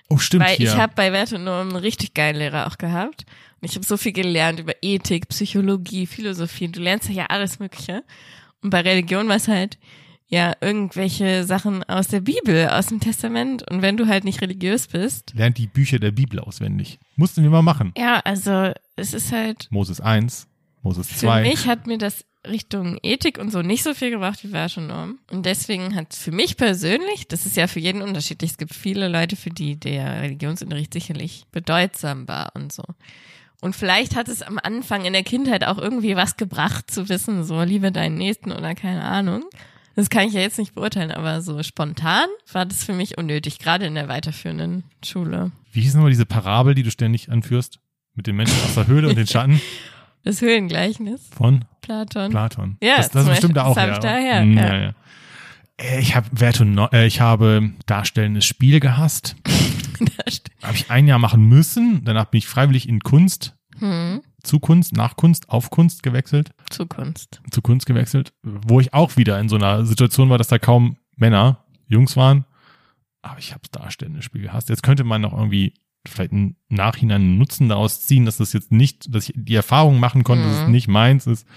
oh 0.09 0.17
stimmt 0.17 0.45
Weil 0.45 0.55
hier. 0.57 0.69
ich 0.71 0.77
habe 0.77 0.93
bei 0.95 1.11
Werte 1.11 1.35
und 1.35 1.45
Norm 1.45 1.69
einen 1.69 1.75
richtig 1.77 2.13
geilen 2.13 2.35
Lehrer 2.37 2.67
auch 2.67 2.77
gehabt. 2.77 3.25
Ich 3.63 3.75
habe 3.75 3.85
so 3.85 3.97
viel 3.97 4.11
gelernt 4.11 4.59
über 4.59 4.73
Ethik, 4.81 5.27
Psychologie, 5.29 6.05
Philosophie. 6.05 6.67
Du 6.67 6.79
lernst 6.81 7.09
ja 7.09 7.25
alles 7.27 7.59
Mögliche. 7.59 8.03
Und 8.61 8.69
bei 8.69 8.81
Religion 8.81 9.27
war 9.27 9.37
es 9.37 9.47
halt 9.47 9.77
ja 10.27 10.53
irgendwelche 10.61 11.43
Sachen 11.43 11.83
aus 11.83 12.07
der 12.07 12.21
Bibel, 12.21 12.67
aus 12.69 12.87
dem 12.87 12.99
Testament. 12.99 13.69
Und 13.69 13.81
wenn 13.81 13.97
du 13.97 14.07
halt 14.07 14.23
nicht 14.23 14.41
religiös 14.41 14.87
bist, 14.87 15.33
Lernt 15.35 15.57
die 15.57 15.67
Bücher 15.67 15.99
der 15.99 16.11
Bibel 16.11 16.39
auswendig. 16.39 16.99
Mussten 17.15 17.43
wir 17.43 17.49
mal 17.49 17.61
machen. 17.61 17.93
ja, 17.97 18.19
also 18.19 18.71
es 18.95 19.13
ist 19.13 19.31
halt 19.31 19.67
Moses 19.69 20.01
1, 20.01 20.47
Moses 20.81 21.07
Für 21.07 21.19
2. 21.19 21.41
mich 21.43 21.67
hat 21.67 21.87
mir 21.87 21.97
das 21.97 22.25
Richtung 22.45 22.97
Ethik 23.03 23.37
und 23.37 23.51
so 23.51 23.61
nicht 23.61 23.83
so 23.83 23.93
viel 23.93 24.09
gebracht 24.09 24.43
wie 24.43 24.51
Werte 24.51 24.81
und 24.81 24.87
Norm. 24.87 25.19
Und 25.31 25.45
deswegen 25.45 25.95
hat 25.95 26.13
für 26.13 26.31
mich 26.31 26.57
persönlich, 26.57 27.27
das 27.27 27.45
ist 27.45 27.55
ja 27.55 27.67
für 27.67 27.79
jeden 27.79 28.01
unterschiedlich, 28.01 28.51
es 28.51 28.57
gibt 28.57 28.73
viele 28.73 29.07
Leute, 29.07 29.35
für 29.37 29.49
die 29.49 29.79
der 29.79 30.23
Religionsunterricht 30.23 30.93
sicherlich 30.93 31.45
bedeutsam 31.51 32.27
war 32.27 32.51
und 32.55 32.73
so. 32.73 32.83
Und 33.63 33.77
vielleicht 33.77 34.17
hat 34.17 34.27
es 34.27 34.41
am 34.41 34.59
Anfang 34.61 35.05
in 35.05 35.13
der 35.13 35.23
Kindheit 35.23 35.63
auch 35.63 35.77
irgendwie 35.77 36.17
was 36.17 36.35
gebracht 36.35 36.91
zu 36.91 37.07
wissen, 37.07 37.45
so 37.45 37.61
liebe 37.61 37.93
deinen 37.93 38.17
Nächsten 38.17 38.51
oder 38.51 38.75
keine 38.75 39.05
Ahnung. 39.05 39.45
Das 39.95 40.09
kann 40.09 40.27
ich 40.27 40.33
ja 40.33 40.41
jetzt 40.41 40.59
nicht 40.59 40.75
beurteilen, 40.75 41.11
aber 41.11 41.41
so 41.41 41.63
spontan 41.63 42.25
war 42.51 42.65
das 42.65 42.83
für 42.83 42.91
mich 42.91 43.17
unnötig, 43.17 43.59
gerade 43.59 43.85
in 43.85 43.95
der 43.95 44.09
weiterführenden 44.09 44.83
Schule. 45.01 45.51
Wie 45.71 45.79
hieß 45.79 45.93
nochmal 45.93 46.11
diese 46.11 46.25
Parabel, 46.25 46.75
die 46.75 46.83
du 46.83 46.91
ständig 46.91 47.31
anführst? 47.31 47.79
Mit 48.15 48.27
den 48.27 48.35
Menschen 48.35 48.57
aus 48.65 48.75
der 48.75 48.87
Höhle 48.87 49.07
und 49.07 49.17
den 49.17 49.27
Schatten 49.27 49.61
Das 50.25 50.41
Höhlengleichnis, 50.41 51.29
von 51.33 51.63
Platon. 51.81 52.31
Platon. 52.31 52.77
Ja, 52.81 52.97
das, 52.97 53.11
das 53.11 53.25
bestimmt 53.27 53.53
Beispiel, 53.53 53.71
auch. 53.71 53.75
das 53.75 53.83
hab 53.83 53.89
ja. 53.89 53.93
ich 53.93 53.99
daher, 53.99 54.41
Hm, 54.41 54.57
ja. 54.57 54.67
ja, 54.67 54.81
ja. 54.81 54.93
Äh, 55.77 55.99
Ich 56.01 56.15
und 56.59 56.73
Nord, 56.73 56.93
äh, 56.93 57.05
ich 57.05 57.21
habe 57.21 57.71
darstellendes 57.85 58.43
Spiel 58.43 58.81
gehasst. 58.81 59.37
Habe 60.63 60.75
ich 60.75 60.89
ein 60.91 61.07
Jahr 61.07 61.19
machen 61.19 61.45
müssen. 61.47 62.03
Danach 62.03 62.25
bin 62.25 62.39
ich 62.39 62.47
freiwillig 62.47 62.87
in 62.89 62.99
Kunst, 63.01 63.55
Hm, 63.79 64.21
zu 64.43 64.59
Kunst, 64.59 64.93
nach 64.93 65.15
Kunst, 65.15 65.49
auf 65.49 65.69
Kunst 65.71 66.03
gewechselt. 66.03 66.51
Zukunft. 66.69 67.41
zu 67.49 67.61
Kunst 67.61 67.85
gewechselt, 67.87 68.33
wo 68.43 68.79
ich 68.79 68.93
auch 68.93 69.17
wieder 69.17 69.39
in 69.39 69.49
so 69.49 69.55
einer 69.55 69.85
Situation 69.85 70.29
war, 70.29 70.37
dass 70.37 70.47
da 70.49 70.59
kaum 70.59 70.97
Männer, 71.15 71.63
Jungs 71.87 72.15
waren. 72.15 72.45
Aber 73.21 73.39
ich 73.39 73.51
habe 73.51 73.61
das 73.61 73.71
darstellende 73.81 74.21
Spiel 74.21 74.41
gehasst. 74.43 74.69
Jetzt 74.69 74.83
könnte 74.83 75.03
man 75.03 75.21
noch 75.21 75.33
irgendwie 75.33 75.73
vielleicht 76.05 76.33
im 76.33 76.55
Nachhinein 76.69 77.21
einen 77.21 77.37
Nutzen 77.37 77.69
daraus 77.69 78.05
ziehen, 78.05 78.25
dass 78.25 78.37
das 78.37 78.51
jetzt 78.53 78.71
nicht, 78.71 79.13
dass 79.15 79.29
ich 79.29 79.33
die 79.37 79.55
Erfahrung 79.55 79.99
machen 79.99 80.23
konnte, 80.23 80.43
dass 80.43 80.59
es 80.59 80.65
Mhm. 80.65 80.71
nicht 80.71 80.87
meins 80.89 81.25
ist. 81.25 81.47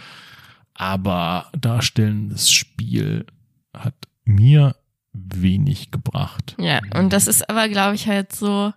Aber 0.74 1.50
darstellendes 1.58 2.50
Spiel 2.50 3.26
hat 3.74 3.94
mir 4.24 4.76
wenig 5.34 5.90
gebracht. 5.90 6.54
Ja, 6.58 6.80
und 6.98 7.12
das 7.12 7.26
ist 7.26 7.48
aber, 7.50 7.68
glaube 7.68 7.94
ich, 7.94 8.06
halt 8.08 8.34
so, 8.34 8.72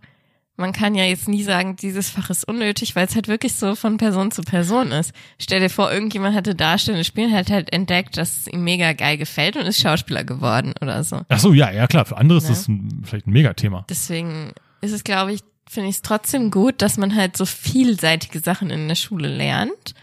man 0.58 0.74
kann 0.74 0.94
ja 0.96 1.06
jetzt 1.06 1.28
nie 1.28 1.44
sagen, 1.44 1.76
dieses 1.78 2.10
Fach 2.10 2.30
ist 2.30 2.46
unnötig, 2.48 2.96
weil 2.96 3.06
es 3.08 3.16
halt 3.16 3.28
wirklich 3.28 3.54
so 3.56 3.76
von 3.76 3.98
Person 3.98 4.32
zu 4.32 4.42
Person 4.42 4.92
ist. 4.92 5.14
Stell 5.40 5.60
dir 5.62 5.70
vor, 5.70 5.92
irgendjemand 5.92 6.36
hatte 6.36 6.56
darstellendes 6.56 7.08
Spielen, 7.08 7.34
hat 7.34 7.50
halt 7.50 7.72
entdeckt, 7.74 8.18
dass 8.18 8.40
es 8.40 8.48
ihm 8.48 8.64
mega 8.64 8.94
geil 8.94 9.18
gefällt 9.18 9.56
und 9.56 9.66
ist 9.66 9.80
Schauspieler 9.80 10.24
geworden 10.24 10.74
oder 10.82 11.04
so. 11.04 11.22
Ach 11.30 11.40
so, 11.40 11.54
ja, 11.54 11.72
ja 11.72 11.88
klar. 11.88 12.06
Für 12.06 12.18
andere 12.18 12.40
ist 12.40 12.46
Ne? 12.46 12.50
das 12.50 12.68
ein, 12.68 13.04
vielleicht 13.06 13.28
ein 13.28 13.32
Megathema. 13.32 13.86
Deswegen 13.90 14.52
ist 14.82 14.92
es, 14.92 15.04
glaube 15.04 15.34
ich, 15.34 15.42
finde 15.70 15.90
ich 15.90 15.98
es 15.98 16.02
trotzdem 16.02 16.52
gut, 16.52 16.82
dass 16.82 16.98
man 16.98 17.16
halt 17.16 17.38
so 17.38 17.46
vielseitige 17.46 18.40
Sachen 18.40 18.70
in 18.70 18.88
der 18.88 18.96
Schule 18.96 19.28
lernt. 19.34 19.94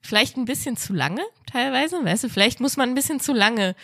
Vielleicht 0.00 0.36
ein 0.38 0.46
bisschen 0.46 0.76
zu 0.78 0.94
lange 0.94 1.20
teilweise, 1.50 1.96
weißt 2.02 2.24
du, 2.24 2.28
vielleicht 2.30 2.60
muss 2.60 2.76
man 2.78 2.88
ein 2.88 2.94
bisschen 2.94 3.20
zu 3.20 3.34
lange 3.34 3.74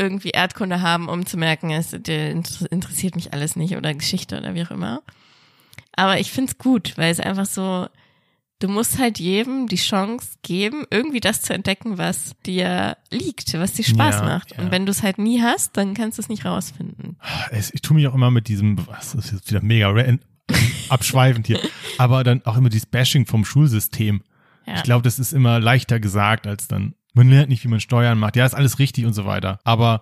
irgendwie 0.00 0.30
Erdkunde 0.30 0.80
haben, 0.80 1.08
um 1.08 1.26
zu 1.26 1.36
merken, 1.36 1.70
es 1.70 1.92
interessiert 1.92 3.14
mich 3.16 3.32
alles 3.32 3.54
nicht 3.54 3.76
oder 3.76 3.92
Geschichte 3.94 4.38
oder 4.38 4.54
wie 4.54 4.64
auch 4.64 4.70
immer. 4.70 5.02
Aber 5.94 6.18
ich 6.18 6.30
find's 6.32 6.56
gut, 6.58 6.94
weil 6.96 7.10
es 7.12 7.20
einfach 7.20 7.46
so, 7.46 7.86
du 8.60 8.68
musst 8.68 8.98
halt 8.98 9.18
jedem 9.18 9.66
die 9.68 9.76
Chance 9.76 10.30
geben, 10.42 10.84
irgendwie 10.90 11.20
das 11.20 11.42
zu 11.42 11.52
entdecken, 11.52 11.98
was 11.98 12.32
dir 12.46 12.96
liegt, 13.10 13.52
was 13.54 13.72
dir 13.74 13.84
Spaß 13.84 14.16
Ja, 14.20 14.22
macht. 14.24 14.52
ja. 14.56 14.62
Und 14.62 14.70
wenn 14.70 14.86
du 14.86 14.92
es 14.92 15.02
halt 15.02 15.18
nie 15.18 15.42
hast, 15.42 15.76
dann 15.76 15.94
kannst 15.94 16.18
du 16.18 16.22
es 16.22 16.28
nicht 16.28 16.44
rausfinden. 16.44 17.18
Es, 17.50 17.72
ich 17.74 17.82
tue 17.82 17.94
mich 17.96 18.06
auch 18.08 18.14
immer 18.14 18.30
mit 18.30 18.48
diesem, 18.48 18.78
was 18.86 19.14
ist 19.14 19.32
jetzt 19.32 19.50
wieder 19.50 19.62
mega 19.62 19.94
abschweifend 20.88 21.46
hier, 21.46 21.60
aber 21.98 22.24
dann 22.24 22.44
auch 22.44 22.56
immer 22.56 22.68
dieses 22.70 22.86
Bashing 22.86 23.26
vom 23.26 23.44
Schulsystem. 23.44 24.22
Ja. 24.66 24.74
Ich 24.76 24.82
glaube, 24.82 25.02
das 25.02 25.18
ist 25.18 25.32
immer 25.32 25.60
leichter 25.60 26.00
gesagt 26.00 26.46
als 26.46 26.68
dann, 26.68 26.94
man 27.14 27.28
lernt 27.28 27.48
nicht, 27.48 27.64
wie 27.64 27.68
man 27.68 27.80
Steuern 27.80 28.18
macht. 28.18 28.36
Ja, 28.36 28.46
ist 28.46 28.54
alles 28.54 28.78
richtig 28.78 29.06
und 29.06 29.12
so 29.12 29.24
weiter. 29.24 29.58
Aber 29.64 30.00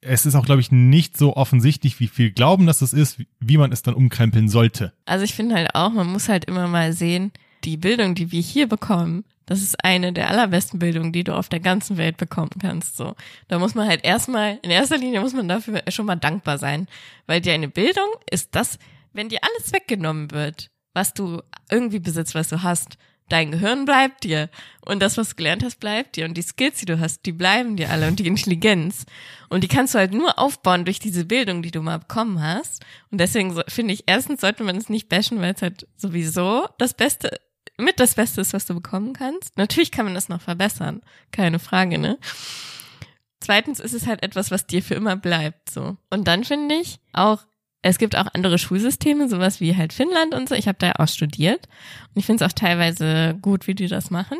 es 0.00 0.26
ist 0.26 0.34
auch, 0.34 0.46
glaube 0.46 0.60
ich, 0.60 0.72
nicht 0.72 1.16
so 1.16 1.36
offensichtlich, 1.36 2.00
wie 2.00 2.08
viel 2.08 2.30
Glauben 2.30 2.66
das 2.66 2.80
es 2.80 2.92
ist, 2.92 3.22
wie 3.38 3.58
man 3.58 3.72
es 3.72 3.82
dann 3.82 3.94
umkrempeln 3.94 4.48
sollte. 4.48 4.92
Also 5.04 5.24
ich 5.24 5.34
finde 5.34 5.56
halt 5.56 5.74
auch, 5.74 5.90
man 5.90 6.06
muss 6.06 6.28
halt 6.28 6.46
immer 6.46 6.68
mal 6.68 6.92
sehen, 6.92 7.32
die 7.64 7.76
Bildung, 7.76 8.14
die 8.14 8.32
wir 8.32 8.40
hier 8.40 8.66
bekommen, 8.68 9.24
das 9.44 9.62
ist 9.62 9.84
eine 9.84 10.12
der 10.12 10.30
allerbesten 10.30 10.78
Bildungen, 10.78 11.12
die 11.12 11.24
du 11.24 11.34
auf 11.34 11.48
der 11.48 11.60
ganzen 11.60 11.96
Welt 11.96 12.16
bekommen 12.16 12.52
kannst. 12.60 12.96
So, 12.96 13.14
da 13.48 13.58
muss 13.58 13.74
man 13.74 13.88
halt 13.88 14.04
erstmal, 14.04 14.58
in 14.62 14.70
erster 14.70 14.96
Linie 14.96 15.20
muss 15.20 15.34
man 15.34 15.48
dafür 15.48 15.82
schon 15.88 16.06
mal 16.06 16.16
dankbar 16.16 16.56
sein, 16.56 16.86
weil 17.26 17.40
dir 17.40 17.52
eine 17.52 17.68
Bildung 17.68 18.08
ist 18.30 18.54
das, 18.54 18.78
wenn 19.12 19.28
dir 19.28 19.40
alles 19.42 19.72
weggenommen 19.72 20.30
wird, 20.30 20.70
was 20.94 21.14
du 21.14 21.42
irgendwie 21.70 21.98
besitzt, 21.98 22.34
was 22.34 22.48
du 22.48 22.62
hast, 22.62 22.96
dein 23.32 23.52
Gehirn 23.52 23.84
bleibt 23.84 24.24
dir 24.24 24.50
und 24.80 25.00
das, 25.00 25.16
was 25.16 25.30
du 25.30 25.36
gelernt 25.36 25.64
hast, 25.64 25.80
bleibt 25.80 26.16
dir 26.16 26.24
und 26.26 26.34
die 26.34 26.42
Skills, 26.42 26.78
die 26.78 26.86
du 26.86 27.00
hast, 27.00 27.24
die 27.26 27.32
bleiben 27.32 27.76
dir 27.76 27.90
alle 27.90 28.08
und 28.08 28.18
die 28.18 28.26
Intelligenz 28.26 29.06
und 29.48 29.64
die 29.64 29.68
kannst 29.68 29.94
du 29.94 29.98
halt 29.98 30.12
nur 30.12 30.38
aufbauen 30.38 30.84
durch 30.84 30.98
diese 30.98 31.24
Bildung, 31.24 31.62
die 31.62 31.70
du 31.70 31.80
mal 31.82 31.98
bekommen 31.98 32.42
hast 32.42 32.84
und 33.10 33.18
deswegen 33.20 33.54
so, 33.54 33.62
finde 33.68 33.94
ich, 33.94 34.04
erstens 34.06 34.40
sollte 34.40 34.64
man 34.64 34.76
es 34.76 34.88
nicht 34.88 35.08
bashen, 35.08 35.40
weil 35.40 35.54
es 35.54 35.62
halt 35.62 35.86
sowieso 35.96 36.68
das 36.78 36.94
Beste, 36.94 37.40
mit 37.78 37.98
das 37.98 38.14
Beste 38.14 38.40
ist, 38.40 38.52
was 38.52 38.66
du 38.66 38.74
bekommen 38.74 39.14
kannst. 39.14 39.56
Natürlich 39.56 39.90
kann 39.90 40.04
man 40.04 40.14
das 40.14 40.28
noch 40.28 40.40
verbessern, 40.40 41.02
keine 41.32 41.58
Frage, 41.58 41.98
ne? 41.98 42.18
Zweitens 43.40 43.80
ist 43.80 43.94
es 43.94 44.06
halt 44.06 44.22
etwas, 44.22 44.50
was 44.50 44.66
dir 44.66 44.82
für 44.82 44.94
immer 44.94 45.16
bleibt, 45.16 45.70
so. 45.70 45.96
Und 46.10 46.28
dann 46.28 46.44
finde 46.44 46.74
ich 46.74 47.00
auch, 47.14 47.46
es 47.82 47.98
gibt 47.98 48.16
auch 48.16 48.26
andere 48.34 48.58
Schulsysteme, 48.58 49.28
sowas 49.28 49.60
wie 49.60 49.76
halt 49.76 49.92
Finnland 49.92 50.34
und 50.34 50.48
so. 50.48 50.54
Ich 50.54 50.68
habe 50.68 50.78
da 50.78 50.92
auch 50.98 51.08
studiert 51.08 51.66
und 52.14 52.20
ich 52.20 52.26
finde 52.26 52.44
es 52.44 52.50
auch 52.50 52.54
teilweise 52.54 53.38
gut, 53.40 53.66
wie 53.66 53.74
die 53.74 53.88
das 53.88 54.10
machen. 54.10 54.38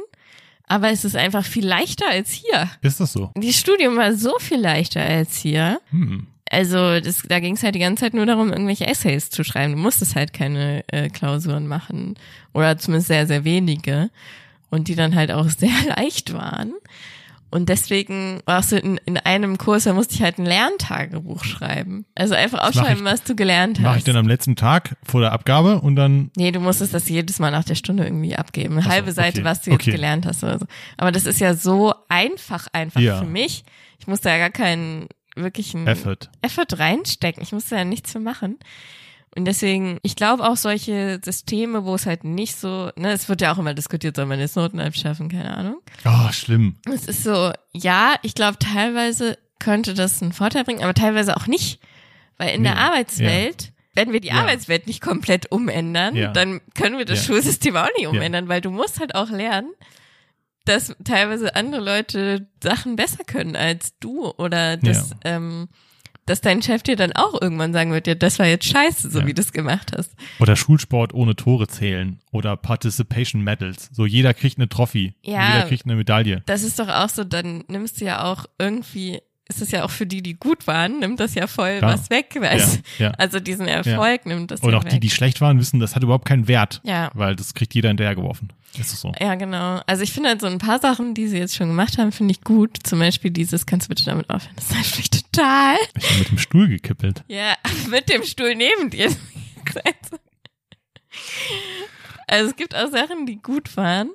Aber 0.66 0.90
es 0.90 1.04
ist 1.04 1.16
einfach 1.16 1.44
viel 1.44 1.66
leichter 1.66 2.08
als 2.08 2.30
hier. 2.30 2.70
Ist 2.82 3.00
das 3.00 3.12
so? 3.12 3.32
Die 3.36 3.52
Studium 3.52 3.96
war 3.96 4.14
so 4.14 4.38
viel 4.38 4.60
leichter 4.60 5.02
als 5.02 5.36
hier. 5.36 5.80
Hm. 5.90 6.28
Also 6.50 7.00
das, 7.00 7.22
da 7.28 7.40
ging 7.40 7.54
es 7.54 7.62
halt 7.62 7.76
die 7.76 7.80
ganze 7.80 8.02
Zeit 8.02 8.14
nur 8.14 8.26
darum, 8.26 8.50
irgendwelche 8.50 8.86
Essays 8.86 9.30
zu 9.30 9.44
schreiben. 9.44 9.74
Du 9.74 9.78
musstest 9.78 10.16
halt 10.16 10.32
keine 10.32 10.84
äh, 10.88 11.08
Klausuren 11.08 11.66
machen 11.66 12.14
oder 12.52 12.76
zumindest 12.76 13.08
sehr, 13.08 13.26
sehr 13.26 13.44
wenige 13.44 14.10
und 14.70 14.88
die 14.88 14.96
dann 14.96 15.14
halt 15.14 15.30
auch 15.30 15.48
sehr 15.48 15.70
leicht 15.96 16.32
waren. 16.32 16.72
Und 17.50 17.68
deswegen 17.68 18.40
warst 18.46 18.70
du 18.72 18.76
in, 18.76 18.98
in 19.06 19.16
einem 19.16 19.58
Kurs, 19.58 19.84
da 19.84 19.92
musste 19.92 20.14
ich 20.14 20.22
halt 20.22 20.38
ein 20.38 20.46
Lerntagebuch 20.46 21.42
schreiben. 21.44 22.04
Also 22.14 22.34
einfach 22.34 22.58
mach 22.58 22.68
aufschreiben, 22.68 23.04
ich- 23.04 23.12
was 23.12 23.24
du 23.24 23.34
gelernt 23.34 23.78
hast. 23.78 23.84
Mache 23.84 23.98
ich 23.98 24.04
dann 24.04 24.16
am 24.16 24.28
letzten 24.28 24.54
Tag 24.56 24.96
vor 25.02 25.20
der 25.20 25.32
Abgabe 25.32 25.80
und 25.80 25.96
dann, 25.96 26.30
Nee, 26.36 26.52
du 26.52 26.60
musstest 26.60 26.94
das 26.94 27.08
jedes 27.08 27.38
Mal 27.40 27.50
nach 27.50 27.64
der 27.64 27.74
Stunde 27.74 28.04
irgendwie 28.04 28.36
abgeben. 28.36 28.74
Eine 28.74 28.82
so, 28.84 28.90
halbe 28.90 29.12
Seite, 29.12 29.38
okay, 29.40 29.44
was 29.44 29.62
du 29.62 29.70
jetzt 29.72 29.80
okay. 29.82 29.90
gelernt 29.92 30.26
hast 30.26 30.44
oder 30.44 30.58
so. 30.60 30.66
Aber 30.96 31.10
das 31.10 31.26
ist 31.26 31.40
ja 31.40 31.54
so 31.54 31.92
einfach, 32.08 32.68
einfach 32.72 33.00
Ja. 33.00 33.18
für 33.18 33.26
mich. 33.26 33.64
Ich 33.98 34.06
musste 34.06 34.28
ja 34.28 34.38
gar 34.38 34.50
keinen 34.50 35.08
wirklichen 35.34 35.86
Effort. 35.86 36.30
Effort 36.42 36.78
reinstecken. 36.78 37.42
Ich 37.42 37.52
musste 37.52 37.74
ja 37.76 37.84
nichts 37.84 38.12
für 38.12 38.20
machen. 38.20 38.58
Und 39.36 39.44
deswegen, 39.44 39.98
ich 40.02 40.16
glaube 40.16 40.42
auch 40.42 40.56
solche 40.56 41.20
Systeme, 41.24 41.84
wo 41.84 41.94
es 41.94 42.04
halt 42.06 42.24
nicht 42.24 42.56
so, 42.56 42.90
ne, 42.96 43.12
es 43.12 43.28
wird 43.28 43.40
ja 43.40 43.52
auch 43.52 43.58
immer 43.58 43.74
diskutiert, 43.74 44.16
soll 44.16 44.26
man 44.26 44.40
jetzt 44.40 44.56
Noten 44.56 44.80
abschaffen, 44.80 45.28
keine 45.28 45.56
Ahnung. 45.56 45.76
Oh, 46.04 46.32
schlimm. 46.32 46.76
Es 46.92 47.06
ist 47.06 47.22
so, 47.22 47.52
ja, 47.72 48.14
ich 48.22 48.34
glaube, 48.34 48.58
teilweise 48.58 49.38
könnte 49.60 49.94
das 49.94 50.20
einen 50.20 50.32
Vorteil 50.32 50.64
bringen, 50.64 50.82
aber 50.82 50.94
teilweise 50.94 51.36
auch 51.36 51.46
nicht. 51.46 51.80
Weil 52.38 52.54
in 52.54 52.62
Nee, 52.62 52.68
der 52.70 52.78
Arbeitswelt, 52.78 53.72
wenn 53.94 54.12
wir 54.12 54.20
die 54.20 54.28
Ja. 54.28 54.40
Arbeitswelt 54.40 54.86
nicht 54.88 55.00
komplett 55.00 55.52
umändern, 55.52 56.16
Ja. 56.16 56.32
dann 56.32 56.60
können 56.74 56.98
wir 56.98 57.04
das 57.04 57.20
Ja. 57.20 57.26
Schulsystem 57.26 57.76
auch 57.76 57.88
nicht 57.98 58.08
umändern, 58.08 58.48
weil 58.48 58.60
du 58.62 58.70
musst 58.70 58.98
halt 58.98 59.14
auch 59.14 59.30
lernen, 59.30 59.70
dass 60.64 60.94
teilweise 61.04 61.54
andere 61.54 61.82
Leute 61.82 62.48
Sachen 62.62 62.96
besser 62.96 63.24
können 63.24 63.54
als 63.56 63.96
du 64.00 64.26
oder 64.28 64.76
dass, 64.76 65.14
ähm, 65.24 65.68
dass 66.26 66.40
dein 66.40 66.62
Chef 66.62 66.82
dir 66.82 66.96
dann 66.96 67.12
auch 67.12 67.40
irgendwann 67.40 67.72
sagen 67.72 67.92
wird, 67.92 68.06
ja, 68.06 68.14
das 68.14 68.38
war 68.38 68.46
jetzt 68.46 68.66
scheiße, 68.66 69.10
so 69.10 69.20
Ja. 69.20 69.26
wie 69.26 69.34
du 69.34 69.40
es 69.42 69.52
gemacht 69.52 69.92
hast. 69.96 70.12
Oder 70.38 70.54
Schulsport 70.56 71.12
ohne 71.14 71.34
Tore 71.36 71.66
zählen. 71.66 72.20
Oder 72.30 72.56
Participation 72.56 73.42
Medals. 73.42 73.88
So 73.92 74.06
jeder 74.06 74.34
kriegt 74.34 74.58
eine 74.58 74.68
Trophy. 74.68 75.14
Ja. 75.22 75.54
Jeder 75.54 75.66
kriegt 75.68 75.84
eine 75.86 75.96
Medaille. 75.96 76.42
Das 76.46 76.62
ist 76.62 76.78
doch 76.78 76.88
auch 76.88 77.08
so, 77.08 77.24
dann 77.24 77.64
nimmst 77.68 78.00
du 78.00 78.04
ja 78.04 78.24
auch 78.24 78.46
irgendwie, 78.58 79.20
ist 79.50 79.60
es 79.60 79.70
ja 79.70 79.84
auch 79.84 79.90
für 79.90 80.06
die, 80.06 80.22
die 80.22 80.34
gut 80.34 80.66
waren, 80.66 81.00
nimmt 81.00 81.20
das 81.20 81.34
ja 81.34 81.46
voll 81.46 81.78
Klar. 81.78 81.92
was 81.94 82.08
weg, 82.08 82.34
Ja, 82.40 82.56
ja. 82.98 83.10
Also 83.18 83.40
diesen 83.40 83.68
Erfolg 83.68 84.24
nimmt 84.24 84.50
das 84.50 84.60
Und 84.60 84.72
ja 84.72 84.78
auch 84.78 84.84
weg. 84.84 84.92
die, 84.92 85.00
die 85.00 85.10
schlecht 85.10 85.40
waren, 85.40 85.58
wissen, 85.58 85.80
das 85.80 85.94
hat 85.94 86.02
überhaupt 86.02 86.24
keinen 86.26 86.48
Wert. 86.48 86.80
Ja. 86.84 87.10
Weil 87.14 87.36
das 87.36 87.54
kriegt 87.54 87.74
jeder 87.74 87.88
hinterher 87.88 88.14
geworfen. 88.14 88.52
Ist 88.78 88.92
es 88.92 89.00
so. 89.00 89.12
Ja, 89.20 89.34
genau. 89.34 89.80
Also 89.86 90.02
ich 90.04 90.12
finde 90.12 90.28
halt 90.28 90.40
so 90.40 90.46
ein 90.46 90.58
paar 90.58 90.78
Sachen, 90.78 91.14
die 91.14 91.26
sie 91.26 91.38
jetzt 91.38 91.56
schon 91.56 91.66
gemacht 91.68 91.98
haben, 91.98 92.12
finde 92.12 92.32
ich 92.32 92.42
gut. 92.42 92.78
Zum 92.84 93.00
Beispiel 93.00 93.32
dieses, 93.32 93.66
kannst 93.66 93.86
du 93.86 93.88
bitte 93.88 94.04
damit 94.04 94.30
aufhören? 94.30 94.54
Das 94.54 94.70
ist 94.70 94.76
einfach 94.76 95.08
total. 95.08 95.76
Ich 95.98 96.08
bin 96.08 96.18
mit 96.20 96.30
dem 96.30 96.38
Stuhl 96.38 96.68
gekippelt. 96.68 97.24
Ja, 97.26 97.54
mit 97.90 98.08
dem 98.08 98.22
Stuhl 98.22 98.54
neben 98.54 98.90
dir. 98.90 99.10
Also 102.26 102.50
es 102.50 102.56
gibt 102.56 102.76
auch 102.76 102.88
Sachen, 102.90 103.26
die 103.26 103.42
gut 103.42 103.76
waren. 103.76 104.10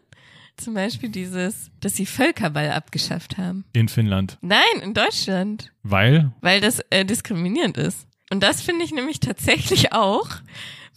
Zum 0.58 0.74
Beispiel 0.74 1.10
dieses, 1.10 1.70
dass 1.82 1.96
sie 1.96 2.06
Völkerball 2.06 2.72
abgeschafft 2.72 3.38
haben. 3.38 3.66
In 3.74 3.90
Finnland. 3.90 4.38
Nein, 4.42 4.60
in 4.82 4.94
Deutschland. 4.94 5.72
Weil, 5.84 6.32
Weil 6.42 6.62
das 6.62 6.80
äh, 6.90 7.06
diskriminierend 7.06 7.78
ist. 7.78 8.08
Und 8.32 8.42
das 8.42 8.62
finde 8.62 8.86
ich 8.86 8.92
nämlich 8.92 9.20
tatsächlich 9.20 9.92
auch, 9.94 10.30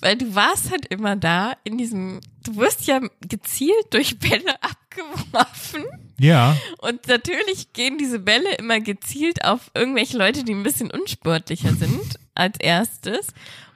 weil 0.00 0.16
du 0.16 0.34
warst 0.34 0.70
halt 0.70 0.86
immer 0.86 1.16
da 1.16 1.54
in 1.64 1.76
diesem, 1.76 2.20
du 2.44 2.56
wirst 2.56 2.86
ja 2.86 3.00
gezielt 3.28 3.86
durch 3.90 4.18
Bälle 4.18 4.54
abgeworfen. 4.62 5.84
ja, 6.20 6.56
Und 6.78 7.06
natürlich 7.08 7.72
gehen 7.72 7.98
diese 7.98 8.20
Bälle 8.20 8.54
immer 8.54 8.80
gezielt 8.80 9.44
auf 9.44 9.70
irgendwelche 9.74 10.16
Leute, 10.16 10.44
die 10.44 10.54
ein 10.54 10.62
bisschen 10.62 10.90
unsportlicher 10.90 11.74
sind 11.74 12.18
als 12.34 12.58
erstes. 12.60 13.28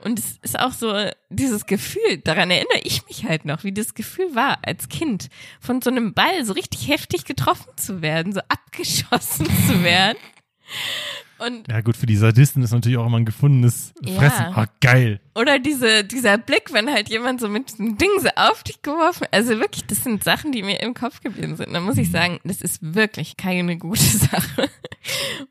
Und 0.02 0.18
es 0.18 0.38
ist 0.42 0.58
auch 0.58 0.72
so 0.72 1.08
dieses 1.30 1.66
Gefühl, 1.66 2.18
daran 2.24 2.50
erinnere 2.50 2.80
ich 2.82 3.06
mich 3.06 3.24
halt 3.24 3.44
noch, 3.44 3.64
wie 3.64 3.72
das 3.72 3.94
Gefühl 3.94 4.34
war 4.34 4.58
als 4.62 4.88
Kind, 4.88 5.28
von 5.60 5.80
so 5.80 5.90
einem 5.90 6.14
Ball 6.14 6.44
so 6.44 6.52
richtig 6.52 6.88
heftig 6.88 7.24
getroffen 7.24 7.70
zu 7.76 8.02
werden, 8.02 8.32
so 8.32 8.40
abgeschossen 8.48 9.46
zu 9.66 9.82
werden. 9.82 10.18
Und 11.46 11.68
ja 11.68 11.80
gut, 11.80 11.96
für 11.96 12.06
die 12.06 12.16
Sadisten 12.16 12.62
ist 12.62 12.72
natürlich 12.72 12.98
auch 12.98 13.06
immer 13.06 13.18
ein 13.18 13.24
gefundenes 13.24 13.92
Ja. 14.02 14.14
Fressen. 14.14 14.44
Ah, 14.54 14.66
geil. 14.80 15.20
Oder 15.34 15.58
diese, 15.58 16.04
dieser 16.04 16.38
Blick, 16.38 16.72
wenn 16.72 16.90
halt 16.90 17.08
jemand 17.08 17.40
so 17.40 17.48
mit 17.48 17.70
diesem 17.70 17.96
Ding 17.98 18.10
so 18.20 18.28
auf 18.36 18.62
dich 18.62 18.82
geworfen, 18.82 19.26
also 19.30 19.58
wirklich, 19.58 19.84
das 19.86 20.04
sind 20.04 20.22
Sachen, 20.24 20.52
die 20.52 20.62
mir 20.62 20.80
im 20.80 20.94
Kopf 20.94 21.20
geblieben 21.20 21.56
sind. 21.56 21.72
Da 21.72 21.80
muss 21.80 21.96
ich 21.98 22.10
sagen, 22.10 22.38
das 22.44 22.60
ist 22.60 22.78
wirklich 22.94 23.36
keine 23.36 23.76
gute 23.78 24.02
Sache. 24.02 24.68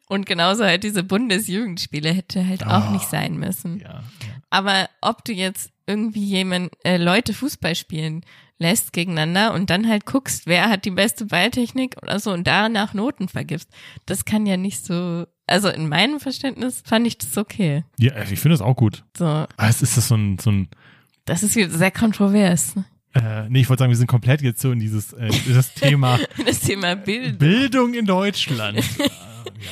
Und 0.08 0.26
genauso 0.26 0.64
halt 0.64 0.84
diese 0.84 1.04
Bundesjugendspiele 1.04 2.12
hätte 2.14 2.48
halt 2.48 2.66
auch 2.66 2.90
Oh. 2.90 2.92
nicht 2.92 3.10
sein 3.10 3.38
müssen. 3.38 3.80
Ja, 3.80 3.90
ja. 3.90 4.04
Aber 4.50 4.90
ob 5.02 5.24
du 5.26 5.32
jetzt 5.34 5.72
irgendwie 5.88 6.24
jemand, 6.26 6.72
äh, 6.84 6.98
Leute 6.98 7.34
Fußball 7.34 7.76
spielen 7.76 8.24
lässt 8.60 8.94
gegeneinander 8.94 9.56
und 9.56 9.72
dann 9.72 9.88
halt 9.90 10.06
guckst, 10.06 10.46
wer 10.46 10.70
hat 10.70 10.86
die 10.86 10.92
beste 10.92 11.26
Balltechnik 11.26 11.96
oder 12.04 12.20
so 12.20 12.32
und 12.32 12.46
danach 12.46 12.94
Noten 12.94 13.28
vergibst, 13.28 13.68
das 14.06 14.24
kann 14.24 14.46
ja 14.46 14.56
nicht 14.56 14.86
so, 14.86 15.26
also 15.52 15.70
in 15.70 15.88
meinem 15.90 16.20
Verständnis 16.20 16.82
fand 16.86 17.06
ich 17.06 17.18
das 17.18 17.38
okay. 17.38 17.84
ja 18.00 18.14
ich 18.24 18.40
finde 18.40 18.54
das 18.54 18.62
auch 18.62 18.76
gut. 18.76 19.04
So, 19.18 19.26
Aber 19.26 19.50
es 19.58 19.82
ist 19.82 19.98
das 19.98 20.08
so 20.08 20.16
ein, 20.16 20.38
so 20.40 20.52
ein 20.52 20.70
das 21.26 21.44
ist 21.44 21.54
sehr 21.54 21.92
kontrovers. 21.92 22.76
ne? 22.76 22.86
äh, 23.14 23.50
nee, 23.50 23.62
ich 23.62 23.70
wollte 23.70 23.82
sagen, 23.82 23.92
wir 23.92 23.98
sind 23.98 24.08
komplett 24.08 24.42
jetzt 24.42 24.62
so 24.62 24.72
in 24.72 24.80
dieses, 24.80 25.14
äh, 25.14 25.30
das 25.54 25.74
Thema 25.74 26.20
Das 26.46 26.62
Thema 26.62 26.96
Bild. 26.96 27.38
Bildung 27.40 27.94
in 27.94 28.06
Deutschland. 28.06 28.80
Äh, 29.50 29.66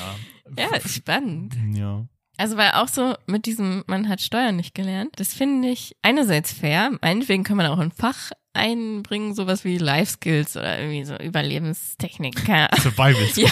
ja. 0.57 0.71
Ja, 0.71 0.79
spannend. 0.87 1.55
Ja. 1.75 2.05
Also 2.37 2.57
weil 2.57 2.71
auch 2.71 2.87
so 2.87 3.15
mit 3.27 3.45
diesem, 3.45 3.83
man 3.85 4.09
hat 4.09 4.21
Steuern 4.21 4.55
nicht 4.55 4.73
gelernt, 4.73 5.11
das 5.17 5.33
finde 5.33 5.67
ich 5.69 5.95
einerseits 6.01 6.51
fair. 6.51 6.91
Meinetwegen 7.01 7.43
kann 7.43 7.57
man 7.57 7.67
auch 7.67 7.77
ein 7.79 7.91
Fach 7.91 8.31
einbringen, 8.53 9.35
sowas 9.35 9.63
wie 9.63 9.77
Life 9.77 10.13
Skills 10.13 10.55
oder 10.57 10.79
irgendwie 10.79 11.03
so 11.05 11.15
Überlebenstechnik. 11.17 12.39
Survival. 12.81 13.27
Ja, 13.35 13.49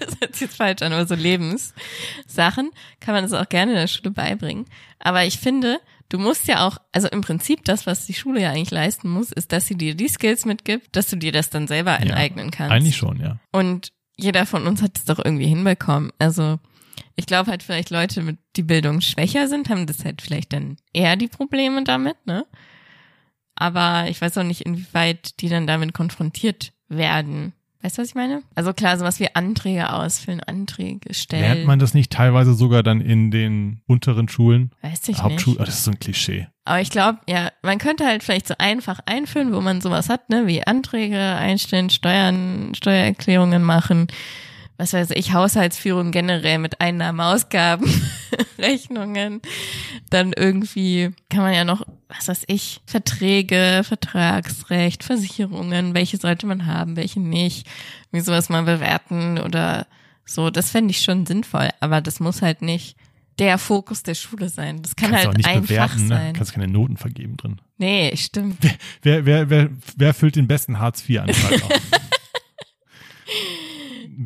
das 0.00 0.20
hört 0.20 0.32
sich 0.32 0.42
jetzt 0.42 0.56
falsch 0.56 0.82
an, 0.82 0.92
aber 0.92 1.06
so 1.06 1.14
Lebenssachen 1.14 2.70
kann 3.00 3.14
man 3.14 3.22
das 3.22 3.32
auch 3.32 3.48
gerne 3.48 3.72
in 3.72 3.78
der 3.78 3.86
Schule 3.86 4.10
beibringen. 4.10 4.66
Aber 4.98 5.24
ich 5.24 5.38
finde, 5.38 5.80
du 6.08 6.18
musst 6.18 6.48
ja 6.48 6.66
auch, 6.66 6.78
also 6.92 7.08
im 7.08 7.20
Prinzip 7.20 7.64
das, 7.64 7.86
was 7.86 8.06
die 8.06 8.14
Schule 8.14 8.42
ja 8.42 8.50
eigentlich 8.50 8.70
leisten 8.70 9.08
muss, 9.08 9.32
ist, 9.32 9.52
dass 9.52 9.66
sie 9.66 9.76
dir 9.76 9.94
die 9.94 10.08
Skills 10.08 10.44
mitgibt, 10.44 10.94
dass 10.96 11.08
du 11.08 11.16
dir 11.16 11.32
das 11.32 11.50
dann 11.50 11.66
selber 11.66 11.98
aneignen 11.98 12.50
kannst. 12.50 12.72
Eigentlich 12.72 12.96
schon, 12.96 13.20
ja. 13.20 13.38
Und 13.52 13.92
jeder 14.16 14.44
von 14.46 14.66
uns 14.66 14.82
hat 14.82 14.98
es 14.98 15.04
doch 15.04 15.18
irgendwie 15.24 15.46
hinbekommen. 15.46 16.12
Also 16.18 16.58
ich 17.16 17.26
glaube 17.26 17.50
halt 17.50 17.62
vielleicht 17.62 17.90
Leute, 17.90 18.22
mit 18.22 18.38
die 18.56 18.62
Bildung 18.62 19.00
schwächer 19.00 19.48
sind, 19.48 19.68
haben 19.68 19.86
das 19.86 20.04
halt 20.04 20.20
vielleicht 20.22 20.52
dann 20.52 20.76
eher 20.92 21.16
die 21.16 21.28
Probleme 21.28 21.84
damit, 21.84 22.16
ne? 22.26 22.46
Aber 23.54 24.08
ich 24.08 24.20
weiß 24.20 24.38
auch 24.38 24.42
nicht, 24.42 24.62
inwieweit 24.62 25.40
die 25.40 25.48
dann 25.48 25.66
damit 25.66 25.92
konfrontiert 25.92 26.72
werden. 26.88 27.52
Weißt 27.82 27.96
du, 27.96 28.02
was 28.02 28.08
ich 28.10 28.14
meine? 28.14 28.42
Also 28.54 28.74
klar, 28.74 28.98
sowas 28.98 29.20
wie 29.20 29.34
Anträge 29.34 29.90
ausfüllen, 29.90 30.40
Anträge 30.40 31.14
stellen. 31.14 31.42
Lernt 31.42 31.64
man 31.64 31.78
das 31.78 31.94
nicht 31.94 32.12
teilweise 32.12 32.52
sogar 32.52 32.82
dann 32.82 33.00
in 33.00 33.30
den 33.30 33.80
unteren 33.86 34.28
Schulen? 34.28 34.70
Weiß 34.82 35.08
ich 35.08 35.22
Hauptschule? 35.22 35.54
nicht. 35.54 35.62
Oh, 35.62 35.64
das 35.64 35.76
ist 35.76 35.84
so 35.84 35.90
ein 35.92 35.98
Klischee. 35.98 36.46
Aber 36.64 36.80
ich 36.80 36.90
glaube, 36.90 37.20
ja, 37.26 37.50
man 37.62 37.78
könnte 37.78 38.04
halt 38.04 38.22
vielleicht 38.22 38.48
so 38.48 38.54
einfach 38.58 39.00
einführen, 39.06 39.54
wo 39.54 39.62
man 39.62 39.80
sowas 39.80 40.10
hat, 40.10 40.28
ne, 40.28 40.46
wie 40.46 40.66
Anträge 40.66 41.18
einstellen, 41.18 41.88
Steuern, 41.88 42.74
Steuererklärungen 42.74 43.62
machen, 43.62 44.08
was 44.80 44.94
weiß 44.94 45.10
ich, 45.10 45.34
Haushaltsführung 45.34 46.10
generell 46.10 46.56
mit 46.56 46.80
Einnahmen, 46.80 47.20
Ausgaben, 47.20 47.84
Rechnungen. 48.58 49.42
Dann 50.08 50.32
irgendwie 50.32 51.10
kann 51.28 51.42
man 51.42 51.52
ja 51.52 51.64
noch, 51.64 51.82
was 52.08 52.28
weiß 52.28 52.44
ich, 52.46 52.80
Verträge, 52.86 53.82
Vertragsrecht, 53.84 55.04
Versicherungen, 55.04 55.92
welche 55.92 56.16
sollte 56.16 56.46
man 56.46 56.64
haben, 56.64 56.96
welche 56.96 57.20
nicht, 57.20 57.68
wie 58.10 58.20
sowas 58.20 58.48
mal 58.48 58.62
bewerten 58.62 59.38
oder 59.38 59.86
so. 60.24 60.48
Das 60.48 60.70
fände 60.70 60.92
ich 60.92 61.02
schon 61.02 61.26
sinnvoll, 61.26 61.68
aber 61.80 62.00
das 62.00 62.18
muss 62.18 62.40
halt 62.40 62.62
nicht 62.62 62.96
der 63.38 63.58
Fokus 63.58 64.02
der 64.02 64.14
Schule 64.14 64.48
sein. 64.48 64.80
Das 64.80 64.96
kann 64.96 65.10
Kannst 65.10 65.26
halt 65.26 65.34
auch 65.34 65.36
nicht 65.36 65.46
ein 65.46 65.62
bewerten, 65.62 66.02
ne? 66.04 66.08
sein. 66.08 66.32
Kannst 66.32 66.54
keine 66.54 66.68
Noten 66.68 66.96
vergeben 66.96 67.36
drin. 67.36 67.60
Nee, 67.76 68.16
stimmt. 68.16 68.56
Wer, 69.02 69.26
wer, 69.26 69.50
wer, 69.50 69.68
wer 69.96 70.14
füllt 70.14 70.36
den 70.36 70.48
besten 70.48 70.78
Hartz-IV-Antrag 70.78 71.64
aus? 71.64 71.70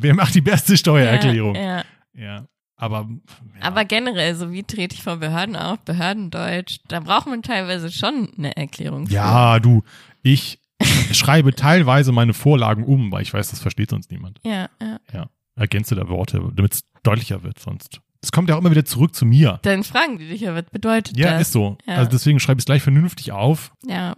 wer 0.01 0.13
macht 0.13 0.35
die 0.35 0.41
beste 0.41 0.77
Steuererklärung? 0.77 1.55
Ja, 1.55 1.61
ja. 1.77 1.83
Ja. 2.13 2.45
Aber, 2.77 3.07
ja. 3.09 3.61
Aber 3.61 3.85
generell, 3.85 4.35
so 4.35 4.51
wie 4.51 4.63
trete 4.63 4.95
ich 4.95 5.03
vor 5.03 5.17
Behörden 5.17 5.55
auf, 5.55 5.79
Behördendeutsch, 5.79 6.79
da 6.89 6.99
braucht 6.99 7.27
man 7.27 7.41
teilweise 7.41 7.89
schon 7.91 8.29
eine 8.37 8.55
Erklärung. 8.57 9.07
für. 9.07 9.13
ja, 9.13 9.59
du, 9.59 9.83
ich 10.21 10.59
schreibe 11.11 11.53
teilweise 11.55 12.11
meine 12.11 12.33
Vorlagen 12.33 12.83
um, 12.83 13.11
weil 13.11 13.21
ich 13.21 13.33
weiß, 13.33 13.49
das 13.49 13.59
versteht 13.59 13.89
sonst 13.91 14.11
niemand. 14.11 14.39
Ja, 14.43 14.67
ja. 14.81 14.99
Ja. 15.13 15.29
Ergänze 15.55 15.95
da 15.95 16.09
Worte, 16.09 16.41
damit 16.53 16.73
es 16.73 16.81
deutlicher 17.03 17.43
wird 17.43 17.59
sonst. 17.59 18.01
Es 18.21 18.31
kommt 18.31 18.49
ja 18.49 18.55
auch 18.55 18.59
immer 18.59 18.71
wieder 18.71 18.83
zurück 18.85 19.15
zu 19.15 19.25
mir. 19.25 19.59
Dann 19.61 19.83
fragen 19.83 20.17
die 20.17 20.27
dich 20.27 20.41
ja, 20.41 20.53
was 20.55 20.65
bedeutet 20.71 21.17
Ja, 21.17 21.31
das? 21.33 21.43
ist 21.43 21.51
so. 21.53 21.77
Ja. 21.85 21.95
Also 21.95 22.09
deswegen 22.09 22.39
schreibe 22.41 22.57
ich 22.59 22.63
es 22.63 22.65
gleich 22.65 22.81
vernünftig 22.81 23.31
auf. 23.31 23.71
Ja, 23.85 24.15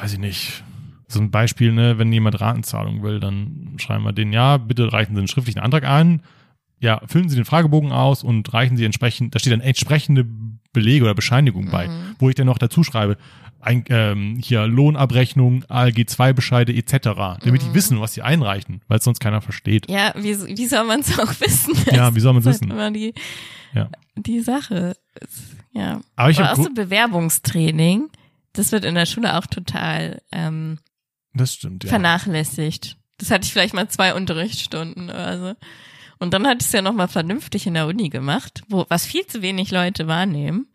Weiß 0.00 0.12
ich 0.14 0.18
nicht. 0.18 0.62
So 1.08 1.20
ein 1.20 1.30
Beispiel, 1.30 1.72
ne, 1.72 1.98
wenn 1.98 2.12
jemand 2.12 2.40
Ratenzahlung 2.40 3.02
will, 3.02 3.18
dann 3.18 3.74
schreiben 3.78 4.04
wir 4.04 4.12
den, 4.12 4.32
ja, 4.32 4.58
bitte 4.58 4.92
reichen 4.92 5.14
Sie 5.14 5.18
einen 5.20 5.28
schriftlichen 5.28 5.60
Antrag 5.60 5.84
ein. 5.84 6.22
Ja, 6.80 7.00
füllen 7.06 7.28
Sie 7.28 7.34
den 7.36 7.44
Fragebogen 7.46 7.90
aus 7.92 8.22
und 8.22 8.52
reichen 8.52 8.76
Sie 8.76 8.84
entsprechend, 8.84 9.34
da 9.34 9.38
steht 9.38 9.52
dann 9.52 9.60
entsprechende 9.62 10.26
Belege 10.72 11.04
oder 11.04 11.14
Bescheinigung 11.14 11.70
bei, 11.70 11.88
Mhm. 11.88 12.14
wo 12.18 12.28
ich 12.28 12.34
dann 12.34 12.46
noch 12.46 12.58
dazu 12.58 12.84
schreibe, 12.84 13.16
ein, 13.60 13.84
ähm, 13.88 14.38
hier 14.40 14.66
Lohnabrechnung, 14.68 15.64
ALG-2-Bescheide 15.68 16.72
etc., 16.74 17.38
damit 17.42 17.62
die 17.62 17.74
wissen, 17.74 18.00
was 18.00 18.12
sie 18.12 18.22
einreichen, 18.22 18.82
weil 18.86 18.98
es 18.98 19.04
sonst 19.04 19.18
keiner 19.18 19.40
versteht. 19.40 19.90
ja, 19.90 20.12
wie, 20.16 20.36
wie 20.56 20.66
soll 20.66 20.84
man 20.86 21.00
es 21.00 21.18
auch 21.18 21.32
wissen? 21.40 21.74
Ja, 21.90 22.14
wie 22.14 22.20
soll 22.20 22.34
man 22.34 22.40
es 22.40 22.46
wissen? 22.46 22.70
immer 22.70 22.90
die, 22.92 23.14
Ja. 23.74 23.88
die 24.16 24.40
Sache. 24.40 24.94
Ja. 25.72 26.00
Aber 26.16 26.30
ich 26.30 26.38
habe 26.38 26.52
auch 26.52 26.62
so 26.64 26.70
Bewerbungstraining, 26.72 28.08
das 28.52 28.70
wird 28.72 28.84
in 28.84 28.94
der 28.94 29.06
Schule 29.06 29.36
auch 29.36 29.46
total 29.46 30.20
ähm, 30.32 30.78
das 31.38 31.54
stimmt, 31.54 31.84
ja. 31.84 31.88
vernachlässigt. 31.90 32.96
Das 33.18 33.30
hatte 33.30 33.46
ich 33.46 33.52
vielleicht 33.52 33.74
mal 33.74 33.88
zwei 33.88 34.14
Unterrichtsstunden 34.14 35.10
oder 35.10 35.38
so. 35.38 35.54
Und 36.20 36.34
dann 36.34 36.46
hatte 36.46 36.58
ich 36.60 36.66
es 36.66 36.72
ja 36.72 36.82
nochmal 36.82 37.08
vernünftig 37.08 37.66
in 37.66 37.74
der 37.74 37.86
Uni 37.86 38.08
gemacht, 38.10 38.62
wo 38.68 38.84
was 38.88 39.06
viel 39.06 39.26
zu 39.26 39.40
wenig 39.42 39.70
Leute 39.70 40.06
wahrnehmen. 40.06 40.66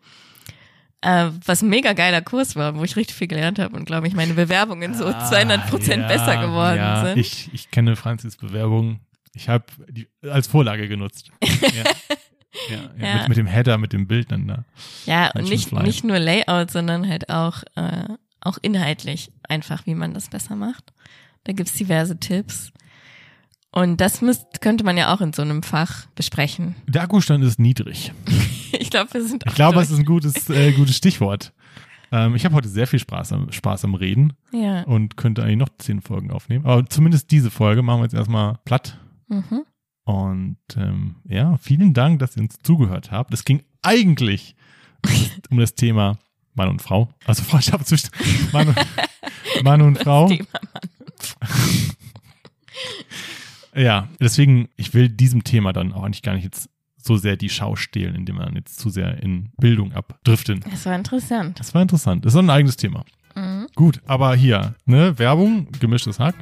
Äh, 1.02 1.30
was 1.44 1.62
ein 1.62 1.68
mega 1.68 1.92
geiler 1.92 2.22
Kurs 2.22 2.56
war, 2.56 2.76
wo 2.76 2.84
ich 2.84 2.96
richtig 2.96 3.14
viel 3.16 3.26
gelernt 3.28 3.58
habe 3.58 3.76
und 3.76 3.84
glaube 3.84 4.08
ich 4.08 4.14
meine 4.14 4.32
Bewerbungen 4.34 4.94
so 4.94 5.04
200 5.04 5.68
Prozent 5.68 6.04
Ah, 6.04 6.08
besser 6.08 6.36
geworden 6.38 6.78
ja. 6.78 7.04
sind. 7.04 7.18
Ich, 7.18 7.50
ich 7.52 7.70
kenne 7.70 7.94
Franzis 7.96 8.36
Bewerbung. 8.38 9.00
Ich 9.34 9.48
habe 9.50 9.66
die 9.88 10.08
als 10.22 10.46
Vorlage 10.46 10.88
genutzt. 10.88 11.30
Ja. 11.60 11.84
Ja, 12.70 12.76
ja, 12.98 13.06
Ja. 13.06 13.14
Mit, 13.18 13.28
mit 13.30 13.36
dem 13.38 13.46
Header, 13.48 13.78
mit 13.78 13.92
dem 13.92 14.06
Bild 14.06 14.30
dann 14.30 14.46
da. 14.46 14.64
ja, 15.06 15.30
und 15.32 15.48
nicht, 15.48 15.72
nicht 15.72 16.04
nur 16.04 16.20
Layout, 16.20 16.70
sondern 16.70 17.08
halt 17.08 17.28
auch, 17.28 17.64
äh, 17.74 18.04
auch 18.44 18.58
inhaltlich 18.62 19.32
einfach, 19.48 19.86
wie 19.86 19.94
man 19.94 20.14
das 20.14 20.28
besser 20.28 20.56
macht. 20.56 20.92
Da 21.44 21.52
gibt's 21.52 21.74
diverse 21.74 22.18
Tipps. 22.18 22.72
Und 23.70 24.00
das 24.00 24.20
müsst, 24.20 24.60
könnte 24.60 24.84
man 24.84 24.96
ja 24.96 25.12
auch 25.12 25.20
in 25.20 25.32
so 25.32 25.42
einem 25.42 25.62
Fach 25.62 26.06
besprechen. 26.14 26.76
Der 26.86 27.02
Akkustand 27.02 27.42
ist 27.42 27.58
niedrig. 27.58 28.12
ich 28.72 28.88
glaube, 28.90 29.12
wir 29.14 29.24
sind 29.24 29.44
auch 29.44 29.50
Ich 29.50 29.54
glaube, 29.56 29.80
es 29.80 29.90
ist 29.90 29.98
ein 29.98 30.04
gutes, 30.04 30.48
äh, 30.48 30.72
gutes 30.72 30.96
Stichwort. 30.96 31.52
Ähm, 32.12 32.36
ich 32.36 32.44
habe 32.44 32.54
heute 32.54 32.68
sehr 32.68 32.86
viel 32.86 33.00
Spaß 33.00 33.32
am, 33.32 33.50
Spaß 33.50 33.84
am 33.84 33.94
Reden 33.94 34.34
Ja. 34.52 34.82
und 34.84 35.16
könnte 35.16 35.42
eigentlich 35.42 35.56
noch 35.58 35.70
zehn 35.78 36.00
Folgen 36.00 36.30
aufnehmen. 36.30 36.64
Aber 36.64 36.86
zumindest 36.86 37.32
diese 37.32 37.50
Folge 37.50 37.82
machen 37.82 37.98
wir 38.00 38.04
jetzt 38.04 38.14
erstmal 38.14 38.58
platt. 38.64 38.98
Mhm. 39.26 39.64
Und 40.04 40.58
ähm, 40.76 41.16
ja, 41.24 41.56
vielen 41.56 41.94
Dank, 41.94 42.20
dass 42.20 42.36
ihr 42.36 42.42
uns 42.42 42.58
zugehört 42.62 43.10
habt. 43.10 43.34
Es 43.34 43.44
ging 43.44 43.62
eigentlich 43.82 44.54
um 45.50 45.58
das 45.58 45.74
Thema 45.74 46.18
Mann 46.54 46.68
und 46.68 46.82
Frau. 46.82 47.08
Also 47.26 47.42
Freundschaft 47.48 47.86
zwischen 47.86 48.10
Mann 48.52 48.68
und, 48.68 48.76
Mann 49.64 49.82
und 49.82 49.98
Frau. 49.98 50.28
Thema. 50.28 50.46
Ja, 53.76 54.08
deswegen, 54.20 54.68
ich 54.76 54.94
will 54.94 55.08
diesem 55.08 55.42
Thema 55.44 55.72
dann 55.72 55.92
auch 55.92 56.04
eigentlich 56.04 56.22
gar 56.22 56.34
nicht 56.34 56.44
jetzt 56.44 56.68
so 56.96 57.16
sehr 57.16 57.36
die 57.36 57.50
Schau 57.50 57.76
stehlen, 57.76 58.14
indem 58.14 58.36
man 58.36 58.54
jetzt 58.54 58.78
zu 58.78 58.88
sehr 58.88 59.22
in 59.22 59.50
Bildung 59.58 59.92
abdriften. 59.92 60.64
Das 60.70 60.86
war 60.86 60.94
interessant. 60.94 61.60
Das 61.60 61.74
war 61.74 61.82
interessant. 61.82 62.24
Das 62.24 62.34
ist 62.34 62.38
ein 62.38 62.50
eigenes 62.50 62.76
Thema. 62.76 63.04
Mhm. 63.34 63.66
Gut, 63.74 64.00
aber 64.06 64.34
hier, 64.36 64.74
ne, 64.86 65.18
Werbung, 65.18 65.68
gemischtes 65.80 66.18
Hack. 66.18 66.34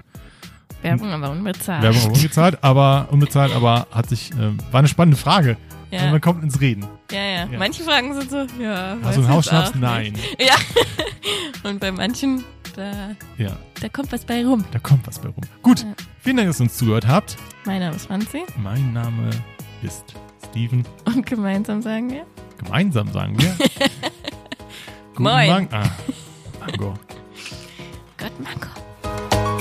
Werbung 0.83 1.11
aber 1.12 1.30
unbezahlt. 1.30 1.83
Werbung 1.83 2.01
aber 2.03 2.12
unbezahlt, 2.12 2.59
aber 2.62 3.09
unbezahlt, 3.11 3.55
aber 3.55 3.87
hat 3.91 4.09
sich, 4.09 4.33
äh, 4.33 4.53
war 4.72 4.78
eine 4.80 4.89
spannende 4.89 5.16
Frage. 5.16 5.57
Ja. 5.91 6.11
man 6.11 6.22
kommt 6.22 6.43
ins 6.43 6.59
Reden. 6.61 6.87
ja, 7.11 7.20
ja, 7.22 7.45
Ja. 7.53 7.59
Manche 7.59 7.83
Fragen 7.85 8.14
sind 8.14 8.30
so, 8.30 8.47
ja. 8.59 8.97
Hast 9.03 9.16
du 9.18 9.20
einen 9.20 9.22
jetzt 9.22 9.28
Hausschnaps? 9.28 9.74
Nein. 9.74 10.14
Ja. 10.41 10.55
Und 11.68 11.80
bei 11.80 11.93
manchen, 11.93 12.43
da, 12.74 13.11
Ja, 13.37 13.57
da 13.80 13.89
kommt 13.91 14.11
was 14.11 14.24
bei 14.24 14.45
rum. 14.45 14.64
da 14.72 14.78
kommt 14.78 15.07
was 15.07 15.18
bei 15.18 15.28
rum. 15.28 15.43
Gut, 15.62 15.80
Ja. 15.83 15.93
vielen 16.20 16.39
Dank, 16.39 16.49
dass 16.49 16.61
ihr 16.61 16.64
uns 16.64 16.78
zugehört 16.78 17.07
habt. 17.07 17.37
Mein 17.66 17.80
Name 17.80 17.95
ist 17.97 18.07
Franzi 18.07 18.43
Mein 18.57 18.93
Name 18.95 19.28
ist 19.83 20.14
Steven. 20.49 20.83
und 21.05 21.26
gemeinsam 21.26 21.83
sagen 21.83 22.11
wir 22.11 22.24
Gemeinsam 22.64 23.12
sagen 23.12 23.39
wir. 23.39 23.55
Guten 25.14 25.22
Moin. 25.24 25.51
Morgen. 25.51 25.68
Ah, 25.72 25.91
Mango. 26.61 26.95
Gott 28.16 28.33
Mango. 28.41 29.51